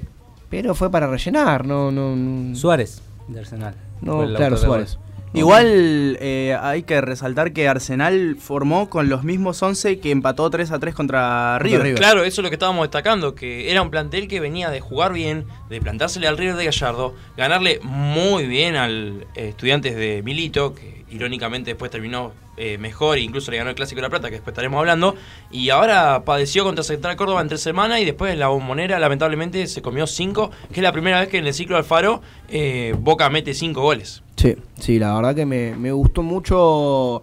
[0.49, 2.55] Pero fue para rellenar, no, no, no.
[2.57, 3.75] Suárez, de Arsenal.
[4.01, 4.99] No, el claro, Suárez.
[5.33, 10.73] Igual eh, hay que resaltar que Arsenal formó con los mismos 11 que empató 3
[10.73, 11.95] a 3 contra River.
[11.95, 15.13] Claro, eso es lo que estábamos destacando, que era un plantel que venía de jugar
[15.13, 20.75] bien, de plantársele al River de Gallardo, ganarle muy bien al eh, Estudiantes de Milito,
[20.75, 24.29] que irónicamente después terminó eh, mejor e incluso le ganó el Clásico de la Plata,
[24.29, 25.17] que después estaremos hablando,
[25.51, 29.83] y ahora padeció contra Central Córdoba en tres semanas y después la bombonera lamentablemente se
[29.83, 33.55] comió cinco, que es la primera vez que en el ciclo Alfaro eh, Boca mete
[33.55, 34.23] cinco goles.
[34.37, 37.23] Sí, sí, la verdad que me, me gustó mucho.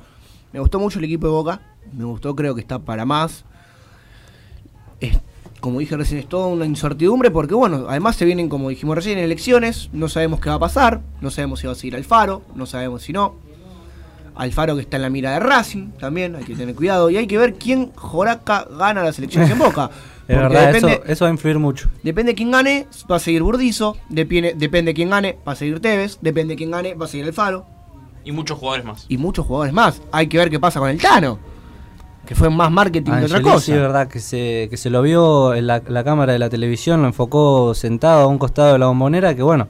[0.53, 1.61] Me gustó mucho el equipo de Boca.
[1.91, 3.43] Me gustó, creo que está para más.
[4.99, 5.18] Es,
[5.59, 9.18] como dije recién, es toda una incertidumbre porque, bueno, además se vienen, como dijimos recién,
[9.18, 9.89] elecciones.
[9.93, 11.01] No sabemos qué va a pasar.
[11.19, 12.43] No sabemos si va a seguir Alfaro.
[12.55, 13.35] No sabemos si no.
[14.38, 16.35] Alfaro que está en la mira de Racing también.
[16.35, 17.09] Hay que tener cuidado.
[17.09, 19.89] Y hay que ver quién Joraca gana las elecciones en Boca.
[20.27, 21.89] Es Porque verdad, depende- eso, eso va a influir mucho.
[22.03, 23.95] Depende de quién gane, va a seguir Burdizo.
[24.09, 26.18] Depende, depende de quién gane, va a seguir Tevez.
[26.22, 27.65] Depende de quién gane, va a seguir Alfaro.
[28.26, 29.05] Y muchos jugadores más.
[29.07, 30.01] Y muchos jugadores más.
[30.11, 31.39] Hay que ver qué pasa con el Tano.
[32.26, 33.59] Que fue más marketing que otra cosa.
[33.61, 36.49] sí, es verdad que se, que se lo vio en la, la cámara de la
[36.49, 39.69] televisión, lo enfocó sentado a un costado de la bombonera, que bueno,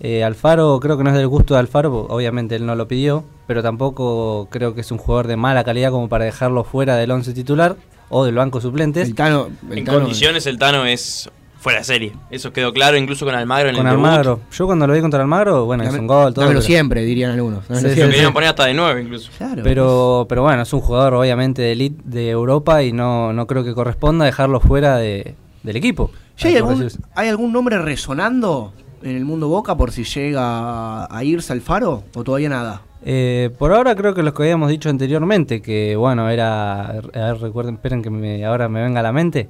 [0.00, 3.22] eh, Alfaro creo que no es del gusto de Alfaro, obviamente él no lo pidió,
[3.46, 7.10] pero tampoco creo que es un jugador de mala calidad como para dejarlo fuera del
[7.10, 7.76] once titular
[8.08, 9.08] o del banco suplentes.
[9.08, 12.12] El Tano, En condiciones el Tano es fuera de serie.
[12.30, 14.06] Eso quedó claro incluso con Almagro en Con el debut.
[14.06, 14.40] Almagro.
[14.52, 16.42] Yo cuando lo vi contra Almagro, bueno, hizo un gol, todo.
[16.44, 17.64] dámelo pero- siempre, dirían algunos.
[17.66, 18.10] Sí, sí, Lo siempre.
[18.14, 19.30] querían poner hasta de nueve incluso.
[19.64, 23.64] Pero, pero bueno, es un jugador obviamente de elite de Europa y no, no creo
[23.64, 26.12] que corresponda dejarlo fuera de, del equipo.
[26.38, 26.88] ¿Ya hay algún.
[27.16, 32.04] ¿Hay algún nombre resonando en el mundo Boca por si llega a irse Alfaro?
[32.14, 32.82] ¿O todavía nada?
[33.04, 37.38] Eh, por ahora creo que los que habíamos dicho anteriormente, que bueno, era, a ver,
[37.40, 39.48] recuerden, esperen que me- ahora me venga a la mente.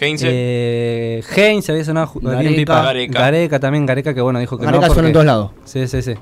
[0.00, 0.28] Heinze.
[0.30, 2.82] Eh, Heinz había sonado Gareca.
[2.82, 3.18] Gareca.
[3.20, 4.92] Gareca también, Gareca que bueno, dijo que Gareca no.
[4.94, 5.50] suena en todos lados.
[5.64, 6.14] Sí, sí, sí.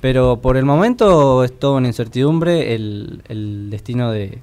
[0.00, 4.38] Pero por el momento es toda una incertidumbre el, el destino de,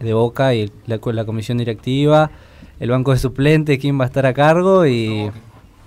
[0.00, 2.30] de Boca y la, la comisión directiva,
[2.78, 5.30] el banco de suplentes, quién va a estar a cargo y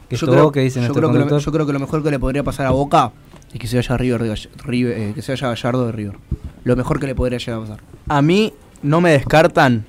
[0.09, 1.45] que Yo creo, que dice yo nuestro creo que lo, conductor.
[1.45, 3.11] yo creo que lo mejor que le podría pasar a Boca
[3.57, 4.37] es que se vaya River,
[4.97, 6.15] eh, que se vaya Gallardo de River.
[6.63, 7.79] Lo mejor que le podría llegar a pasar.
[8.07, 9.85] A mí no me descartan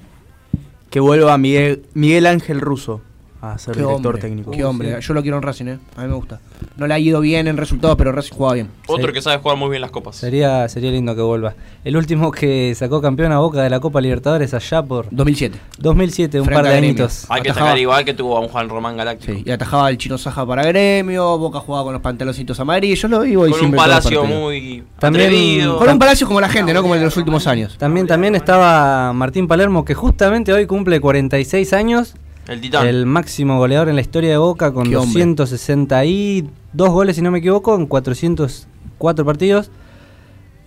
[0.91, 3.03] que vuelva Miguel, Miguel Ángel Russo
[3.41, 4.51] a ser Qué director hombre, técnico.
[4.51, 5.79] Qué hombre, yo lo quiero en Racing, eh.
[5.97, 6.41] A mí me gusta.
[6.77, 8.69] No le ha ido bien en resultados, pero Racing juega bien.
[8.89, 10.17] Otro que sabe jugar muy bien las copas.
[10.17, 11.55] Sería, sería lindo que vuelva.
[11.85, 15.59] El último que sacó campeón a Boca de la Copa Libertadores allá por 2007.
[15.79, 17.27] 2007, un Frente par de añitos.
[17.29, 17.67] Hay que Atajaba.
[17.71, 19.33] destacar igual que tuvo a un Juan Román Galáctico.
[19.33, 23.09] Sí, y atajaba el chino Saja para gremio, Boca jugaba con los pantaloncitos amarillos, yo
[23.09, 25.79] lo vivo y Con un palacio muy También- atrevido.
[25.79, 26.83] Con un palacio como la gente, ¿no?
[26.83, 27.77] Como el de los últimos años.
[27.79, 32.15] También, también estaba Martín Palermo, que justamente hoy cumple 46 años.
[32.49, 32.87] El titán.
[32.87, 35.25] El máximo goleador en la historia de Boca con Qué hombre.
[35.27, 39.71] 262 goles, si no me equivoco, en 404 partidos.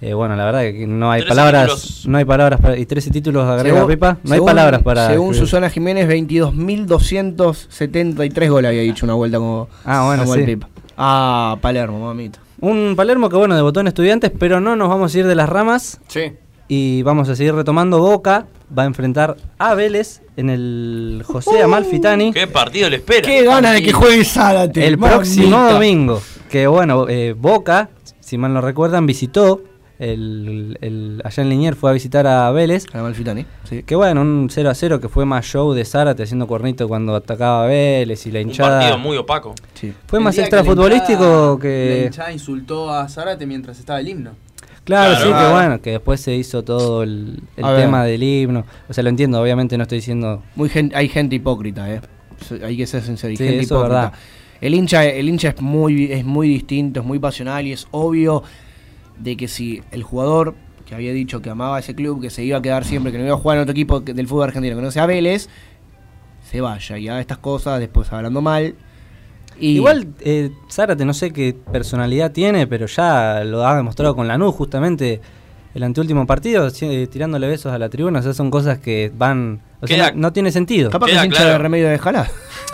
[0.03, 2.07] Eh, bueno, la verdad que no hay 13 palabras, títulos.
[2.07, 5.27] no hay palabras para, y 13 títulos agrega Según- Pepa, no hay palabras para Según
[5.31, 5.47] escribir.
[5.49, 10.45] Susana Jiménez, 22.273 goles había dicho una vuelta como, Ah, bueno, como el sí.
[10.47, 10.69] Pipa.
[10.97, 12.39] Ah, Palermo, mamita.
[12.61, 15.47] Un Palermo que bueno, debutó en Estudiantes, pero no nos vamos a ir de las
[15.49, 16.33] ramas Sí.
[16.67, 18.45] y vamos a seguir retomando Boca,
[18.77, 22.31] va a enfrentar a Vélez en el José Amalfitani.
[22.33, 23.21] ¿Qué partido le espera?
[23.27, 24.85] Qué gana de que juegue Zárate.
[24.87, 25.17] El mamita.
[25.17, 26.21] próximo domingo.
[26.49, 27.89] Que bueno, eh, Boca,
[28.19, 29.61] si mal no recuerdan, visitó.
[29.99, 32.85] El, el- allá en Liniers fue a visitar a Vélez.
[32.91, 33.83] A Amalfitani, sí.
[33.83, 37.13] Que bueno, un 0 a 0 que fue más show de Zárate haciendo cuernito cuando
[37.15, 38.79] atacaba a Vélez y la Un hinchada.
[38.79, 39.53] partido muy opaco.
[39.75, 39.93] Sí.
[40.07, 40.63] Fue El más día extra
[41.61, 44.31] que la hinchada insultó a Zárate mientras estaba el himno.
[44.91, 45.25] Claro, Claro.
[45.25, 45.51] sí, que Ah.
[45.53, 47.81] bueno, que después se hizo todo el, el A ver.
[47.85, 48.65] tema del himno.
[48.89, 50.43] O sea, lo entiendo, obviamente no estoy diciendo.
[50.55, 52.01] Muy gen- hay gente hipócrita, eh.
[52.63, 53.83] Hay que ser sincero, hay Sí, gente hipócrita.
[53.87, 54.13] verdad.
[54.59, 58.43] El hincha, el hincha es muy, es muy distinto, es muy pasional y es obvio
[59.17, 60.55] de que si el jugador
[60.85, 63.23] que había dicho que amaba ese club, que se iba a quedar siempre, que no
[63.25, 65.47] iba a jugar en otro equipo del fútbol argentino, que no sea Vélez,
[66.49, 68.75] se vaya y haga estas cosas después hablando mal.
[69.61, 74.27] Y- Igual, eh, Zárate no sé qué personalidad tiene, pero ya lo ha demostrado con
[74.27, 75.21] Lanús, justamente
[75.73, 78.19] el anteúltimo partido, eh, tirándole besos a la tribuna.
[78.19, 79.61] O sea, son cosas que van.
[79.79, 80.89] O sea, Queda- no, no tiene sentido.
[80.89, 81.51] Capaz que Queda es hincha claro.
[81.53, 82.29] de remedio de Jalá.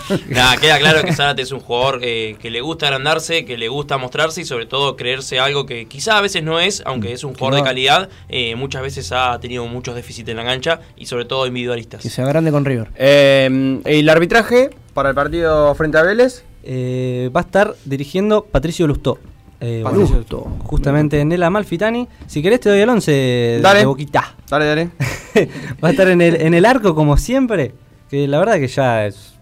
[0.30, 3.68] Nada, queda claro que Zárate es un jugador eh, que le gusta agrandarse, que le
[3.68, 7.24] gusta mostrarse y sobre todo creerse algo que quizá a veces no es, aunque es
[7.24, 7.58] un jugador no.
[7.58, 11.46] de calidad, eh, muchas veces ha tenido muchos déficits en la cancha y sobre todo
[11.46, 12.02] individualistas.
[12.02, 12.88] Que se agrande con River.
[12.96, 16.44] Eh, ¿Y el arbitraje para el partido frente a Vélez?
[16.70, 19.20] Eh, va a estar dirigiendo Patricio Lustó.
[19.62, 20.40] Eh, Patricio bueno, Lustó.
[20.66, 22.08] Justamente en el Amalfitani.
[22.28, 23.80] Si querés te doy el 11 Dale.
[23.80, 24.36] de boquita.
[24.50, 24.90] Dale, dale.
[25.84, 27.74] Va a estar en el, en el arco como siempre.
[28.10, 29.36] Que la verdad que ya es...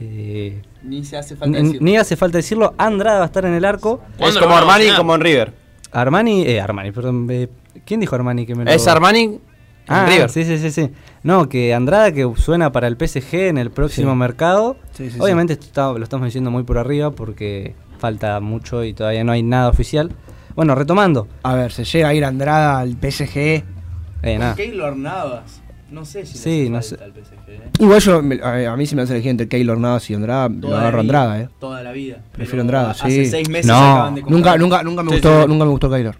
[0.00, 1.82] eh, Ni se hace falta ni, decir.
[1.82, 2.74] ni hace falta decirlo.
[2.78, 4.00] Andrada va a estar en el arco.
[4.12, 5.52] Es ¿Cuándo como Armani y como en River.
[5.92, 7.26] Armani, eh, Armani, perdón.
[7.30, 7.48] eh,
[7.84, 8.70] ¿Quién dijo Armani que me lo...
[8.70, 9.40] Es Armani
[9.88, 10.30] Ah, River.
[10.30, 10.88] sí, sí, sí, sí.
[11.22, 14.16] No, que Andrada que suena para el PSG en el próximo Sí.
[14.18, 14.76] mercado.
[14.92, 15.20] Sí, sí, sí.
[15.20, 19.32] Obviamente esto está- lo estamos diciendo muy por arriba porque falta mucho y todavía no
[19.32, 20.10] hay nada oficial.
[20.56, 21.28] Bueno, retomando.
[21.42, 23.64] A ver, se llega a ir Andrada al PSG.
[24.22, 24.54] Eh, nada.
[24.54, 25.62] Keylor Navas.
[25.90, 26.96] No sé si Sí, hace no sé.
[27.02, 27.60] al PSG, ¿eh?
[27.80, 30.48] Igual yo, me- a, a mí si me hace elegir entre Keylor Navas y Andrada,
[30.48, 31.48] lo Toda agarro Andrada, eh.
[31.58, 32.18] Toda la vida.
[32.32, 33.26] Prefiero Andrada, hace sí.
[33.26, 33.74] seis meses No.
[33.74, 34.38] acaban de comprar.
[34.38, 35.48] Nunca, nunca, nunca me Sí, gustó, sí.
[35.48, 36.16] nunca me gustó Keylor.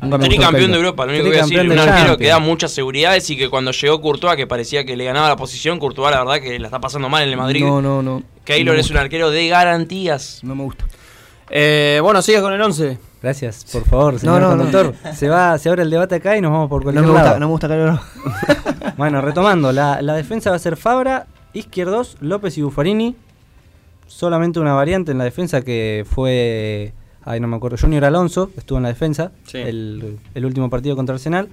[0.00, 0.76] Nunca Tricampeón de.
[0.76, 3.48] Europa, lo único que voy a decir, un arquero que da muchas seguridades y que
[3.50, 6.68] cuando llegó Courtois, que parecía que le ganaba la posición, Courtois la verdad que la
[6.68, 7.64] está pasando mal en el Madrid.
[7.64, 8.22] No, no, no.
[8.44, 10.40] Keylor No es un arquero de garantías.
[10.44, 10.84] No me gusta.
[11.50, 12.98] Eh, bueno, sigue con el 11.
[13.22, 14.62] Gracias, por favor, señor No, no, no.
[14.70, 15.14] conductor.
[15.16, 17.24] Se va, se abre el debate acá y nos vamos por No cualquier me lado.
[17.24, 18.00] gusta, no me gusta Keylor.
[18.96, 23.16] Bueno, retomando, la, la defensa va a ser Fabra, Izquierdos, López y Buffarini.
[24.06, 26.92] Solamente una variante en la defensa que fue.
[27.28, 27.76] Ay, no me acuerdo.
[27.78, 29.32] Junior Alonso estuvo en la defensa.
[29.44, 29.58] Sí.
[29.58, 31.50] El, el último partido contra Arsenal.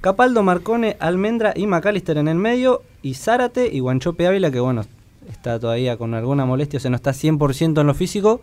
[0.00, 2.82] Capaldo, Marcone, Almendra y McAllister en el medio.
[3.02, 4.84] Y Zárate y Guanchope Ávila, que bueno,
[5.28, 8.40] está todavía con alguna molestia, o sea, no está 100% en lo físico.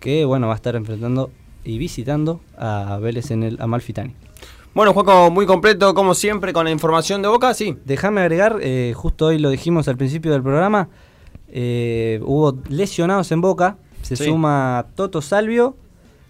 [0.00, 1.30] Que bueno, va a estar enfrentando
[1.62, 4.12] y visitando a Vélez en el Amalfitani.
[4.74, 7.76] Bueno, Juaco, muy completo, como siempre, con la información de Boca, sí.
[7.84, 10.88] Déjame agregar, eh, justo hoy lo dijimos al principio del programa,
[11.48, 13.76] eh, hubo lesionados en Boca,
[14.16, 14.30] se Sí.
[14.30, 15.76] suma Toto Salvio,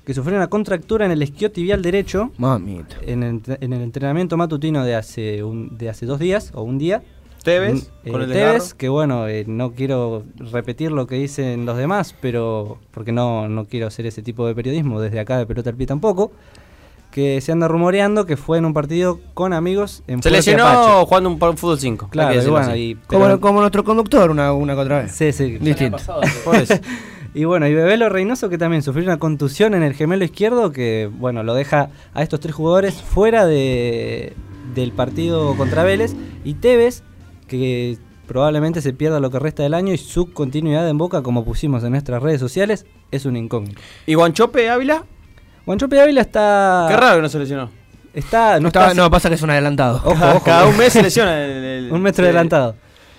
[0.05, 2.97] que sufrió una contractura en el isquiotibial derecho Mamita.
[3.03, 6.79] en el, en el entrenamiento matutino de hace, un, de hace dos días o un
[6.79, 7.03] día.
[7.43, 11.65] Tevez, Mm, con eh, el Tevez, que bueno, eh, no quiero repetir lo que dicen
[11.65, 15.47] los demás, pero porque no, no quiero hacer ese tipo de periodismo desde acá de
[15.47, 16.33] pelota al pie tampoco,
[17.11, 21.07] que se anda rumoreando que fue en un partido con amigos en Se lesionó Apache.
[21.07, 22.09] jugando un, fútbol 5.
[22.11, 25.13] Claro, y bueno, y- Como, pero- como nuestro conductor una, una otra vez.
[25.13, 25.57] Sí, sí.
[25.59, 25.97] Distinto.
[26.45, 26.75] Por eso.
[27.33, 31.09] Y bueno, y Bebelo Reynoso que también sufrió una contusión en el gemelo izquierdo que,
[31.13, 34.33] bueno, lo deja a estos tres jugadores fuera de,
[34.75, 36.15] del partido contra Vélez.
[36.45, 37.03] Y Tevez,
[37.47, 41.45] que probablemente se pierda lo que resta del año y su continuidad en Boca, como
[41.45, 43.81] pusimos en nuestras redes sociales, es un incógnito.
[44.07, 45.05] ¿Y Guanchope Ávila?
[45.67, 46.87] Guanchope Ávila está...
[46.89, 47.71] Qué raro que no se lesionó.
[48.13, 49.99] Está, no, Estaba- está- no, pasa que es un adelantado.
[50.05, 50.45] Ojo, Cada, ojo.
[50.45, 51.45] cada un mes se lesiona.
[51.45, 51.51] el-
[51.87, 52.29] el- Un metro sí.
[52.29, 52.75] adelantado.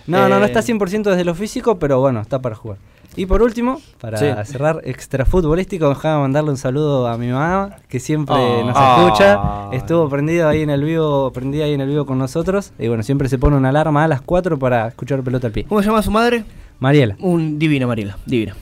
[0.07, 2.77] No, no, no Eh, está 100% desde lo físico, pero bueno, está para jugar.
[3.15, 4.25] Y por último, para Sí.
[4.51, 8.63] cerrar extra futbolístico, déjame mandarle un saludo a mi mamá, que siempre Ah.
[8.65, 8.97] nos Ah.
[9.05, 9.75] escucha.
[9.77, 12.71] Estuvo prendido ahí en el vivo, prendida ahí en el vivo con nosotros.
[12.79, 15.65] Y bueno, siempre se pone una alarma a las 4 para escuchar pelota al pie.
[15.65, 16.45] ¿Cómo se llama su madre?
[16.79, 17.15] Mariela.
[17.19, 18.55] Un divina Mariela, divina.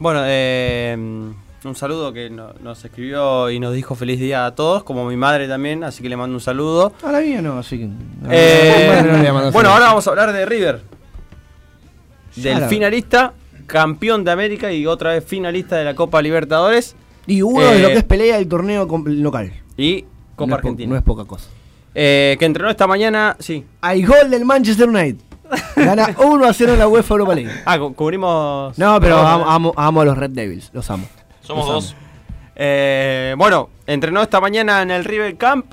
[0.00, 4.82] Bueno, eh, un saludo que no- nos escribió y nos dijo feliz día a todos,
[4.82, 6.92] como mi madre también, así que le mando un saludo.
[7.04, 7.88] A la mía no, así que.
[8.28, 10.82] Eh, no bueno, ahora vamos a hablar de River.
[12.36, 13.32] Del finalista,
[13.66, 16.96] campeón de América y otra vez finalista de la Copa Libertadores
[17.26, 19.52] Y uno de lo eh, que es pelea del torneo local.
[19.76, 20.90] y Copa No es po- Argentina.
[20.90, 21.48] no es poca cosa.
[21.94, 23.64] Eh, que entrenó esta mañana, sí.
[23.80, 25.16] Hay gol del Manchester United.
[25.76, 27.52] Gana 1 a 0 en la UEFA Europa League.
[27.64, 28.76] Ah, cu- cubrimos.
[28.78, 29.46] No, pero amo, ver.
[29.54, 31.06] amo, amo a los Red Devils, los amo.
[31.42, 31.96] Somos Los dos.
[32.56, 35.66] Eh, bueno, entrenó esta mañana en el River Camp.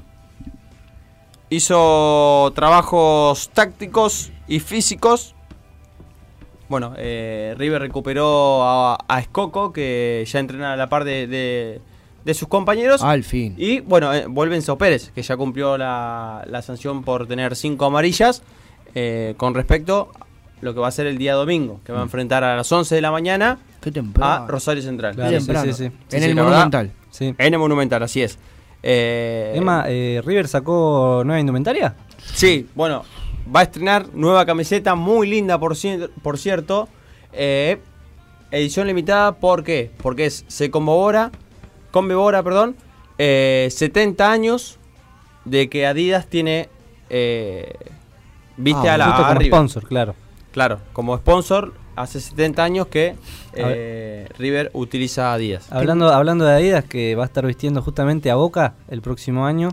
[1.50, 5.36] Hizo trabajos tácticos y físicos.
[6.72, 11.82] Bueno, eh, River recuperó a, a Escoco, que ya entrena a la par de, de-
[12.26, 13.04] de sus compañeros.
[13.04, 13.54] Al fin.
[13.58, 17.86] Y bueno, eh, vuelve Enzo Pérez, que ya cumplió la, la sanción por tener cinco
[17.86, 18.42] amarillas.
[18.96, 20.26] eh, con respecto a
[20.62, 22.96] lo que va a ser el día domingo, que va a enfrentar a las 11
[22.96, 24.46] de la mañana Qué temprano.
[24.46, 25.16] a Rosario Central.
[25.16, 25.74] Claro, Qué sí, temprano.
[25.74, 25.92] sí, sí.
[26.08, 26.36] Sí, En sí, el.
[26.36, 26.92] Monumental.
[27.10, 27.36] Sí.
[27.38, 28.38] En el Monumental, así es.
[28.84, 31.96] Eh, Emma, eh, ¿River sacó nueva indumentaria?
[32.34, 33.04] Sí, bueno,
[33.54, 36.88] va a estrenar nueva camiseta, muy linda por, cier- por cierto.
[37.34, 37.80] Eh,
[38.52, 39.92] edición limitada, ¿por qué?
[40.02, 41.32] Porque es, se conmemora,
[41.92, 42.76] conmemora, perdón,
[43.18, 44.78] eh, 70 años
[45.46, 46.70] de que Adidas tiene,
[47.10, 47.74] eh,
[48.58, 50.16] viste Ah, a la como sponsor, claro.
[50.52, 53.16] Claro, como sponsor hace 70 años que
[53.54, 55.72] eh, River utiliza Adidas.
[55.72, 59.70] Hablando, hablando de Adidas, que va a estar vistiendo justamente a Boca el próximo año,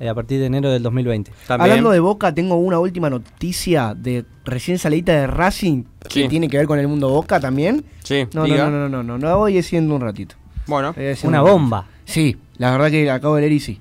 [0.00, 1.32] eh, a partir de enero del 2020.
[1.48, 6.56] Hablando de Boca, tengo una última noticia de recién salidita de Racing que tiene que
[6.58, 7.84] ver con el mundo Boca también.
[8.02, 8.68] Sí, No, no, diga.
[8.70, 10.36] no, no, no, no, voy diciendo un ratito.
[10.66, 11.42] Bueno, una un ratito.
[11.44, 11.86] bomba.
[12.04, 13.80] Sí, la verdad que acabo de leer y sí.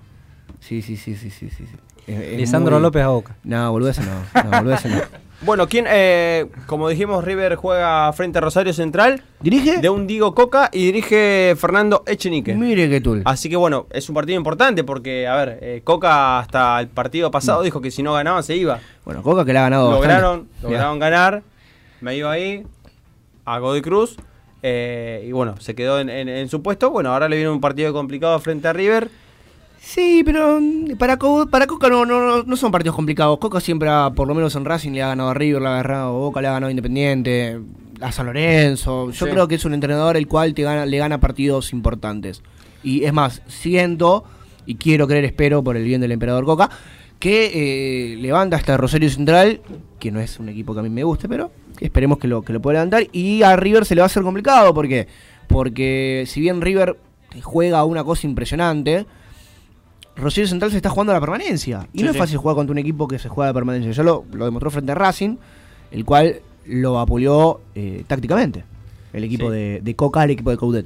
[0.60, 1.65] Sí, sí, sí, sí, sí, sí.
[1.65, 1.76] sí.
[2.07, 3.35] Es- es Lisandro muy- López a Boca.
[3.44, 3.91] No, boludo,
[4.34, 4.44] no.
[4.44, 5.02] No, boludo, no.
[5.45, 9.24] Bueno, ¿quién, eh, como dijimos, River juega frente a Rosario Central.
[9.41, 9.80] ¿Dirige?
[9.80, 12.56] De un Diego Coca y dirige Fernando Echenique.
[12.56, 13.22] Mire qué tul.
[13.26, 17.30] Así que bueno, es un partido importante porque, a ver, eh, Coca hasta el partido
[17.30, 18.80] pasado dijo que si no ganaban se iba.
[19.03, 20.64] Bueno, Coca que le ha ganado Lograron, bastante.
[20.64, 21.44] lograron ganar.
[21.99, 22.64] Me iba ahí
[23.44, 24.15] a Godoy Cruz.
[24.65, 26.90] eh, y bueno, se quedó en, en- en su puesto.
[26.90, 29.10] Bueno, ahora le viene un partido complicado frente a River.
[29.85, 33.38] Sí, pero mm, para, Co- para Coca no, no, no- son partidos complicados.
[33.38, 35.81] Coca siempre, ha, por lo menos en Racing, le ha ganado a River, le ha
[35.84, 37.60] ganado a Boca, le ha ganado a Independiente,
[37.99, 39.11] a San Lorenzo.
[39.11, 39.31] Yo Sí.
[39.31, 42.41] creo que es un entrenador el cual te gana, le gana partidos importantes.
[42.81, 44.23] Y es más, siento,
[44.65, 46.69] y quiero creer, espero, por el bien del emperador Coca,
[47.19, 47.51] que
[48.14, 49.60] eh, levanta hasta Rosario Central,
[49.99, 51.51] que no es un equipo que a mí me guste, pero
[51.81, 53.07] esperemos que lo, que lo pueda levantar.
[53.11, 55.07] Y a River se le va a hacer complicado, ¿por qué?
[55.47, 56.97] Porque si bien River
[57.41, 59.05] juega una cosa impresionante,
[60.15, 61.88] Rosario Central se está jugando a la permanencia.
[61.94, 62.19] Y Sí, no es sí.
[62.19, 63.91] fácil jugar contra un equipo que se juega a la permanencia.
[63.91, 65.38] Ya lo, lo demostró frente a Racing,
[65.91, 68.64] el cual lo apoyó eh, tácticamente.
[69.11, 69.56] El equipo Sí.
[69.57, 70.85] de, de Coca al equipo de Coudet.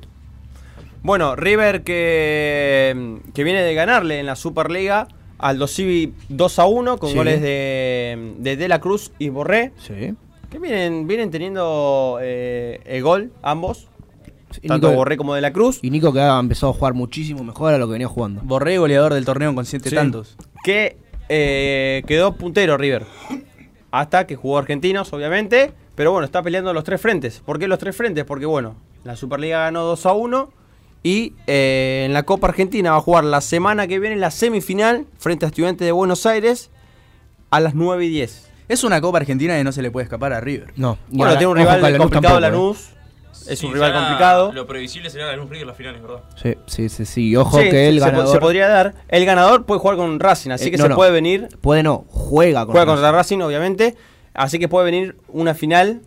[1.03, 6.97] Bueno, River que, que viene de ganarle en la Superliga al Civi 2 a 1
[6.97, 9.71] con goles de, de De la Cruz y Borré.
[9.77, 10.13] Sí.
[10.49, 13.87] Que vienen, vienen teniendo eh, el gol ambos.
[14.61, 15.79] Y tanto Nico- Borré como De la Cruz.
[15.81, 18.41] Y Nico que ha empezado a jugar muchísimo mejor a lo que venía jugando.
[18.43, 19.95] Borré goleador del torneo con siete Sí.
[19.95, 20.35] tantos.
[20.63, 20.97] Que
[21.29, 23.05] eh, quedó puntero River.
[23.91, 25.73] Hasta que jugó Argentinos, obviamente.
[25.95, 27.41] Pero bueno, está peleando los tres frentes.
[27.45, 28.23] ¿Por qué los tres frentes?
[28.25, 30.49] Porque bueno, la Superliga ganó 2 a 1.
[31.03, 35.05] Y eh, en la Copa Argentina va a jugar la semana que viene la semifinal
[35.17, 36.69] frente a Estudiantes de Buenos Aires
[37.49, 38.49] a las 9 y 10.
[38.67, 40.73] Es una Copa Argentina y no se le puede escapar a River.
[40.75, 40.97] No.
[41.09, 42.89] Bueno, tiene un rival complicado Lanús.
[43.47, 44.51] Es un rival complicado.
[44.53, 46.19] Lo previsible sería Lanús River las finales, ¿verdad?
[46.41, 47.29] Sí, sí, sí, sí.
[47.29, 48.27] Y ojo Sí, que el ganador.
[48.33, 48.93] se podría dar.
[49.07, 50.95] El ganador puede jugar con Racing, así Eh, que no, se no.
[50.95, 51.47] puede venir.
[51.61, 52.95] Puede no, juega con Juega Racing.
[52.95, 53.95] contra Racing, obviamente.
[54.33, 56.01] Así que puede venir una final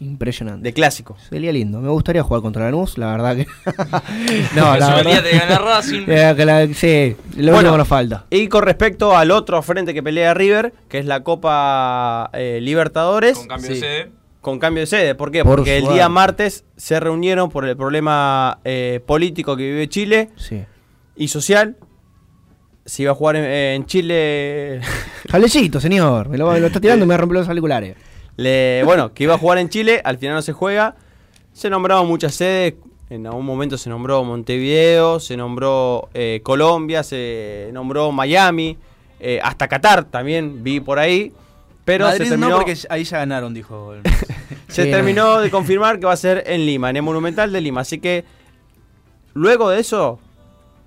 [0.00, 0.62] Impresionante.
[0.64, 1.16] de clásico.
[1.28, 1.80] Sería lindo.
[1.80, 3.46] Me gustaría jugar contra Lanús, la verdad que.
[4.56, 5.22] no, la verdad.
[5.22, 6.04] de ganar Racing.
[6.08, 8.26] Eh, que la- sí, lo Bueno, único que nos falta.
[8.30, 13.38] Y con respecto al otro frente que pelea River, que es la Copa eh, Libertadores.
[13.38, 14.10] Con cambio de sede.
[14.42, 15.14] Con cambio de sede.
[15.14, 15.42] ¿Por qué?
[15.44, 20.28] Por Porque el día martes se reunieron por el problema eh, político que vive Chile
[20.36, 20.62] Sí.
[21.16, 21.76] y social.
[22.84, 24.80] Se iba a jugar en, en Chile.
[25.30, 26.28] Jalecito, señor.
[26.28, 27.96] Me lo, está tirando y me rompió los auriculares.
[28.36, 30.96] Le- bueno, que iba a jugar en Chile, al final no se juega.
[31.52, 32.74] Se nombraron muchas sedes.
[33.10, 38.78] En algún momento se nombró Montevideo, se nombró eh, Colombia, se nombró Miami,
[39.20, 41.32] eh, hasta Qatar también vi por ahí.
[41.84, 43.94] Pero Madrid se terminó, no, porque ahí ya ganaron, dijo.
[43.94, 44.02] el-
[44.68, 47.60] se Sí, terminó de confirmar que va a ser en Lima, en el Monumental de
[47.60, 47.80] Lima.
[47.80, 48.24] Así que
[49.34, 50.18] luego de eso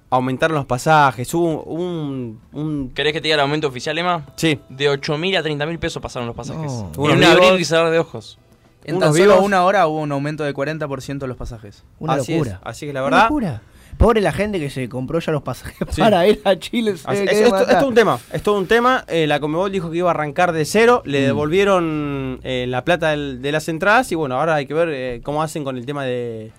[0.09, 1.33] aumentaron los pasajes.
[1.33, 2.39] Hubo un.
[2.53, 4.25] un- ¿Querés que te diga el aumento oficial, Emma?
[4.35, 6.71] sí, De 8.000 a 30.000 pesos pasaron los pasajes.
[6.71, 6.91] No.
[7.09, 8.37] En un abrir y cerrar de ojos.
[8.85, 11.83] En tan solo una hora hubo un aumento de 40% de los pasajes.
[11.99, 12.51] Una así locura.
[12.51, 13.23] Es, así que la Una verdad.
[13.23, 13.61] locura.
[13.97, 16.01] Pobre la gente que se compró ya los pasajes Sí.
[16.01, 16.97] para ir a Chile.
[16.97, 19.05] se es, todo un tema, es todo un tema.
[19.07, 21.25] Eh, la Comebol dijo que iba a arrancar de cero, le Mm.
[21.25, 25.21] devolvieron eh, la plata del- de las entradas y bueno, ahora hay que ver eh,
[25.23, 26.51] cómo hacen con el tema de,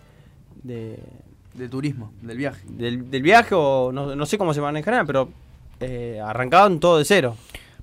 [0.63, 0.99] de-
[1.55, 2.63] De turismo, del viaje.
[2.69, 5.29] del, del viaje o no, no sé cómo se manejarán, pero
[5.81, 7.37] eh, arrancaron todo de cero.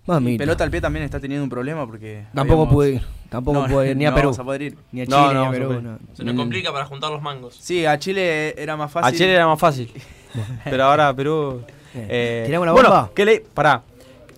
[0.06, 2.26] Y pelota al pie también está teniendo un problema porque.
[2.34, 3.02] Tampoco habíamos- pude ir.
[3.30, 4.28] Tampoco No, pude ir ni a no Perú.
[4.28, 4.78] vamos a poder ir.
[4.92, 5.98] Ni a No, Chile, no ni a a Perú.
[6.14, 6.38] Se nos Mm.
[6.38, 7.56] complica para juntar los mangos.
[7.60, 9.08] Sí, a Chile era más fácil.
[9.14, 9.90] A Chile era más fácil,
[10.66, 11.62] pero ahora Perú...
[11.96, 13.12] eh, ¿Tiramos la bueno, bomba?
[13.16, 13.82] que leí, pará,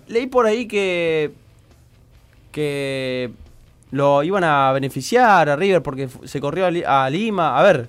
[0.06, 1.32] leí por ahí que
[2.52, 3.30] que
[3.90, 7.58] lo iban a beneficiar a River porque se corrió a, Li- a Lima.
[7.58, 7.88] A ver,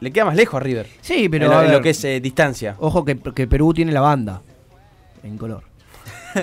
[0.00, 0.88] le queda más lejos a River.
[1.00, 2.76] Sí, pero en lo, a en ver, lo que es eh, distancia.
[2.78, 4.42] Ojo que, que Perú tiene la banda
[5.22, 5.62] en color.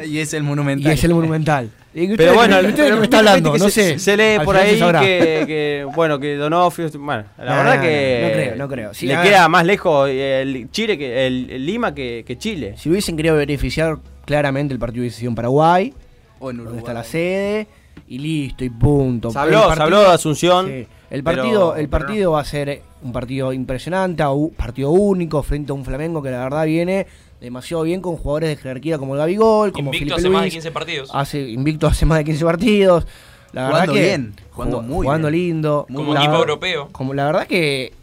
[0.05, 0.91] y es el monumental.
[0.91, 1.69] Y es el monumental.
[1.93, 3.99] Pero bueno, usted de qué me está viste hablando, que no se, sé.
[3.99, 8.19] Se lee por ahí que, que, bueno, que Donofrio, bueno, la No, verdad no, que
[8.23, 8.93] no creo, no creo.
[8.95, 12.73] Sí, le queda más lejos el Chile que el, el Lima que, que Chile.
[12.77, 15.93] Si hubiesen querido beneficiar claramente el partido hubiese sido en Paraguay,
[16.39, 16.79] O en donde Uruguay.
[16.79, 17.67] está la sede,
[18.07, 19.29] y listo, y punto.
[19.29, 20.67] Se habló, se habló de Asunción.
[20.67, 20.87] Sí.
[21.11, 25.43] El pero- partido, el pero partido va a ser un partido impresionante, un partido único
[25.43, 27.05] frente a un Flamengo que la verdad viene
[27.43, 30.45] demasiado bien con jugadores de jerarquía como el Gabigol, como Invicto Felipe hace más de
[30.45, 30.53] Luis.
[30.53, 31.09] 15 partidos.
[31.13, 33.05] Hace invicto hace más de 15 partidos.
[33.51, 35.43] La Jugando verdad que bien, jugando ju- muy jugando bien.
[35.47, 35.85] lindo.
[35.93, 36.89] Como La equipo europeo.
[36.91, 37.93] Como la verdad que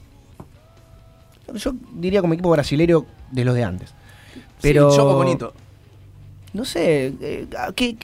[1.55, 3.93] yo diría como equipo brasileño de los de antes.
[4.61, 5.53] Pero Sí, Choco bonito.
[6.53, 7.97] no sé, eh, ¿qué-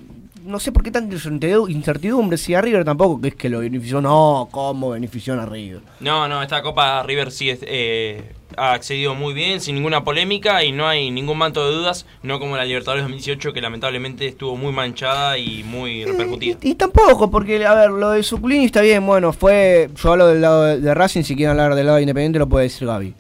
[0.45, 3.61] no sé por qué tanta incertidu- incertidumbre si a River tampoco que es que lo
[3.61, 5.83] benefició, no, cómo benefició a River.
[6.01, 10.63] No, no, esta Copa River sí es- eh, ha accedido muy bien, sin ninguna polémica
[10.65, 14.57] y no hay ningún manto de dudas, no como la Libertadores 2018 que lamentablemente estuvo
[14.57, 16.57] muy manchada y muy repercutida.
[16.63, 19.91] Y tampoco, porque, a ver, lo de Zuculini está bien, bueno, fue.
[19.97, 22.49] Yo hablo del lado de, de Racing, si quieren hablar del lado de Independiente lo
[22.49, 23.15] puede decir Gaby.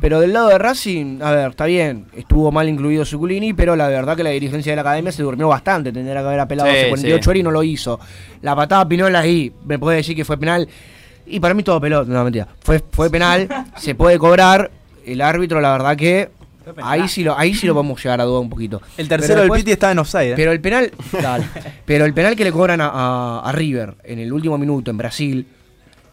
[0.00, 3.88] Pero del lado de Racing, a ver, está bien, estuvo mal incluido Zuculini, pero la
[3.88, 6.76] verdad que la dirigencia de la academia se durmió bastante, tendría que haber apelado Sí,
[6.76, 7.28] hace 48 sí.
[7.28, 8.00] horas y no lo hizo.
[8.40, 10.66] La patada Pinola ahí, me puede decir que fue penal.
[11.30, 12.48] Y para mí todo pelota, no mentira.
[12.62, 14.70] Fue, fue penal, se puede cobrar.
[15.04, 16.30] El árbitro, la verdad que.
[16.82, 18.80] Ahí sí, lo, ahí sí lo podemos llegar a dudar un poquito.
[18.96, 20.32] El tercero del Piti estaba en offside.
[20.32, 20.34] ¿eh?
[20.36, 20.90] pero el penal,
[21.22, 21.44] dale.
[21.84, 24.96] pero el penal que le cobran a, a- a River en el último minuto en
[24.98, 25.46] Brasil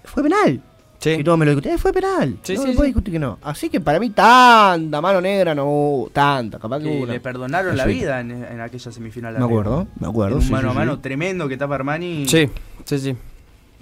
[0.03, 0.61] fue penal.
[1.05, 2.37] Y todos me lo discuten, "Eh, fue penal.
[2.41, 2.93] Sí, no sí, me puede sí.
[2.93, 3.37] discutir que no.
[3.43, 7.13] Así que para mí tanta mano negra no hubo, tanta, capaz que una.
[7.13, 7.89] le perdonaron la Sí.
[7.89, 9.37] vida en, en aquella semifinal.
[9.37, 11.01] Me acuerdo, me acuerdo, En un sí, mano sí, a mano sí.
[11.01, 12.25] tremendo que tapa Armani.
[12.27, 12.49] Sí,
[12.83, 13.15] sí, sí.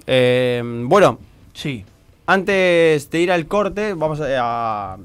[0.06, 1.18] Eh, bueno,
[1.54, 1.84] sí.
[2.26, 4.26] Antes de ir al corte, vamos a.
[4.94, 4.98] a-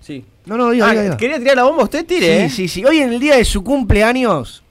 [0.00, 0.24] sí.
[0.46, 1.16] No, no, diga, Ah, diga, diga.
[1.16, 1.82] ¿Quería tirar la bomba?
[1.84, 2.50] Usted tire, Sí, ¿eh?
[2.50, 2.84] sí, sí.
[2.84, 4.62] Hoy en el día de su cumpleaños,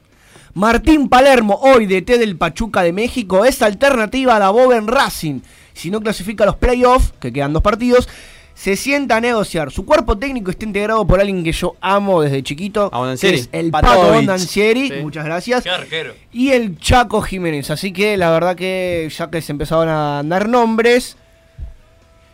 [0.53, 5.41] Martín Palermo, hoy de T del Pachuca de México, es alternativa a la Boben Racing.
[5.73, 8.07] Si no clasifica a los playoffs, que quedan dos partidos,
[8.56, 9.69] se sienta a negociar.
[9.72, 12.90] Su cuerpo técnico está integrado por alguien que yo amo desde chiquito,
[13.22, 13.69] que es el.
[13.69, 14.94] Pato Bondancieri, Sí.
[15.02, 16.14] muchas gracias, Qué arquero.
[16.32, 17.69] y el Chaco Jiménez.
[17.69, 21.18] Así que la verdad que ya que se empezaron a dar nombres,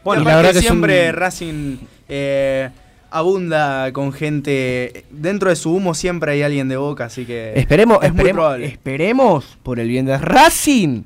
[0.04, 1.78] Bueno, y la verdad que un- siempre Racing
[2.08, 2.70] eh,
[3.10, 5.06] abunda con gente.
[5.10, 7.54] Dentro de su humo siempre hay alguien de boca, así que.
[7.56, 8.66] Esperemos, es muy esperemos, probable.
[8.68, 11.04] esperemos, por el bien de Racing,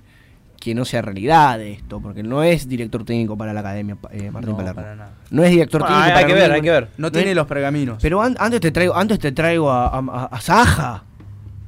[0.65, 4.49] que no sea realidad esto, porque no es director técnico para la academia, eh, Martín
[4.49, 4.81] No, Palermo.
[4.81, 5.11] para nada.
[5.29, 6.87] No es director Bueno, técnico hay- para hay que ver, hay que ver.
[6.97, 7.99] No tiene es- los pergaminos.
[8.01, 9.99] Pero an- antes te traigo, antes te traigo a,
[10.31, 11.03] a, Saja,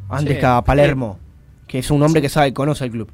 [0.10, 0.40] antes Sí.
[0.40, 1.20] que a Palermo,
[1.68, 3.12] que es un hombre que sabe, conoce el club.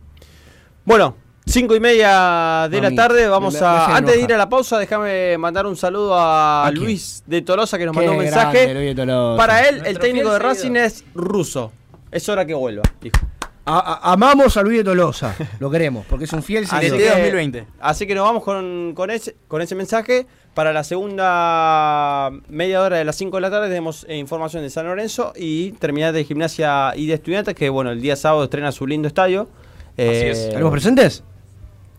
[0.86, 3.28] Bueno, cinco y media de la tarde.
[3.28, 3.94] Vamos a.
[3.98, 6.72] Antes de ir a la pausa, déjame mandar un saludo a.
[6.74, 8.58] Luis de Tolosa que nos Qué mandó un mensaje.
[8.64, 9.38] grande, Luis de Tolosa.
[9.38, 11.74] Para él, el técnico de Racing es ruso.
[12.10, 13.18] Es hora que vuelva, dijo.
[13.66, 13.80] A-
[14.10, 17.00] a- amamos a Luis de Tolosa, lo queremos, porque es un fiel Así seguidor.
[17.00, 17.68] que, 2020.
[17.80, 20.28] así que nos vamos con, con ese, con ese mensaje.
[20.54, 24.70] Para la segunda media hora de las 5 de la tarde tenemos eh, información de
[24.70, 28.72] San Lorenzo y terminar de gimnasia y de estudiantes, que bueno, el día sábado estrena
[28.72, 29.48] su lindo estadio.
[29.98, 30.38] Eh, es.
[30.40, 31.24] ¿Estaremos presentes?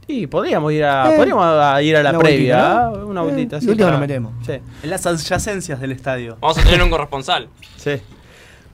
[0.06, 2.56] Y podríamos ir a, Eh, podríamos a- ir a la una previa,
[2.88, 2.98] vueltita.
[3.00, 3.06] ¿no?
[3.08, 3.56] una Eh, vueltita.
[3.56, 4.32] y sí, última nos metemos.
[4.46, 4.52] Sí.
[4.82, 6.36] En las adyacencias del estadio.
[6.40, 7.48] Vamos a tener un corresponsal.
[7.76, 7.92] Sí.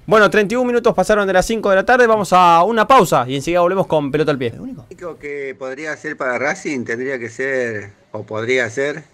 [0.06, 3.36] Bueno, 31 minutos pasaron de las 5 de la tarde, vamos a una pausa y
[3.36, 4.52] enseguida volvemos con pelota al pie.
[4.56, 9.04] Lo único que podría ser para Racing tendría que ser, o podría ser,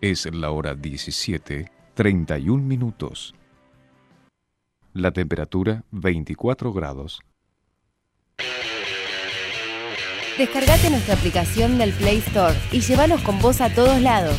[0.00, 3.34] Es la hora 17, 31 minutos.
[4.94, 7.20] La temperatura 24 grados.
[10.38, 14.38] Descargate nuestra aplicación del Play Store y llévanos con vos a todos lados.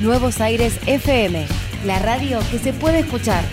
[0.00, 1.46] Nuevos Aires FM,
[1.86, 3.44] la radio que se puede escuchar.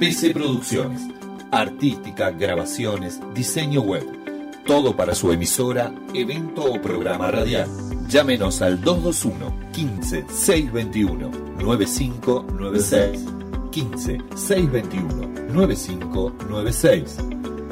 [0.00, 1.02] PC Producciones.
[1.50, 4.17] Artística, grabaciones, diseño web.
[4.68, 7.70] Todo para su emisora, evento o programa radial.
[8.06, 13.24] Llámenos al 221 15 621 9596.
[13.70, 17.16] 15 621 9596.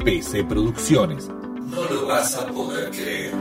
[0.03, 1.27] PC Producciones.
[1.27, 3.31] No lo vas a poder creer.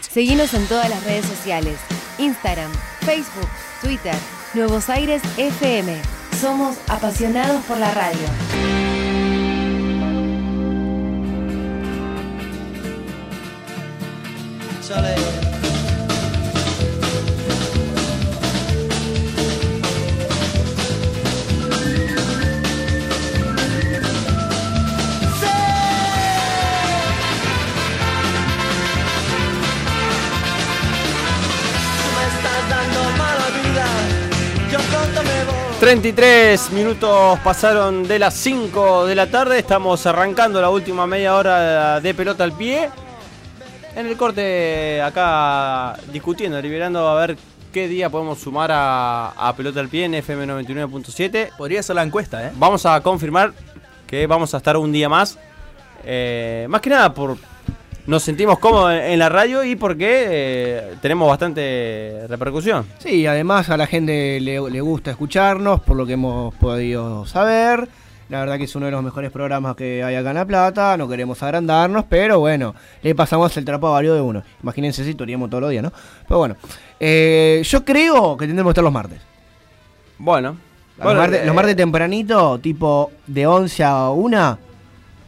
[0.00, 1.78] Seguinos en todas las redes sociales.
[2.18, 3.48] Instagram, Facebook,
[3.80, 4.14] Twitter,
[4.52, 6.17] Nuevos Aires FM.
[6.40, 8.28] Somos apasionados por la radio.
[35.80, 39.60] 33 minutos pasaron de las 5 de la tarde.
[39.60, 42.90] Estamos arrancando la última media hora de pelota al pie.
[43.94, 47.38] En el corte, acá discutiendo, deliberando a ver
[47.72, 51.56] qué día podemos sumar a, a pelota al pie en FM 99.7.
[51.56, 52.52] Podría ser la encuesta, ¿eh?
[52.56, 53.52] Vamos a confirmar
[54.08, 55.38] que vamos a estar un día más.
[56.04, 57.36] Eh, más que nada por.
[58.08, 62.86] Nos sentimos cómodos en, la radio y porque eh, tenemos bastante repercusión.
[63.00, 67.86] Sí, además a la gente le, le gusta escucharnos, por lo que hemos podido saber.
[68.30, 70.96] La verdad que es uno de los mejores programas que hay acá en La Plata.
[70.96, 74.42] No queremos agrandarnos, pero bueno, le pasamos el trapo a varios de uno.
[74.62, 75.92] Imagínense si toríamos todos los días, ¿no?
[76.26, 76.56] Pero bueno,
[76.98, 79.20] eh, yo creo que tendremos que estar los martes.
[80.16, 80.56] Bueno,
[80.96, 84.58] Los, Bueno, martes, eh, los martes tempranito, tipo de 11 a 1,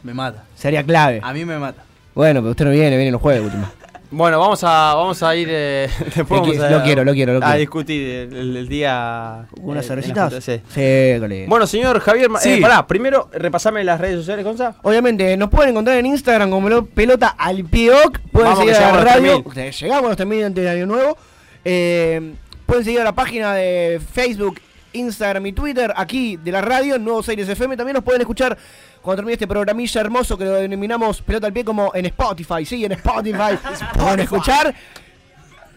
[0.01, 0.45] Me mata.
[0.55, 1.19] sería clave.
[1.21, 1.83] A mí me mata.
[2.13, 3.69] Bueno, pero usted no viene, viene los jueves, último.
[4.13, 5.47] Bueno, vamos a, vamos a ir.
[5.49, 7.59] eh, después vamos a, lo quiero, lo quiero, lo a quiero.
[7.59, 8.01] discutir
[8.33, 9.45] el, día.
[9.61, 10.33] ¿Unas eh, cervecitas?
[10.43, 10.59] sí.
[10.67, 11.45] Sí, colega.
[11.47, 12.53] Bueno, señor Javier, Sí.
[12.55, 14.75] eh, pará, primero repasame las redes sociales, Gonza.
[14.81, 18.19] Obviamente, nos pueden encontrar en Instagram como lo- pelota al pioc.
[18.33, 19.21] Pueden Vamos, seguir a la a radio.
[19.41, 19.47] 3000.
[19.47, 21.17] Ustedes Llegamos a 3000 antes del año nuevo.
[21.63, 22.33] Eh,
[22.65, 24.59] pueden seguir a la página de Facebook,
[24.93, 27.77] Instagram y Twitter aquí de la radio, Nuevos Aires FM.
[27.77, 28.57] También nos pueden escuchar
[29.01, 32.65] cuando termine este programilla hermoso que lo denominamos pelota al pie como en Spotify.
[32.65, 33.57] Sí, en Spotify.
[33.97, 34.73] pueden escuchar.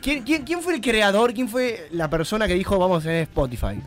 [0.02, 1.32] ¿Quién, quién, quién fue el creador?
[1.32, 3.80] ¿Quién fue la persona que dijo vamos en Spotify?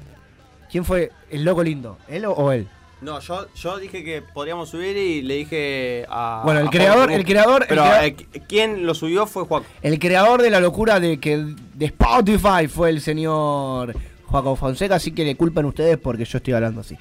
[0.71, 1.97] ¿Quién fue el loco lindo?
[2.07, 2.67] ¿Él o- o él?
[2.99, 6.41] No, yo, yo dije que podríamos subir y le dije a.
[6.43, 9.43] Bueno, el a creador- el creador- el Pero crea- eh, qu- quien lo subió fue
[9.45, 9.61] Juan.
[9.83, 11.37] El creador de la locura de que
[11.75, 13.93] de Spotify fue el señor
[14.27, 16.97] Joaco Fonseca, así que le culpan ustedes porque yo estoy hablando así.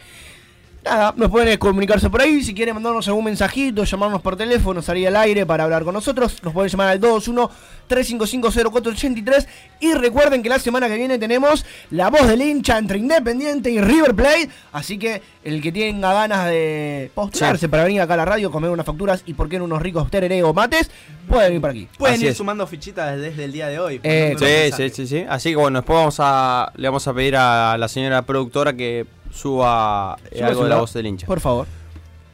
[0.87, 5.09] Nada, nos pueden comunicarse por ahí, si quieren mandarnos algún mensajito, llamarnos por teléfono, salir
[5.09, 9.47] al aire para hablar con nosotros, nos pueden llamar al 221-355-0483
[9.81, 13.81] y recuerden que la semana que viene tenemos la voz del hincha entre Independiente y
[13.81, 17.69] River Plate, así que el que tenga ganas de postularse Sí.
[17.69, 20.11] para venir acá a la radio, comer unas facturas y por qué no unos ricos
[20.11, 20.91] tereré o mates,
[21.29, 21.89] pueden venir por aquí.
[21.99, 22.37] Pueden Así ir es.
[22.37, 24.01] sumando fichitas desde el día de hoy.
[24.03, 25.25] Eh, Sí, sí, sí, sí.
[25.29, 29.07] Así que bueno, después vamos a, le vamos a pedir a la señora productora que
[29.33, 31.27] suba eh, Suba algo su de la voz del hincha.
[31.27, 31.67] Por favor.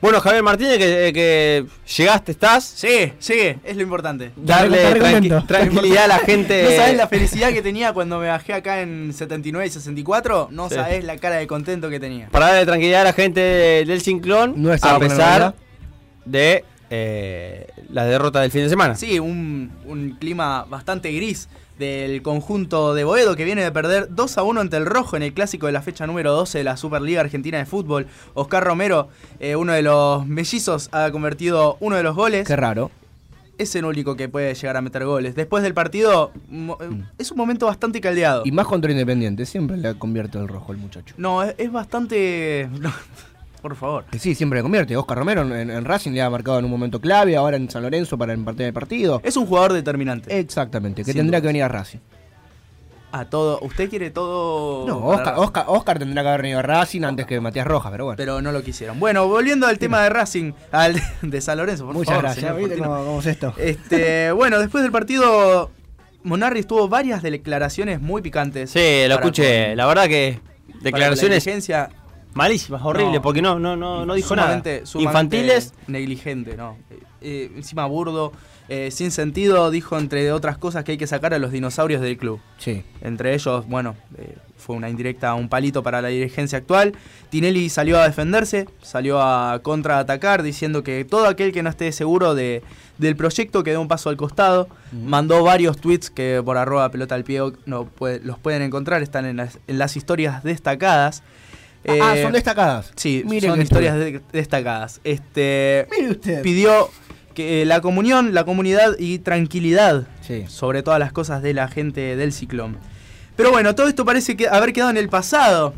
[0.00, 1.64] Bueno, Javier Martínez, que, eh, que
[1.96, 2.64] llegaste, estás.
[2.64, 4.32] Sí, sí, es lo importante.
[4.34, 6.64] Darle tranqui- tranquilidad a la gente.
[6.64, 10.48] No sabes la felicidad que tenía cuando me bajé acá en 79 y 64.
[10.50, 10.74] No Sí.
[10.74, 12.28] sabes la cara de contento que tenía.
[12.30, 15.54] Para darle tranquilidad a la gente de- del Cinclón, No a pesar
[16.24, 18.96] de eh, la derrota del fin de semana.
[18.96, 21.48] Sí, un, un clima bastante gris
[21.78, 25.22] del conjunto de Boedo que viene de perder 2 a 1 ante el Rojo en
[25.22, 28.06] el clásico de la fecha número 12 de la Superliga Argentina de Fútbol.
[28.34, 29.08] Oscar Romero,
[29.40, 32.46] eh, uno de los mellizos, ha convertido uno de los goles.
[32.46, 32.90] Qué raro.
[33.58, 35.34] Es el único que puede llegar a meter goles.
[35.34, 38.42] Después del partido, eh, es un momento bastante caldeado.
[38.44, 41.14] Y más contra Independiente, siempre le convierte el rojo el muchacho.
[41.18, 42.68] No, es, es bastante...
[43.62, 44.04] por favor.
[44.10, 44.96] Que sí, siempre le convierte.
[44.96, 47.82] Oscar Romero en, en Racing le ha marcado en un momento clave, ahora en San
[47.82, 49.20] Lorenzo para el partido del partido.
[49.24, 50.38] Es un jugador determinante.
[50.38, 51.42] Exactamente, que Sin tendría dudas.
[51.42, 51.98] que venir a Racing.
[53.14, 53.58] A todo.
[53.60, 54.86] ¿Usted quiere todo.?
[54.86, 57.92] No, para- Oscar, Oscar, Oscar tendría que haber venido a Racing antes que Matías Rojas,
[57.92, 58.16] pero bueno.
[58.16, 58.98] Pero no lo quisieron.
[58.98, 62.22] Bueno, volviendo al tema de Racing, al de San Lorenzo, por Muchas favor.
[62.24, 62.44] gracias.
[62.46, 62.94] señor ¿Viste Fortino.
[62.96, 63.52] cómo, cómo es esto?
[63.58, 65.70] Este, bueno, después del partido,
[66.22, 68.70] Monarri tuvo varias declaraciones muy picantes.
[68.70, 69.68] Sí, lo escuché.
[69.68, 70.40] con- La verdad que
[70.80, 71.90] declaraciones la
[72.34, 73.22] malísimas, horribles, No.
[73.22, 74.48] porque no, no, no, no dijo nada.
[74.48, 75.74] sumamente- Infantiles.
[75.86, 76.76] Negligente, ¿no?
[77.20, 78.32] Eh, encima burdo,
[78.68, 82.16] eh, sin sentido, dijo entre otras cosas que hay que sacar a los dinosaurios del
[82.16, 82.40] club.
[82.58, 82.82] Sí.
[83.00, 86.94] Entre ellos, bueno, eh, fue una indirecta, un palito para la dirigencia actual.
[87.30, 92.34] Tinelli salió a defenderse, salió a contraatacar, diciendo que todo aquel que no esté seguro
[92.34, 92.62] de,
[92.98, 94.68] del proyecto que dé un paso al costado.
[94.92, 99.26] Mandó varios tweets que por arroba pelota al pie no puede- los pueden encontrar, están
[99.26, 101.22] en las, en las historias destacadas.
[101.88, 102.92] Ah, Eh, son destacadas.
[102.96, 105.00] Sí, Mire son historias de- destacadas.
[105.04, 106.42] Este, Mire usted.
[106.42, 106.88] Pidió
[107.34, 110.06] que, eh, la comunión, la comunidad y tranquilidad
[110.48, 112.78] sobre todas las cosas de la gente del ciclón.
[113.36, 115.74] Pero bueno, todo esto parece que haber quedado en el pasado,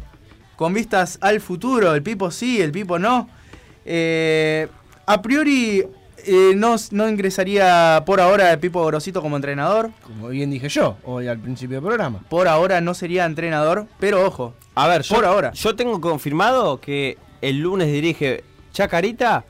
[0.56, 3.28] con vistas al futuro, el Pipo sí, el Pipo no.
[3.85, 4.68] Eh,
[5.06, 5.85] a priori
[6.26, 9.90] eh, no, no ingresaría por ahora el Pipo Grosito como entrenador.
[10.02, 12.20] Como bien dije yo, hoy al principio del programa.
[12.28, 14.55] Por ahora no sería entrenador, pero ojo.
[14.74, 15.52] A ver, por yo, ahora.
[15.52, 19.44] Yo tengo confirmado que el lunes dirige Chacarita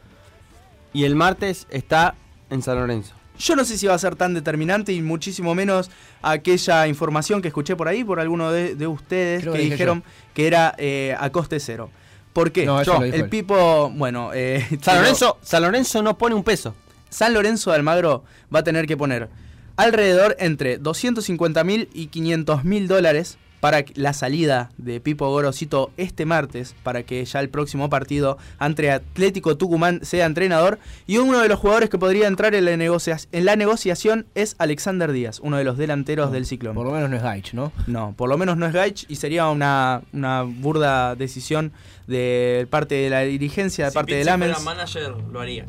[0.92, 2.14] y el martes está
[2.50, 3.14] en San Lorenzo.
[3.38, 5.90] Yo no sé si va a ser tan determinante y muchísimo menos
[6.22, 9.74] aquella información que escuché por ahí por alguno de, de ustedes Creo que que dije
[9.74, 11.90] dijeron que era eh, a coste cero.
[12.34, 12.66] ¿Por qué?
[12.66, 13.28] No, Yo, el él.
[13.30, 16.74] Pipo, bueno, eh, San Lorenzo, San Lorenzo no pone un peso.
[17.08, 18.24] San Lorenzo de Almagro
[18.54, 19.30] va a tener que poner
[19.76, 26.26] alrededor entre 250 mil y 500 mil dólares para la salida de Pipo Gorosito este
[26.26, 30.78] martes, para que ya el próximo partido ante Atlético Tucumán sea entrenador.
[31.06, 34.54] Y uno de los jugadores que podría entrar en la, negocia- en la negociación es
[34.58, 36.74] Alexander Díaz, uno de los delanteros del Ciclón.
[36.74, 37.72] Por lo menos no es Gaich, ¿no?
[37.86, 41.72] No, por lo menos no es Gaich y sería una, una burda decisión
[42.06, 44.64] de parte de la dirigencia, de Si parte Pizzi de fuera Lamens.
[44.64, 45.64] manager, lo haría.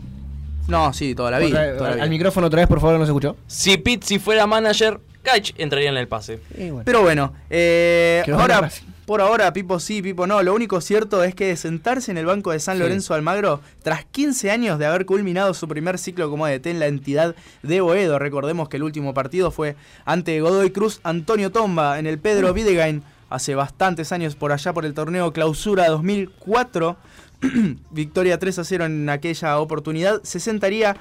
[0.68, 1.60] No, sí, toda la vida.
[1.62, 3.36] Otra- toda la al micrófono otra vez, por favor, no se escuchó.
[3.48, 6.40] Si Pizzi fuera manager, Gaich entraría en el pase.
[6.84, 8.70] Pero bueno, eh, ahora,
[9.06, 10.41] por ahora, Pipo sí, Pipo no.
[10.41, 12.84] Lo único cierto es que sentarse en el banco de San Sí.
[12.84, 16.88] Lorenzo Almagro, tras 15 años de haber culminado su primer ciclo como DT en la
[16.88, 19.76] entidad de Boedo, recordemos que el último partido fue
[20.06, 24.85] ante Godoy Cruz Antonio Tomba en el Pedro Videgain hace bastantes años por allá por
[24.85, 26.97] el torneo Clausura 2004.
[27.91, 30.22] Victoria 3 a 0 en aquella oportunidad.
[30.23, 30.97] Se sentaría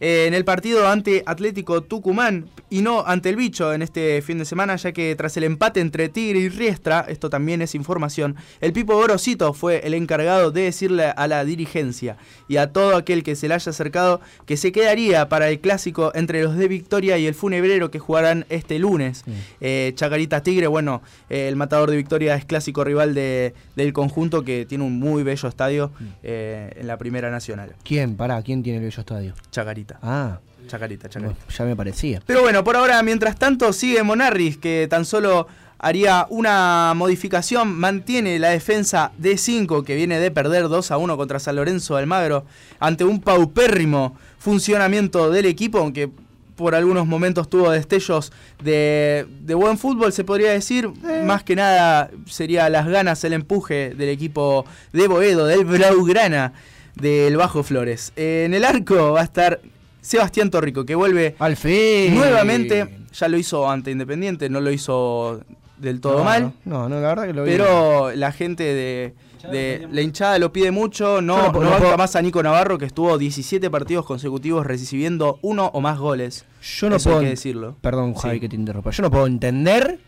[0.00, 4.38] eh, en el partido ante Atlético Tucumán y no ante el bicho en este fin
[4.38, 8.36] de semana, ya que tras el empate entre Tigre y Riestra, esto también es información,
[8.60, 12.16] el Pipo Gorosito fue el encargado de decirle a la dirigencia
[12.48, 16.10] y a todo aquel que se le haya acercado que se quedaría para el clásico
[16.14, 19.24] entre los de Victoria y el Funebrero que jugarán este lunes.
[19.60, 24.42] Eh, Chacarita Tigre, bueno, eh, el matador de Victoria es clásico rival de- del conjunto
[24.44, 25.92] que tiene un muy bello estadio
[26.22, 27.74] en la Primera Nacional.
[27.84, 28.16] ¿Quién?
[28.16, 29.34] Pará, ¿quién tiene el bello estadio?
[29.50, 29.85] Chacarita.
[30.02, 30.38] Ah.
[30.66, 31.38] Chacarita, Chacarita.
[31.56, 32.20] Ya me parecía.
[32.26, 35.46] Pero bueno, por ahora, mientras tanto, sigue Monarris, que tan solo
[35.78, 41.16] haría una modificación, mantiene la defensa de 5 que viene de perder 2 a 1
[41.16, 42.44] contra San Lorenzo de Almagro,
[42.80, 46.10] ante un paupérrimo funcionamiento del equipo, aunque
[46.56, 48.32] por algunos momentos tuvo destellos
[48.64, 50.90] de, de buen fútbol, se podría decir.
[51.24, 54.64] Más que nada sería las ganas, el empuje del equipo
[54.94, 56.54] de Boedo, del Blaugrana,
[56.94, 58.12] del Bajo Flores.
[58.16, 59.60] en el arco va a estar
[60.06, 62.14] Sebastián Torrico, que vuelve Al fin.
[62.14, 63.00] nuevamente.
[63.12, 65.40] Ya lo hizo ante Independiente, no lo hizo
[65.78, 66.52] del todo No, mal.
[66.64, 67.50] No, no, la verdad que lo vi.
[67.50, 69.14] Pero la gente de,
[69.50, 73.18] de- la hinchada lo pide mucho, no, no banca más a Nico Navarro que estuvo
[73.18, 76.44] 17 partidos consecutivos recibiendo uno o más goles.
[76.62, 77.18] Yo no Eso puedo.
[77.20, 77.76] hay que decirlo.
[77.80, 78.20] Perdón, Sí.
[78.22, 78.90] Javi, que te interrumpa.
[78.90, 79.98] Yo no puedo entender.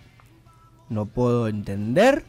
[0.91, 2.25] No puedo entender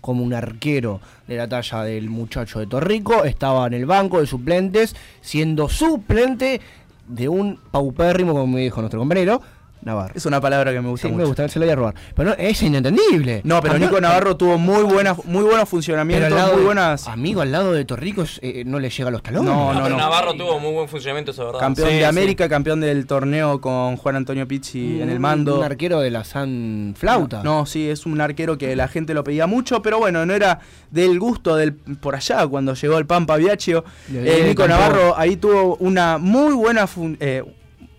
[0.00, 4.26] cómo un arquero de la talla del muchacho de Torrico estaba en el banco de
[4.26, 6.60] suplentes, siendo suplente
[7.08, 9.40] de un paupérrimo, como me dijo nuestro compañero,
[9.84, 10.14] Navarro.
[10.16, 11.22] Es una palabra que me gusta Sí, mucho.
[11.22, 11.94] me gusta, se lo voy a robar.
[12.14, 13.42] Pero no, es inentendible.
[13.44, 16.60] No, pero Amigo- Nico Navarro tuvo muy buena, muy buenos funcionamientos, pero al lado muy
[16.60, 17.06] de- buenas.
[17.08, 19.52] Amigo, al lado de Torrico es- eh, no le llega a los talones.
[19.52, 19.96] No, no, pero.
[19.96, 21.60] Navarro tuvo muy buen funcionamiento, eso es verdad.
[21.60, 22.04] Campeón Sí, de sí.
[22.04, 25.58] América, campeón del torneo con Juan Antonio Pizzi en el mando.
[25.58, 27.42] Un arquero de la San Flauta.
[27.42, 30.60] No, sí, es un arquero que la gente lo pedía mucho, pero bueno, no era
[30.90, 33.84] del gusto del por allá cuando llegó el Pampa Viacchio.
[34.10, 34.66] Le- Eh, Nico.
[34.66, 37.42] Navarro ahí tuvo una muy buena fun- eh,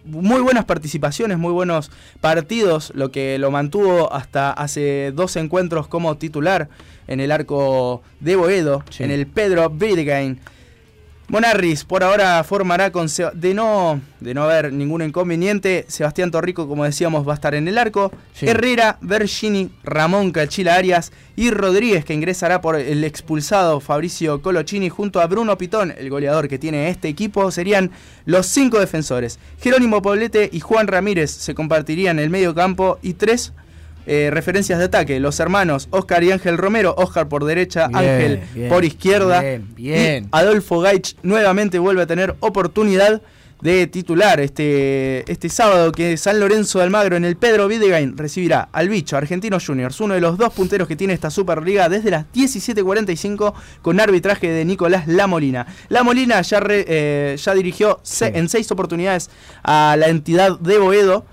[0.05, 1.91] muy buenas participaciones, muy buenos
[2.21, 6.69] partidos, lo que lo mantuvo hasta hace dos encuentros como titular
[7.07, 10.39] en el arco de Boedo, en el Pedro Videgain.
[11.27, 15.85] Monarris por ahora formará con de no de no haber ningún inconveniente.
[15.87, 18.11] Sebastián Torrico, como decíamos, va a estar en el arco.
[18.41, 25.19] Herrera, Bergini, Ramón Cachila Arias y Rodríguez, que ingresará por el expulsado Fabricio Colochini junto
[25.19, 27.91] a Bruno Pitón, el goleador que tiene este equipo, serían
[28.25, 29.39] los cinco defensores.
[29.59, 33.53] Jerónimo Poblete y Juan Ramírez se compartirían el medio campo y tres
[34.07, 35.19] eh, referencias de ataque.
[35.19, 39.41] Los hermanos Oscar y Ángel Romero, Oscar por derecha, Bien, Ángel bien, por izquierda.
[39.41, 40.23] bien, bien.
[40.25, 43.21] Y Adolfo Gaich nuevamente vuelve a tener oportunidad
[43.61, 48.67] de titular este, este sábado que San Lorenzo de Almagro en el Pedro Videgain recibirá
[48.71, 52.25] al bicho Argentinos Juniors, uno de los dos punteros que tiene esta Superliga desde las
[52.33, 55.65] 17.45 con arbitraje de Nicolás Lamolina.
[55.89, 59.29] Lamolina ya, re- eh, ya dirigió en seis oportunidades
[59.63, 61.25] a la entidad de Boedo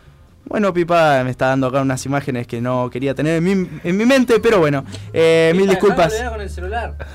[0.52, 3.96] Bueno, Pipa me está dando acá unas imágenes que no quería tener en mi, en
[3.96, 4.84] mi mente, pero bueno,
[5.14, 6.12] eh, mil disculpas.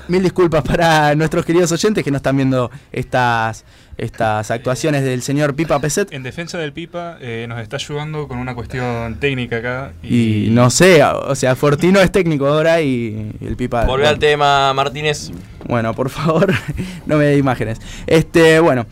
[0.08, 3.64] Mil disculpas para nuestros queridos oyentes que no están viendo estas,
[3.96, 6.12] estas actuaciones del señor Pipa Peset.
[6.12, 9.92] En defensa del Pipa, eh, nos está ayudando con una cuestión técnica acá.
[10.02, 13.84] Y no sé, o sea, Fortino es técnico ahora y el Pipa.
[13.84, 15.30] Volvé al tema, Martínez.
[15.64, 16.52] Bueno, por favor,
[17.06, 17.78] no me dé imágenes.
[18.08, 18.84] Este, bueno.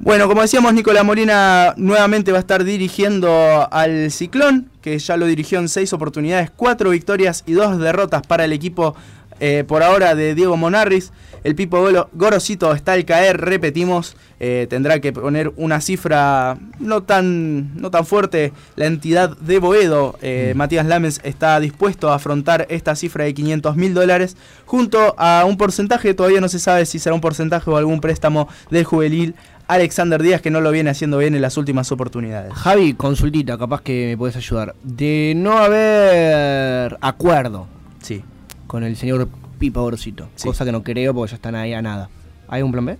[0.00, 5.26] Bueno, como decíamos, Nicolás Molina nuevamente va a estar dirigiendo al Ciclón, que ya lo
[5.26, 8.94] dirigió en seis oportunidades, cuatro victorias y dos derrotas para el equipo
[9.40, 11.12] eh, por ahora de Diego Monarris.
[11.42, 17.02] El Pipo Golo- Gorosito está al caer, repetimos, eh, tendrá que poner una cifra no
[17.02, 18.52] tan, no tan fuerte.
[18.76, 23.76] La entidad de Boedo, eh, Matías Lames, está dispuesto a afrontar esta cifra de 500
[23.76, 27.76] mil dólares junto a un porcentaje, todavía no se sabe si será un porcentaje o
[27.76, 29.34] algún préstamo del juvenil
[29.66, 32.52] Alexander Díaz, que no lo viene haciendo bien en las últimas oportunidades.
[32.52, 34.74] Javi, consultita, capaz que me puedes ayudar.
[34.82, 37.66] De no haber acuerdo
[38.02, 38.22] sí.
[38.66, 39.28] con el señor
[39.58, 42.10] Pipa Gorosito, cosa que no creo porque ya están ahí a nada.
[42.48, 42.98] ¿Hay un plan B?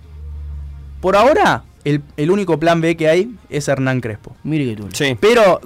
[1.01, 4.35] Por ahora, el, el único plan B que hay es Hernán Crespo.
[4.43, 4.89] Mire que tú.
[5.21, 5.61] Pero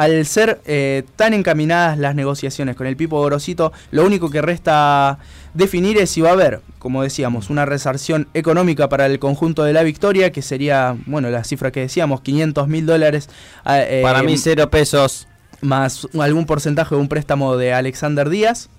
[0.00, 5.18] al ser eh, tan encaminadas las negociaciones con el Pipo Gorosito, lo único que resta
[5.52, 9.74] definir es si va a haber, como decíamos, una resarción económica para el conjunto de
[9.74, 13.28] la victoria, que sería, bueno, la cifra que decíamos, 500 mil dólares.
[13.66, 15.28] eh, Para mí, cero pesos.
[15.60, 18.70] Más algún porcentaje de un préstamo de Alexander Díaz.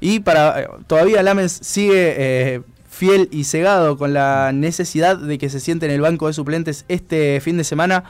[0.00, 5.50] Y para eh, todavía Lames sigue eh, fiel y cegado con la necesidad de que
[5.50, 8.04] se siente en el banco de suplentes este fin de semana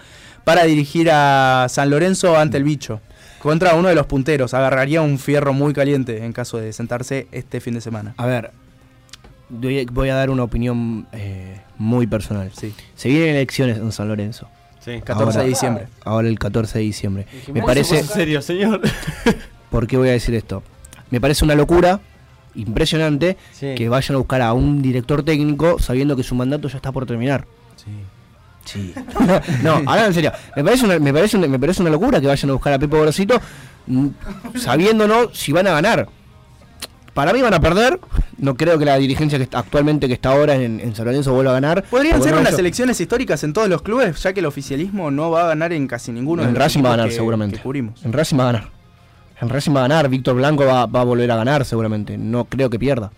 [0.49, 3.03] para dirigir a San Lorenzo ante el bicho.
[3.39, 4.55] Contra uno de los punteros.
[4.55, 8.15] Agarraría un fierro muy caliente en caso de sentarse este fin de semana.
[8.17, 8.51] A ver,
[9.51, 12.51] voy a dar una opinión eh, muy personal.
[12.55, 14.49] Se vienen elecciones en San Lorenzo.
[14.83, 15.03] Sí.
[15.05, 15.87] 14 de diciembre.
[16.03, 17.27] Ahora el 14 de diciembre.
[17.49, 17.99] Me ¿Cómo parece.
[18.01, 18.81] pasa serio, señor?
[19.71, 20.63] ¿Por qué voy a decir esto?
[21.11, 22.01] Me parece una locura
[22.55, 23.75] impresionante Sí.
[23.77, 27.05] que vayan a buscar a un director técnico sabiendo que su mandato ya está por
[27.05, 27.45] terminar.
[27.77, 27.91] Sí.
[29.63, 30.33] no, ahora en serio.
[30.57, 32.79] Me parece, una, me, parece una, me parece una locura que vayan a buscar a
[32.79, 33.41] Pepe Gorosito
[33.87, 34.07] mm,
[34.57, 36.09] sabiéndonos si van a ganar.
[37.15, 37.99] Para mí van a perder.
[38.37, 41.33] No creo que la dirigencia que está, actualmente que está ahora en, en San Lorenzo
[41.33, 41.83] vuelva a ganar.
[41.85, 45.11] Podrían ser no, unas yo- elecciones históricas en todos los clubes, ya que el oficialismo
[45.11, 47.57] no va a ganar en casi ninguno de En Racing va a ganar que- seguramente.
[47.57, 48.05] que cubrimos.
[48.05, 48.71] En Racing va a ganar.
[49.41, 50.09] En Racing va a ganar.
[50.09, 52.17] Víctor Blanco va, va a volver a ganar seguramente.
[52.17, 53.11] No creo que pierda.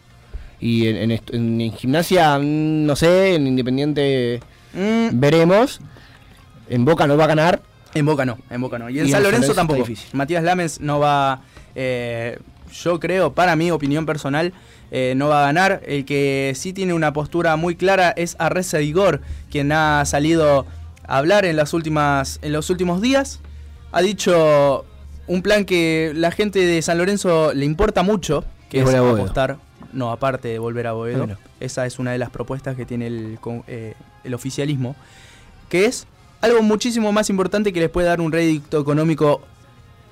[0.61, 4.41] Y en, en- en gimnasia, mm, no sé, en Independiente
[4.75, 5.81] veremos.
[6.69, 7.63] En Boca no va a ganar.
[7.95, 8.89] En Boca no, en Boca no.
[8.89, 9.85] Y en Y San en Lorenzo tampoco.
[10.13, 11.41] Matías Lames no va,
[11.75, 12.39] eh,
[12.73, 14.53] yo creo, para mi opinión personal,
[14.93, 15.83] eh, no va a ganar.
[15.85, 19.21] El que sí tiene una postura muy clara es Arreza Vigor,
[19.51, 20.67] quien ha salido
[21.07, 23.41] a hablar en, las últimas, en los últimos días.
[23.91, 24.85] Ha dicho
[25.27, 28.99] un plan que la gente de San Lorenzo le importa mucho, que Es es volver
[28.99, 29.23] a Boedo.
[29.25, 29.57] apostar,
[29.93, 31.27] no, aparte de volver a Boedo.
[31.61, 34.97] Esa es una de las propuestas que tiene el, eh, el oficialismo,
[35.69, 36.07] que es
[36.41, 39.43] algo muchísimo más importante que les puede dar un rédito económico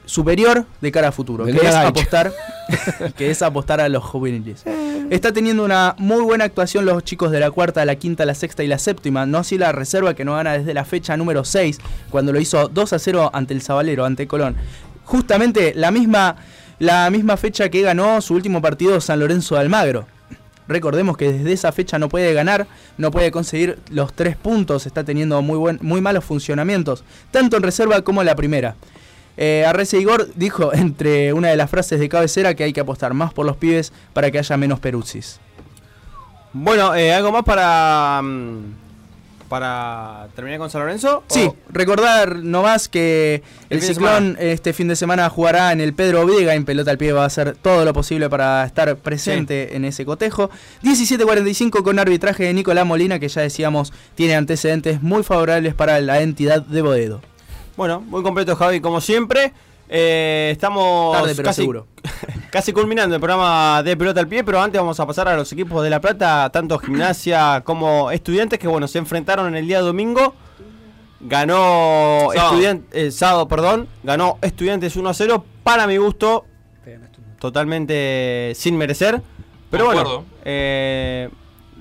[0.09, 2.33] superior de cara a futuro, que es apostar,
[3.17, 4.65] que es apostar a los juveniles.
[5.11, 8.65] Está teniendo una muy buena actuación los chicos de la cuarta, la quinta, la sexta
[8.65, 11.79] y la séptima, no así la reserva que no gana desde la fecha número 6,
[12.11, 14.57] cuando lo hizo 2 a 0 ante el Zabalero, ante Colón.
[15.05, 16.37] Justamente la misma,
[16.79, 20.07] la misma fecha que ganó su último partido San Lorenzo de Almagro.
[20.69, 22.67] Recordemos que desde esa fecha no puede ganar,
[22.99, 27.63] no puede conseguir los tres puntos, está teniendo muy, buen, muy malos funcionamientos, tanto en
[27.63, 28.77] reserva como en la primera.
[29.39, 33.15] Eh, Arrece Igor dijo entre una de las frases de cabecera que hay que apostar
[33.15, 35.41] más por los pibes para que haya menos peruzis.
[36.53, 38.88] Bueno, eh, ¿algo más para, mm,
[39.49, 41.25] para terminar con San Lorenzo?
[41.29, 45.73] Sí, ¿O- recordar nomás que El el fin de Ciclón este fin de semana jugará
[45.73, 48.65] en el Pedro Vega en pelota al pie, va a hacer todo lo posible para
[48.65, 50.51] estar presente en ese cotejo.
[50.83, 56.21] 17.45 con arbitraje de Nicolás Molina, que ya decíamos tiene antecedentes muy favorables para la
[56.21, 57.21] entidad de Boedo.
[57.77, 59.53] Bueno, muy completo Javi, como siempre.
[59.89, 61.87] Eh, estamos Tarde, pero casi, seguro.
[62.51, 65.51] casi culminando el programa de pelota al pie, pero antes vamos a pasar a los
[65.53, 69.81] equipos de La Plata, tanto gimnasia como estudiantes, que bueno, se enfrentaron en el día
[69.81, 70.35] domingo.
[71.21, 72.51] Ganó Sábado.
[72.51, 76.45] estudiantes, sábado, perdón, ganó estudiantes 1 a 0, para mi gusto,
[77.41, 79.21] totalmente sin merecer.
[79.71, 81.29] Pero bueno, eh,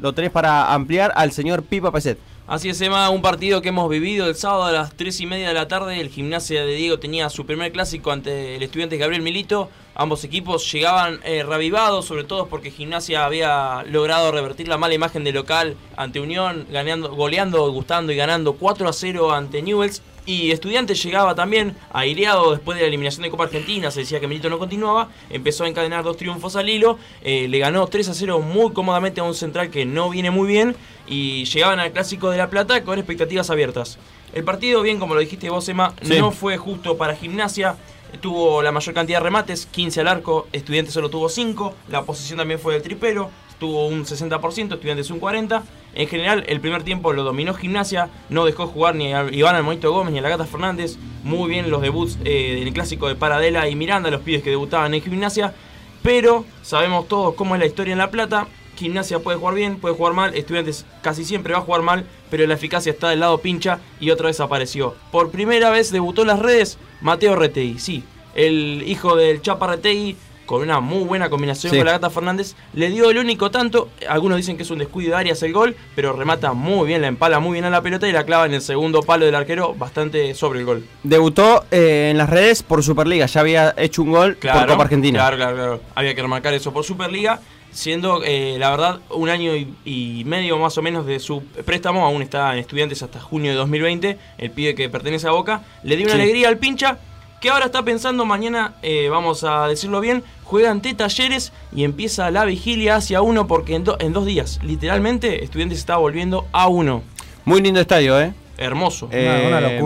[0.01, 2.17] lo tenés para ampliar al señor Pipa Peset.
[2.47, 5.49] Así es, Emma, un partido que hemos vivido el sábado a las 3 y media
[5.49, 5.99] de la tarde.
[5.99, 9.69] El gimnasia de Diego tenía su primer clásico ante el estudiante Gabriel Milito.
[9.99, 15.23] Ambos equipos llegaban eh, reavivados, sobre todo porque Gimnasia había logrado revertir la mala imagen
[15.23, 20.03] de local ante Unión, ganando, goleando, gustando y ganando 4 a 0 ante Newells.
[20.27, 24.27] Y Estudiantes llegaba también aireado después de la eliminación de Copa Argentina, se decía que
[24.27, 28.13] Milito no continuaba, empezó a encadenar dos triunfos al hilo, eh, le ganó 3 a
[28.13, 30.75] 0 muy cómodamente a un central que no viene muy bien
[31.07, 33.97] y llegaban al Clásico de La Plata con expectativas abiertas.
[34.33, 36.19] El partido, bien como lo dijiste vos, Emma, Sí.
[36.19, 37.77] no fue justo para Gimnasia,
[38.17, 42.37] tuvo la mayor cantidad de remates, 15 al arco, Estudiantes solo tuvo 5, la posición
[42.37, 43.29] también fue del tripero,
[43.59, 45.63] tuvo un 60%, Estudiantes un 40%.
[45.95, 49.91] En general, el primer tiempo lo dominó Gimnasia, no dejó jugar ni a Iván Almonito
[49.91, 50.97] Gómez ni a la Gata Fernández.
[51.23, 54.93] Muy bien los debuts eh, del clásico de Paradela y Miranda, los pibes que debutaban
[54.93, 55.55] en Gimnasia.
[56.03, 58.47] Pero sabemos todos cómo es la historia en La Plata.
[58.77, 62.45] Gimnasia puede jugar bien, puede jugar mal, Estudiantes casi siempre va a jugar mal, pero
[62.47, 64.95] la eficacia está del lado pincha y otra vez apareció.
[65.11, 68.03] Por primera vez debutó en las redes Mateo Retegui, sí,
[68.35, 71.77] el hijo del Chapa Retegui, con una muy buena combinación Sí.
[71.77, 75.09] con la Gata Fernández, le dio el único tanto, algunos dicen que es un descuido
[75.11, 78.07] de Arias el gol, pero remata muy bien, la empala muy bien a la pelota
[78.07, 80.85] y la clava en el segundo palo del arquero, bastante sobre el gol.
[81.03, 85.19] Debutó eh, en las redes por Superliga, ya había hecho un gol por Copa Argentina.
[85.19, 85.81] Claro, claro, claro.
[85.95, 87.41] Había que remarcar eso por Superliga,
[87.77, 92.03] siendo eh, la verdad un año y, y medio más o menos de su préstamo,
[92.05, 95.95] aún está en estudiantes hasta junio de 2020, el pibe que pertenece a Boca, le
[95.95, 96.21] dio una Sí.
[96.21, 96.97] alegría al pincha.
[97.39, 102.31] Que ahora está pensando mañana, eh, vamos a decirlo bien, juega ante talleres y empieza
[102.31, 106.67] la vigilia hacia uno porque en, do- en dos días, literalmente, Estudiantes está volviendo a
[106.67, 107.03] uno.
[107.45, 108.33] Muy lindo estadio, ¿eh?
[108.57, 109.07] Hermoso.
[109.11, 109.79] Eh,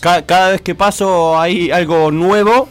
[0.00, 2.68] ca- cada vez que paso hay algo nuevo,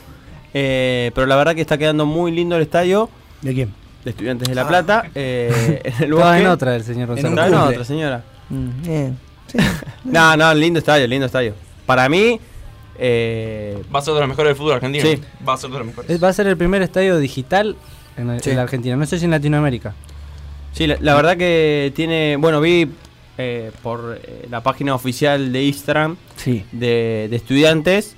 [0.54, 3.10] eh, pero la verdad que está quedando muy lindo el estadio.
[3.42, 3.74] ¿De quién?
[4.04, 5.10] De Estudiantes de La Plata.
[5.16, 6.42] eh, en el Estaba bosque.
[6.42, 7.10] en otra el señor.
[7.18, 7.68] Estaba en cumple.
[7.70, 8.24] otra, señora.
[8.50, 9.18] Mm, bien.
[10.04, 11.54] No, no, lindo estadio, lindo estadio.
[11.86, 12.40] Para mí,
[12.98, 15.06] eh, Va a ser de los mejores del fútbol argentino.
[15.06, 15.20] Sí.
[15.48, 16.10] Va a ser de los mejores.
[16.12, 17.76] Es- Va a ser el primer estadio digital
[18.18, 18.52] en, en Sí.
[18.54, 18.96] la Argentina.
[18.96, 19.94] No sé si en Latinoamérica.
[20.74, 22.36] Sí, la, la verdad que tiene.
[22.38, 22.90] Bueno, vi
[23.38, 26.66] eh, por eh, la página oficial de Instagram Sí.
[26.72, 28.16] de, de estudiantes.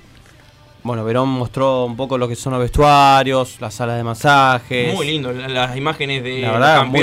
[0.86, 4.94] Bueno, Verón mostró un poco lo que son los vestuarios, las salas de masajes.
[4.94, 6.52] Muy lindo, la- las imágenes de los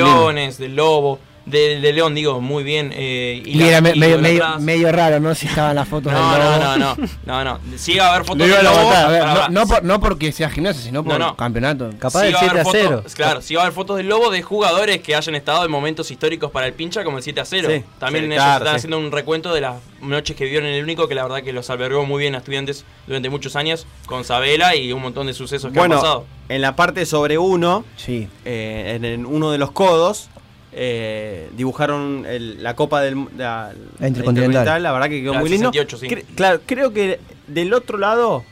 [0.05, 2.91] campeones, del lobo, de, de León, digo, muy bien.
[2.95, 4.17] eh, Y, era me- y medio,
[4.59, 5.35] medio, raro, ¿no?
[5.35, 6.77] Si estaban las fotos No, del no, lobo.
[6.77, 6.95] no,
[7.25, 7.77] no, no, no.
[7.77, 8.91] Sí va a haber fotos del a lobo.
[8.91, 11.35] A no, no por- no porque sea gimnasia, sino por No, no.
[11.35, 11.91] campeonato.
[11.91, 15.01] Sí va a haber fotos- Claro, sí va a haber fotos del Lobo de jugadores
[15.01, 17.69] que hayan estado en momentos históricos para el pincha, como el 7 a 0.
[17.71, 18.77] Sí, También sí, ellos claro, están sí.
[18.77, 21.51] haciendo un recuento de las noches que vivieron en el único, que la verdad que
[21.53, 25.33] los albergó muy bien a estudiantes durante muchos años, con Sabela y un montón de
[25.33, 26.25] sucesos que han Bueno, pasado.
[26.49, 28.27] en la parte sobre uno, sí.
[28.45, 30.29] eh, en, uno de los codos,
[30.75, 34.81] eh, dibujaron el- la copa del de la, La Intercontinental.
[34.83, 35.71] La verdad que quedó La muy lindo.
[35.71, 36.07] 68, sí.
[36.07, 38.43] Cre- claro, creo que del otro lado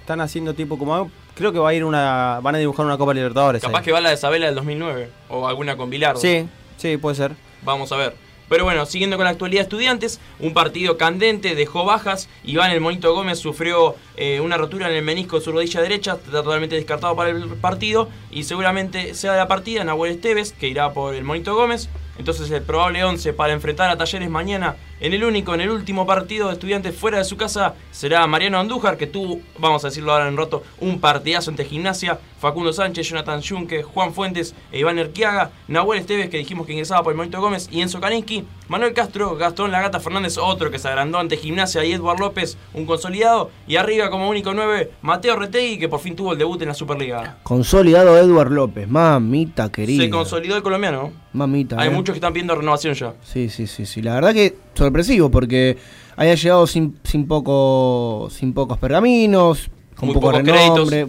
[0.00, 1.10] están haciendo tipo como.
[1.34, 2.40] Creo que va a ir una.
[2.42, 3.62] Van a dibujar una Copa Libertadores.
[3.62, 3.84] Capaz ahí.
[3.84, 6.20] que va la de Sabela del 2009, o alguna con Bilardo.
[6.20, 6.46] Sí,
[6.76, 7.32] sí, puede ser.
[7.62, 8.14] Vamos a ver.
[8.48, 12.28] Pero bueno, siguiendo con la actualidad estudiantes, un partido candente, dejó bajas.
[12.44, 16.12] Iván el Monito Gómez sufrió eh, una rotura en el menisco de su rodilla derecha,
[16.14, 18.08] está totalmente descartado para el partido.
[18.30, 21.88] Y seguramente sea de la partida Nahuel Esteves, que irá por el Monito Gómez.
[22.18, 26.06] Entonces el probable 11 para enfrentar a Talleres mañana en el único, en el último
[26.06, 30.12] partido de estudiantes fuera de su casa será Mariano Andújar, que tuvo, vamos a decirlo
[30.12, 35.00] ahora en rato, un partidazo ante Gimnasia, Facundo Sánchez, Jonathan Junque, Juan Fuentes e Iván
[35.00, 38.94] Erquiaga, Nahuel Esteves, que dijimos que ingresaba por el Monito Gómez, y Enzo Kalinski, Manuel
[38.94, 43.50] Castro, Gastón Lagata Fernández, otro que se agrandó ante Gimnasia, y Edward López, un consolidado,
[43.66, 46.74] y arriba como único 9, Mateo Retegui, que por fin tuvo el debut en la
[46.74, 47.38] Superliga.
[47.42, 50.04] Consolidado Edward López, mamita querida.
[50.04, 51.12] Se consolidó el colombiano.
[51.32, 51.80] Mamita.
[51.80, 51.90] Hay eh.
[51.90, 53.14] muchos que están pidiendo renovación ya.
[53.22, 54.02] Sí, sí, sí, sí.
[54.02, 55.76] La verdad que sorpresivo porque
[56.16, 61.06] haya llegado sin, sin poco, sin pocos pergaminos, con Muy poco pocos renombre,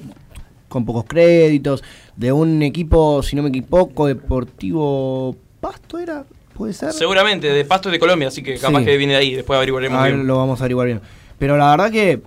[0.70, 1.84] con pocos créditos,
[2.16, 6.26] de un equipo, si no me equivoco, deportivo Pasto era,
[6.56, 6.92] puede ser.
[6.94, 8.86] Seguramente, de Pasto de Colombia, así que capaz Sí.
[8.86, 10.28] que viene de ahí, después averiguaremos A ver, bien.
[10.28, 11.02] lo vamos a averiguar bien.
[11.40, 12.22] Pero la verdad que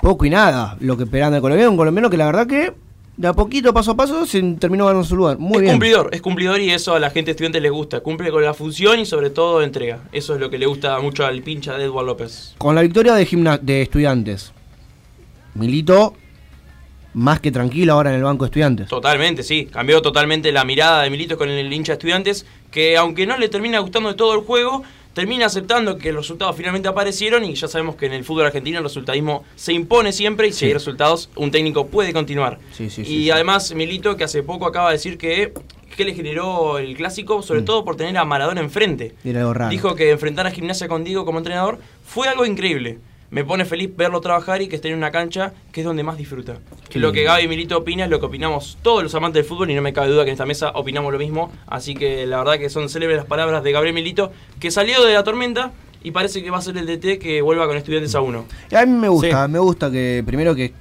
[0.00, 2.72] poco y nada lo que esperan del colombiano, un colombiano que la verdad que
[3.22, 5.38] de a poquito, paso a paso, se terminó ganando su lugar.
[5.38, 5.72] Muy es bien.
[5.74, 8.00] cumplidor, es cumplidor y eso a la gente estudiante les gusta.
[8.00, 10.00] Cumple con la función y sobre todo entrega.
[10.10, 12.54] Eso es lo que le gusta mucho al pincha de Edward López.
[12.58, 14.52] Con la victoria de, gimna- de estudiantes,
[15.54, 16.14] Milito
[17.14, 18.88] más que tranquilo ahora en el banco de estudiantes.
[18.88, 19.66] Totalmente, sí.
[19.66, 23.48] Cambió totalmente la mirada de Militos con el hincha de estudiantes, que aunque no le
[23.48, 24.82] termina gustando de todo el juego,
[25.14, 28.78] termina aceptando que los resultados finalmente aparecieron y ya sabemos que en el fútbol argentino
[28.78, 30.64] el resultadismo se impone siempre y si Sí.
[30.66, 32.58] hay resultados, un técnico puede continuar.
[32.72, 35.52] Sí, sí, y además Milito, que hace poco acaba de decir que,
[35.96, 39.14] que le generó el clásico, sobre todo por tener a Maradona enfrente.
[39.24, 39.70] Era algo raro.
[39.70, 42.98] Dijo que enfrentar a Gimnasia con Diego como entrenador fue algo increíble.
[43.32, 46.18] Me pone feliz verlo trabajar y que esté en una cancha que es donde más
[46.18, 46.58] disfruta.
[46.90, 47.22] Qué lo que.
[47.22, 49.94] Gaby Milito opina es lo que opinamos todos los amantes del fútbol y no me
[49.94, 51.50] cabe duda que en esta mesa opinamos lo mismo.
[51.66, 55.14] Así que la verdad que son célebres las palabras de Gabriel Milito, que salió de
[55.14, 55.72] la tormenta
[56.02, 58.44] y parece que va a ser el DT que vuelva con estudiantes a uno.
[58.70, 60.74] Y a mí me gusta, me gusta que primero que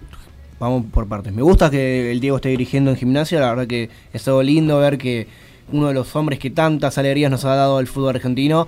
[0.60, 1.32] vamos por partes.
[1.32, 4.78] Me gusta que el Diego esté dirigiendo en gimnasia, la verdad que es algo lindo
[4.78, 5.26] ver que
[5.72, 8.68] uno de los hombres que tantas alegrías nos ha dado al fútbol argentino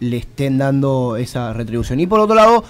[0.00, 1.98] le estén dando esa retribución.
[2.00, 2.62] Y por otro lado,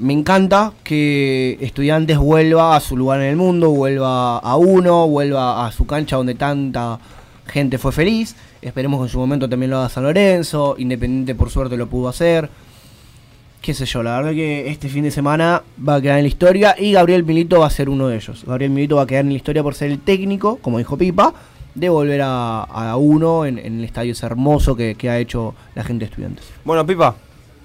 [0.00, 5.66] me encanta que Estudiantes vuelva a su lugar en el mundo, vuelva a uno, vuelva
[5.66, 6.98] a su cancha donde tanta
[7.46, 8.34] gente fue feliz.
[8.62, 12.08] Esperemos que en su momento también lo haga San Lorenzo, Independiente por suerte lo pudo
[12.08, 12.48] hacer.
[13.60, 16.28] Qué sé yo, la verdad que este fin de semana va a quedar en la
[16.28, 18.44] historia y Gabriel Milito va a ser uno de ellos.
[18.46, 21.34] Gabriel Milito va a quedar en la historia por ser el técnico, como dijo Pipa,
[21.74, 25.54] de volver a, a uno en, en el estadio ese hermoso que, que ha hecho
[25.74, 26.46] la gente de estudiantes.
[26.64, 27.16] Bueno, Pipa.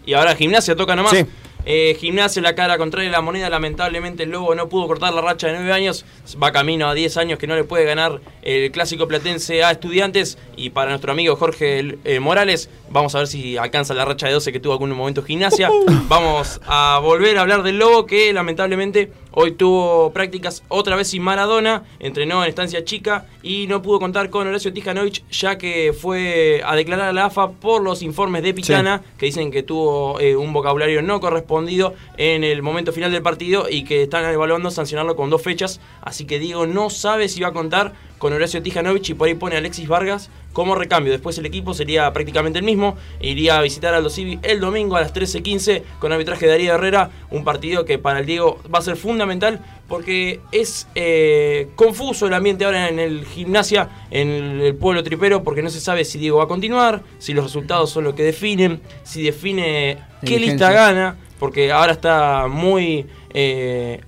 [0.05, 1.13] Y ahora gimnasia toca nomás.
[1.13, 1.25] Sí.
[1.65, 3.49] Eh, gimnasia la cara contraria de la moneda.
[3.49, 6.05] Lamentablemente el Lobo no pudo cortar la racha de 9 años.
[6.41, 10.37] Va camino a 10 años que no le puede ganar el clásico platense a estudiantes.
[10.55, 14.33] Y para nuestro amigo Jorge eh, Morales, vamos a ver si alcanza la racha de
[14.33, 15.69] 12 que tuvo algún momento gimnasia.
[16.07, 21.21] Vamos a volver a hablar del Lobo que lamentablemente hoy tuvo prácticas otra vez sin
[21.21, 21.83] Maradona.
[21.99, 26.75] Entrenó en estancia chica y no pudo contar con Horacio Tijanovic ya que fue a
[26.75, 30.51] declarar a la AFA por los informes de Pitana que dicen que tuvo eh, un
[30.53, 35.29] vocabulario no correspondido en el momento final del partido y que están evaluando sancionarlo con
[35.29, 35.79] dos fechas.
[36.01, 37.93] Así que Diego no sabe si va a contar
[38.25, 41.11] con Horacio Tijanovic y por ahí pone a Alexis Vargas como recambio.
[41.11, 42.97] Después el equipo sería prácticamente el mismo.
[43.21, 46.73] Iría a visitar a Aldo Civi el domingo a las 13.15 con arbitraje de Darío
[46.73, 47.11] Herrera.
[47.29, 52.33] Un partido que para el Diego va a ser fundamental porque es eh, confuso el
[52.33, 56.39] ambiente ahora en el gimnasia, en el, pueblo tripero, porque no se sabe si Diego
[56.39, 61.15] va a continuar, si los resultados son lo que definen, si define qué lista gana,
[61.37, 63.05] porque ahora está muy...
[63.35, 64.01] eh,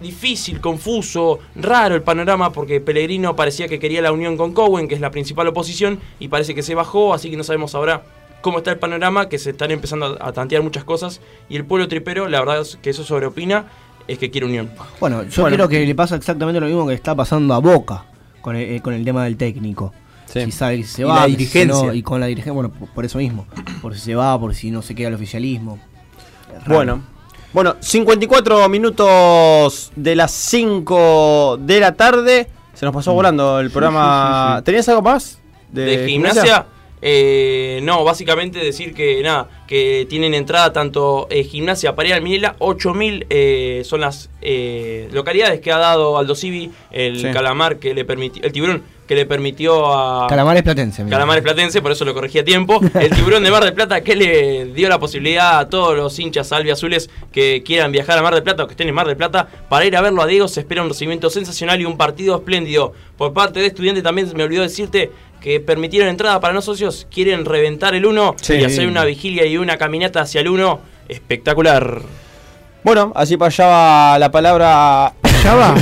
[0.00, 4.94] difícil, confuso, raro el panorama porque Pellegrino parecía que quería la unión con Cowen, que
[4.94, 8.02] es la principal oposición, y parece que se bajó, así que no sabemos ahora
[8.40, 11.88] cómo está el panorama, que se están empezando a, tantear muchas cosas, y el pueblo
[11.88, 13.66] tripero, la verdad es que eso sobreopina,
[14.08, 14.70] es que quiere unión.
[14.98, 15.56] Bueno, yo Bueno.
[15.56, 18.06] creo que le pasa exactamente lo mismo que está pasando a Boca
[18.40, 19.92] con el, eh, con el tema del técnico.
[20.26, 21.86] Si sabe que se Y va, la si dirigencia.
[21.88, 23.46] no, y con la dirigencia, bueno, por, por eso mismo.
[23.82, 25.78] Por si se va, por si no se queda el oficialismo.
[26.66, 27.02] Bueno.
[27.52, 32.48] Bueno, 54 minutos de las 5 de la tarde.
[32.74, 34.54] Se nos pasó volando el programa.
[34.56, 34.64] sí, sí.
[34.64, 35.36] ¿Tenías algo más?
[35.70, 36.66] de, gimnasia.
[37.00, 42.22] eh, no, básicamente decir que nada, que tienen entrada tanto eh, gimnasia para ir al
[42.22, 47.28] Minela, 8000 eh, son las eh, localidades que ha dado Aldo Civi, el Sí.
[47.32, 51.02] calamar que le permitió, el tiburón que le permitió a Calamares Platense.
[51.02, 51.16] mira.
[51.16, 52.78] Calamares Platense, por eso lo corregí a tiempo.
[52.94, 56.52] El tiburón de Mar del Plata que le dio la posibilidad a todos los hinchas
[56.52, 59.48] albiazules que quieran viajar a Mar del Plata o que estén en Mar del Plata
[59.68, 60.46] para ir a verlo a Diego.
[60.46, 62.92] Se espera un recibimiento sensacional y un partido espléndido.
[63.18, 65.10] Por parte de estudiantes también me olvidó decirte
[65.40, 67.08] que permitieron entrada para no socios.
[67.12, 68.54] Quieren reventar el 1 Sí.
[68.60, 70.78] y hacer una vigilia y una caminata hacia el 1
[71.08, 72.00] espectacular.
[72.84, 75.14] Bueno, así pasaba la palabra.
[75.24, 75.80] Es No, el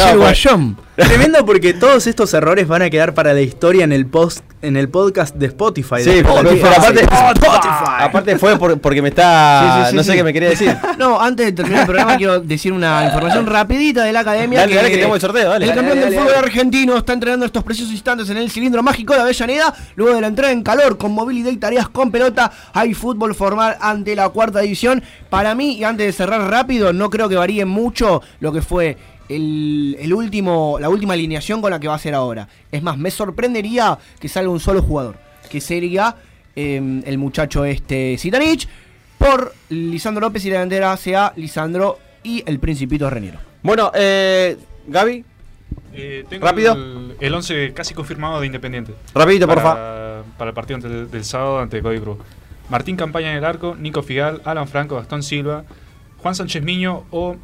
[0.00, 0.76] pues- guayón.
[1.08, 4.76] Tremendo porque todos estos errores van a quedar para la historia en el post en
[4.76, 6.02] el podcast de Spotify.
[6.02, 6.58] Sí, de Spotify.
[6.60, 7.84] pero aparte, Spotify.
[8.00, 9.62] aparte fue por- porque me está.
[9.78, 10.76] Sí, sí, sí, no sé qué me quería decir.
[10.98, 14.60] No, antes de terminar el programa quiero decir una información rapidita de la academia.
[14.60, 15.64] Dale, dale, que tenemos el sorteo, dale.
[15.64, 19.14] El Dale, campeón del fútbol argentino está entrenando estos preciosos instantes en el cilindro mágico
[19.14, 19.74] de Avellaneda.
[19.96, 23.76] Luego de la entrada en calor con movilidad y tareas con pelota, hay fútbol formal
[23.80, 25.02] ante la cuarta división.
[25.30, 28.98] Para mí, y antes de cerrar rápido, no creo que varíe mucho lo que fue
[29.30, 32.48] el, el último, la última alineación con la que va a ser ahora.
[32.70, 35.16] Es más, me sorprendería que salga un solo jugador,
[35.50, 36.16] que sería
[36.56, 38.68] eh, el muchacho este Zitanich,
[39.18, 43.38] por Lisandro López y la delantera sea Lisandro y el Principito Reniero.
[43.62, 45.24] Bueno, eh, Gaby.
[45.92, 46.72] Eh, tengo Rápido.
[46.74, 48.94] El, el 11 casi confirmado de Independiente.
[49.14, 50.22] Rapidito, para, porfa.
[50.38, 52.18] Para el partido ante- del, sábado ante Código Cruz.
[52.68, 55.64] Martín Campaña en el arco, Nico Figal, Alan Franco, Gastón Silva,
[56.18, 57.36] Juan Sánchez Miño o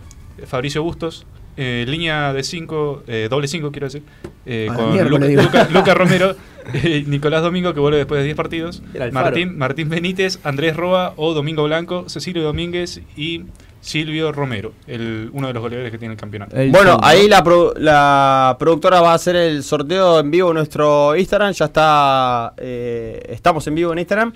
[0.46, 1.26] Fabricio Bustos.
[1.57, 4.03] Eh, línea de 5, doble 5 quiero decir,
[4.45, 5.43] eh, A la con Luca, digo.
[5.43, 6.37] Luca- Luca Romero,
[6.74, 8.83] eh, Nicolás Domingo que vuelve después de 10 partidos.
[9.12, 13.45] Martín, Martín Benítez, Andrés Roa o Domingo Blanco, Cecilio Domínguez y
[13.81, 16.57] Silvio Romero, el, uno de los goleadores que tiene el campeonato.
[16.73, 21.15] Bueno, ahí la, pro- la productora va a hacer el sorteo en vivo en nuestro
[21.16, 21.53] Instagram.
[21.53, 22.53] Ya está.
[22.57, 24.33] eh, estamos en vivo en Instagram.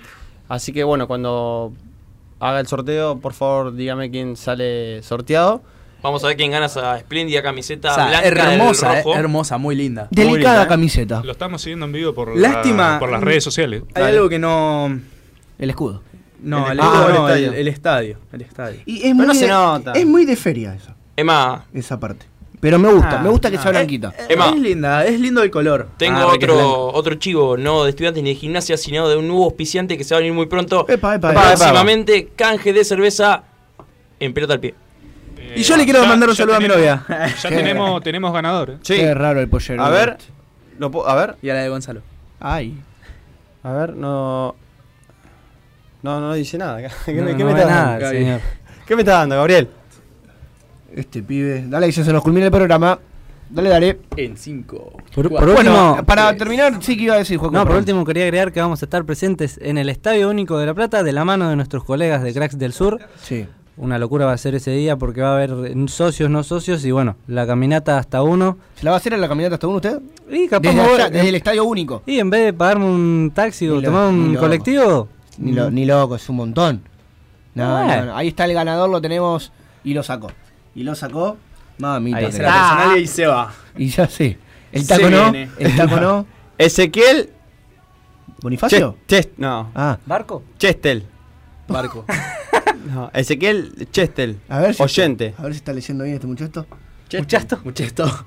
[0.47, 1.73] Así que bueno, cuando
[2.39, 5.61] haga el sorteo, por favor, dígame quién sale sorteado.
[6.03, 9.15] Vamos a ver quién gana esa espléndida camiseta O sea, blanca hermosa, del eh, rojo.
[9.17, 10.07] hermosa, muy linda.
[10.11, 11.21] Delicada camiseta.
[11.23, 12.93] Lo estamos siguiendo en vivo por, Lástima.
[12.93, 13.83] la- por las redes sociales.
[13.93, 14.99] Hay algo que no.
[15.59, 16.01] El escudo.
[16.41, 17.53] No, El el, escudo, no, el estadio.
[17.53, 18.17] el estadio.
[18.33, 18.79] El estadio.
[18.87, 19.91] Y es Pero muy, no se de, nota.
[19.93, 22.25] es muy de feria eso, Emma, esa parte.
[22.59, 23.61] Pero me gusta, Ah, me gusta que ah.
[23.61, 24.13] sea blanquita.
[24.27, 24.49] Emma.
[24.49, 25.89] Es linda, es lindo el color.
[25.97, 29.45] Tengo Ah, otro, otro chivo, no de estudiantes ni de gimnasia, sino de un nuevo
[29.45, 30.85] auspiciante que se va a venir muy pronto.
[30.89, 31.41] Epa, epa, epa.
[31.43, 33.43] Próximamente, canje de cerveza
[34.19, 34.73] en pelota al pie.
[35.55, 37.03] Y yo le quiero Ya- mandar un saludo a mi novia.
[37.41, 38.71] Ya tenemos, tenemos ganador.
[38.71, 38.77] ¿eh?
[38.81, 38.95] Sí.
[38.95, 39.83] Qué raro el pollero.
[39.83, 40.17] A ver.
[40.79, 41.35] lo a ver.
[41.41, 42.01] Y a la de Gonzalo.
[42.39, 42.77] Ay.
[43.63, 44.55] A ver, no.
[46.03, 46.77] No, no dice nada.
[47.05, 48.09] ¿Qué, No, me, qué no me está nada, dando?
[48.09, 48.39] señor.
[48.87, 49.69] ¿Qué me está dando, Gabriel?
[50.95, 51.63] Este pibe.
[51.67, 52.99] Dale, que ya se nos culmina el programa.
[53.49, 53.99] Dale, dale.
[54.17, 54.93] En 5.
[55.13, 57.51] Por, por Bueno, último, para terminar, sí que iba a decir, Juan.
[57.51, 60.65] no, por último quería agregar que vamos a estar presentes en el Estadio Único de
[60.65, 62.99] La Plata de la mano de nuestros colegas de Cracks del Sur.
[63.21, 63.45] Sí.
[63.77, 66.91] Una locura va a ser ese día porque va a haber socios, no socios y
[66.91, 68.57] bueno, la caminata hasta uno.
[68.75, 69.99] ¿Se la va a hacer en la caminata hasta uno usted?
[70.29, 72.03] Y capaz Desde, allá, desde el estadio único.
[72.05, 75.07] Y en vez de pagarme un taxi o lo- tomar un colectivo,
[75.37, 76.83] Ni, lo- ni loco, es un montón.
[77.55, 77.95] No, Ah.
[77.97, 78.15] no, no.
[78.17, 79.51] Ahí está el ganador, lo tenemos
[79.83, 80.31] y lo sacó.
[80.75, 81.37] Y lo sacó.
[81.79, 82.17] Mamita.
[82.17, 83.53] Ahí que se la- la personal y se va.
[83.77, 84.37] Y ya sí.
[84.71, 85.31] El Se taco no.
[85.31, 85.49] viene.
[85.57, 86.25] El taco no.
[86.57, 87.29] Ezequiel.
[88.41, 88.95] ¿Bonifacio?
[89.07, 89.71] Ches- Ches- no.
[89.73, 90.43] Ah, ¿barco?
[90.59, 91.05] Chestel.
[91.67, 92.05] Barco.
[92.85, 94.37] No, Ezequiel Chestel.
[94.49, 94.81] a ver si.
[94.83, 95.33] Oyente.
[95.37, 96.65] A ver si está leyendo bien este muchacho.
[97.13, 97.59] Muchacho.
[97.63, 98.25] Muchacho.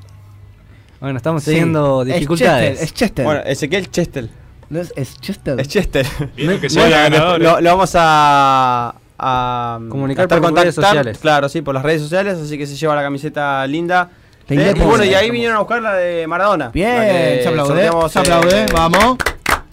[1.01, 1.51] bueno, estamos Sí.
[1.53, 2.69] teniendo Es dificultades.
[2.71, 3.25] Chester, es Chester.
[3.25, 4.31] Bueno, Ezequiel Chestel.
[4.71, 5.61] No es, es Chester.
[5.61, 6.07] Es Chester.
[6.37, 7.41] Que sea después ganador.
[7.41, 11.19] lo, lo vamos a, a Comunicar por redes contactar, sociales.
[11.19, 14.11] Claro, sí, por las redes sociales, así que se lleva la camiseta linda.
[14.49, 16.69] Eh, y bueno, y ahí vinieron a buscar la de Maradona.
[16.69, 17.91] Bien, se aplaude.
[18.11, 18.63] Se aplaude.
[18.63, 19.17] eh, Vamos.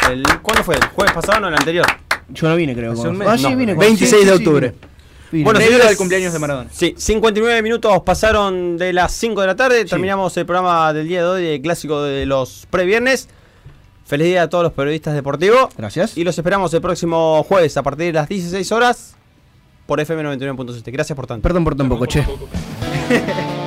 [0.09, 0.75] el- ¿Cuándo fue?
[0.75, 1.85] ¿El jueves pasado o no, el anterior?
[2.33, 2.91] Yo no vine, creo.
[2.93, 3.27] Hace con- un mes.
[3.27, 3.73] Ah, sí, No, vine.
[3.75, 4.73] con- 26 sí, de sí, sí, octubre.
[5.31, 5.43] vine.
[5.45, 6.69] Bueno, señores, al cumpleaños de Maradona.
[6.73, 9.85] Sí, 59 minutos pasaron de las 5 de la tarde.
[9.85, 13.29] Terminamos el programa del día de hoy, el clásico de los previernes.
[14.05, 15.69] Feliz día a todos los periodistas deportivos.
[15.77, 16.17] Gracias.
[16.17, 19.15] Y los esperamos el próximo jueves a partir de las 16 horas
[19.85, 20.91] por FM 99.7.
[20.91, 21.41] Gracias por tanto.
[21.43, 22.25] Perdón por tan poco, che.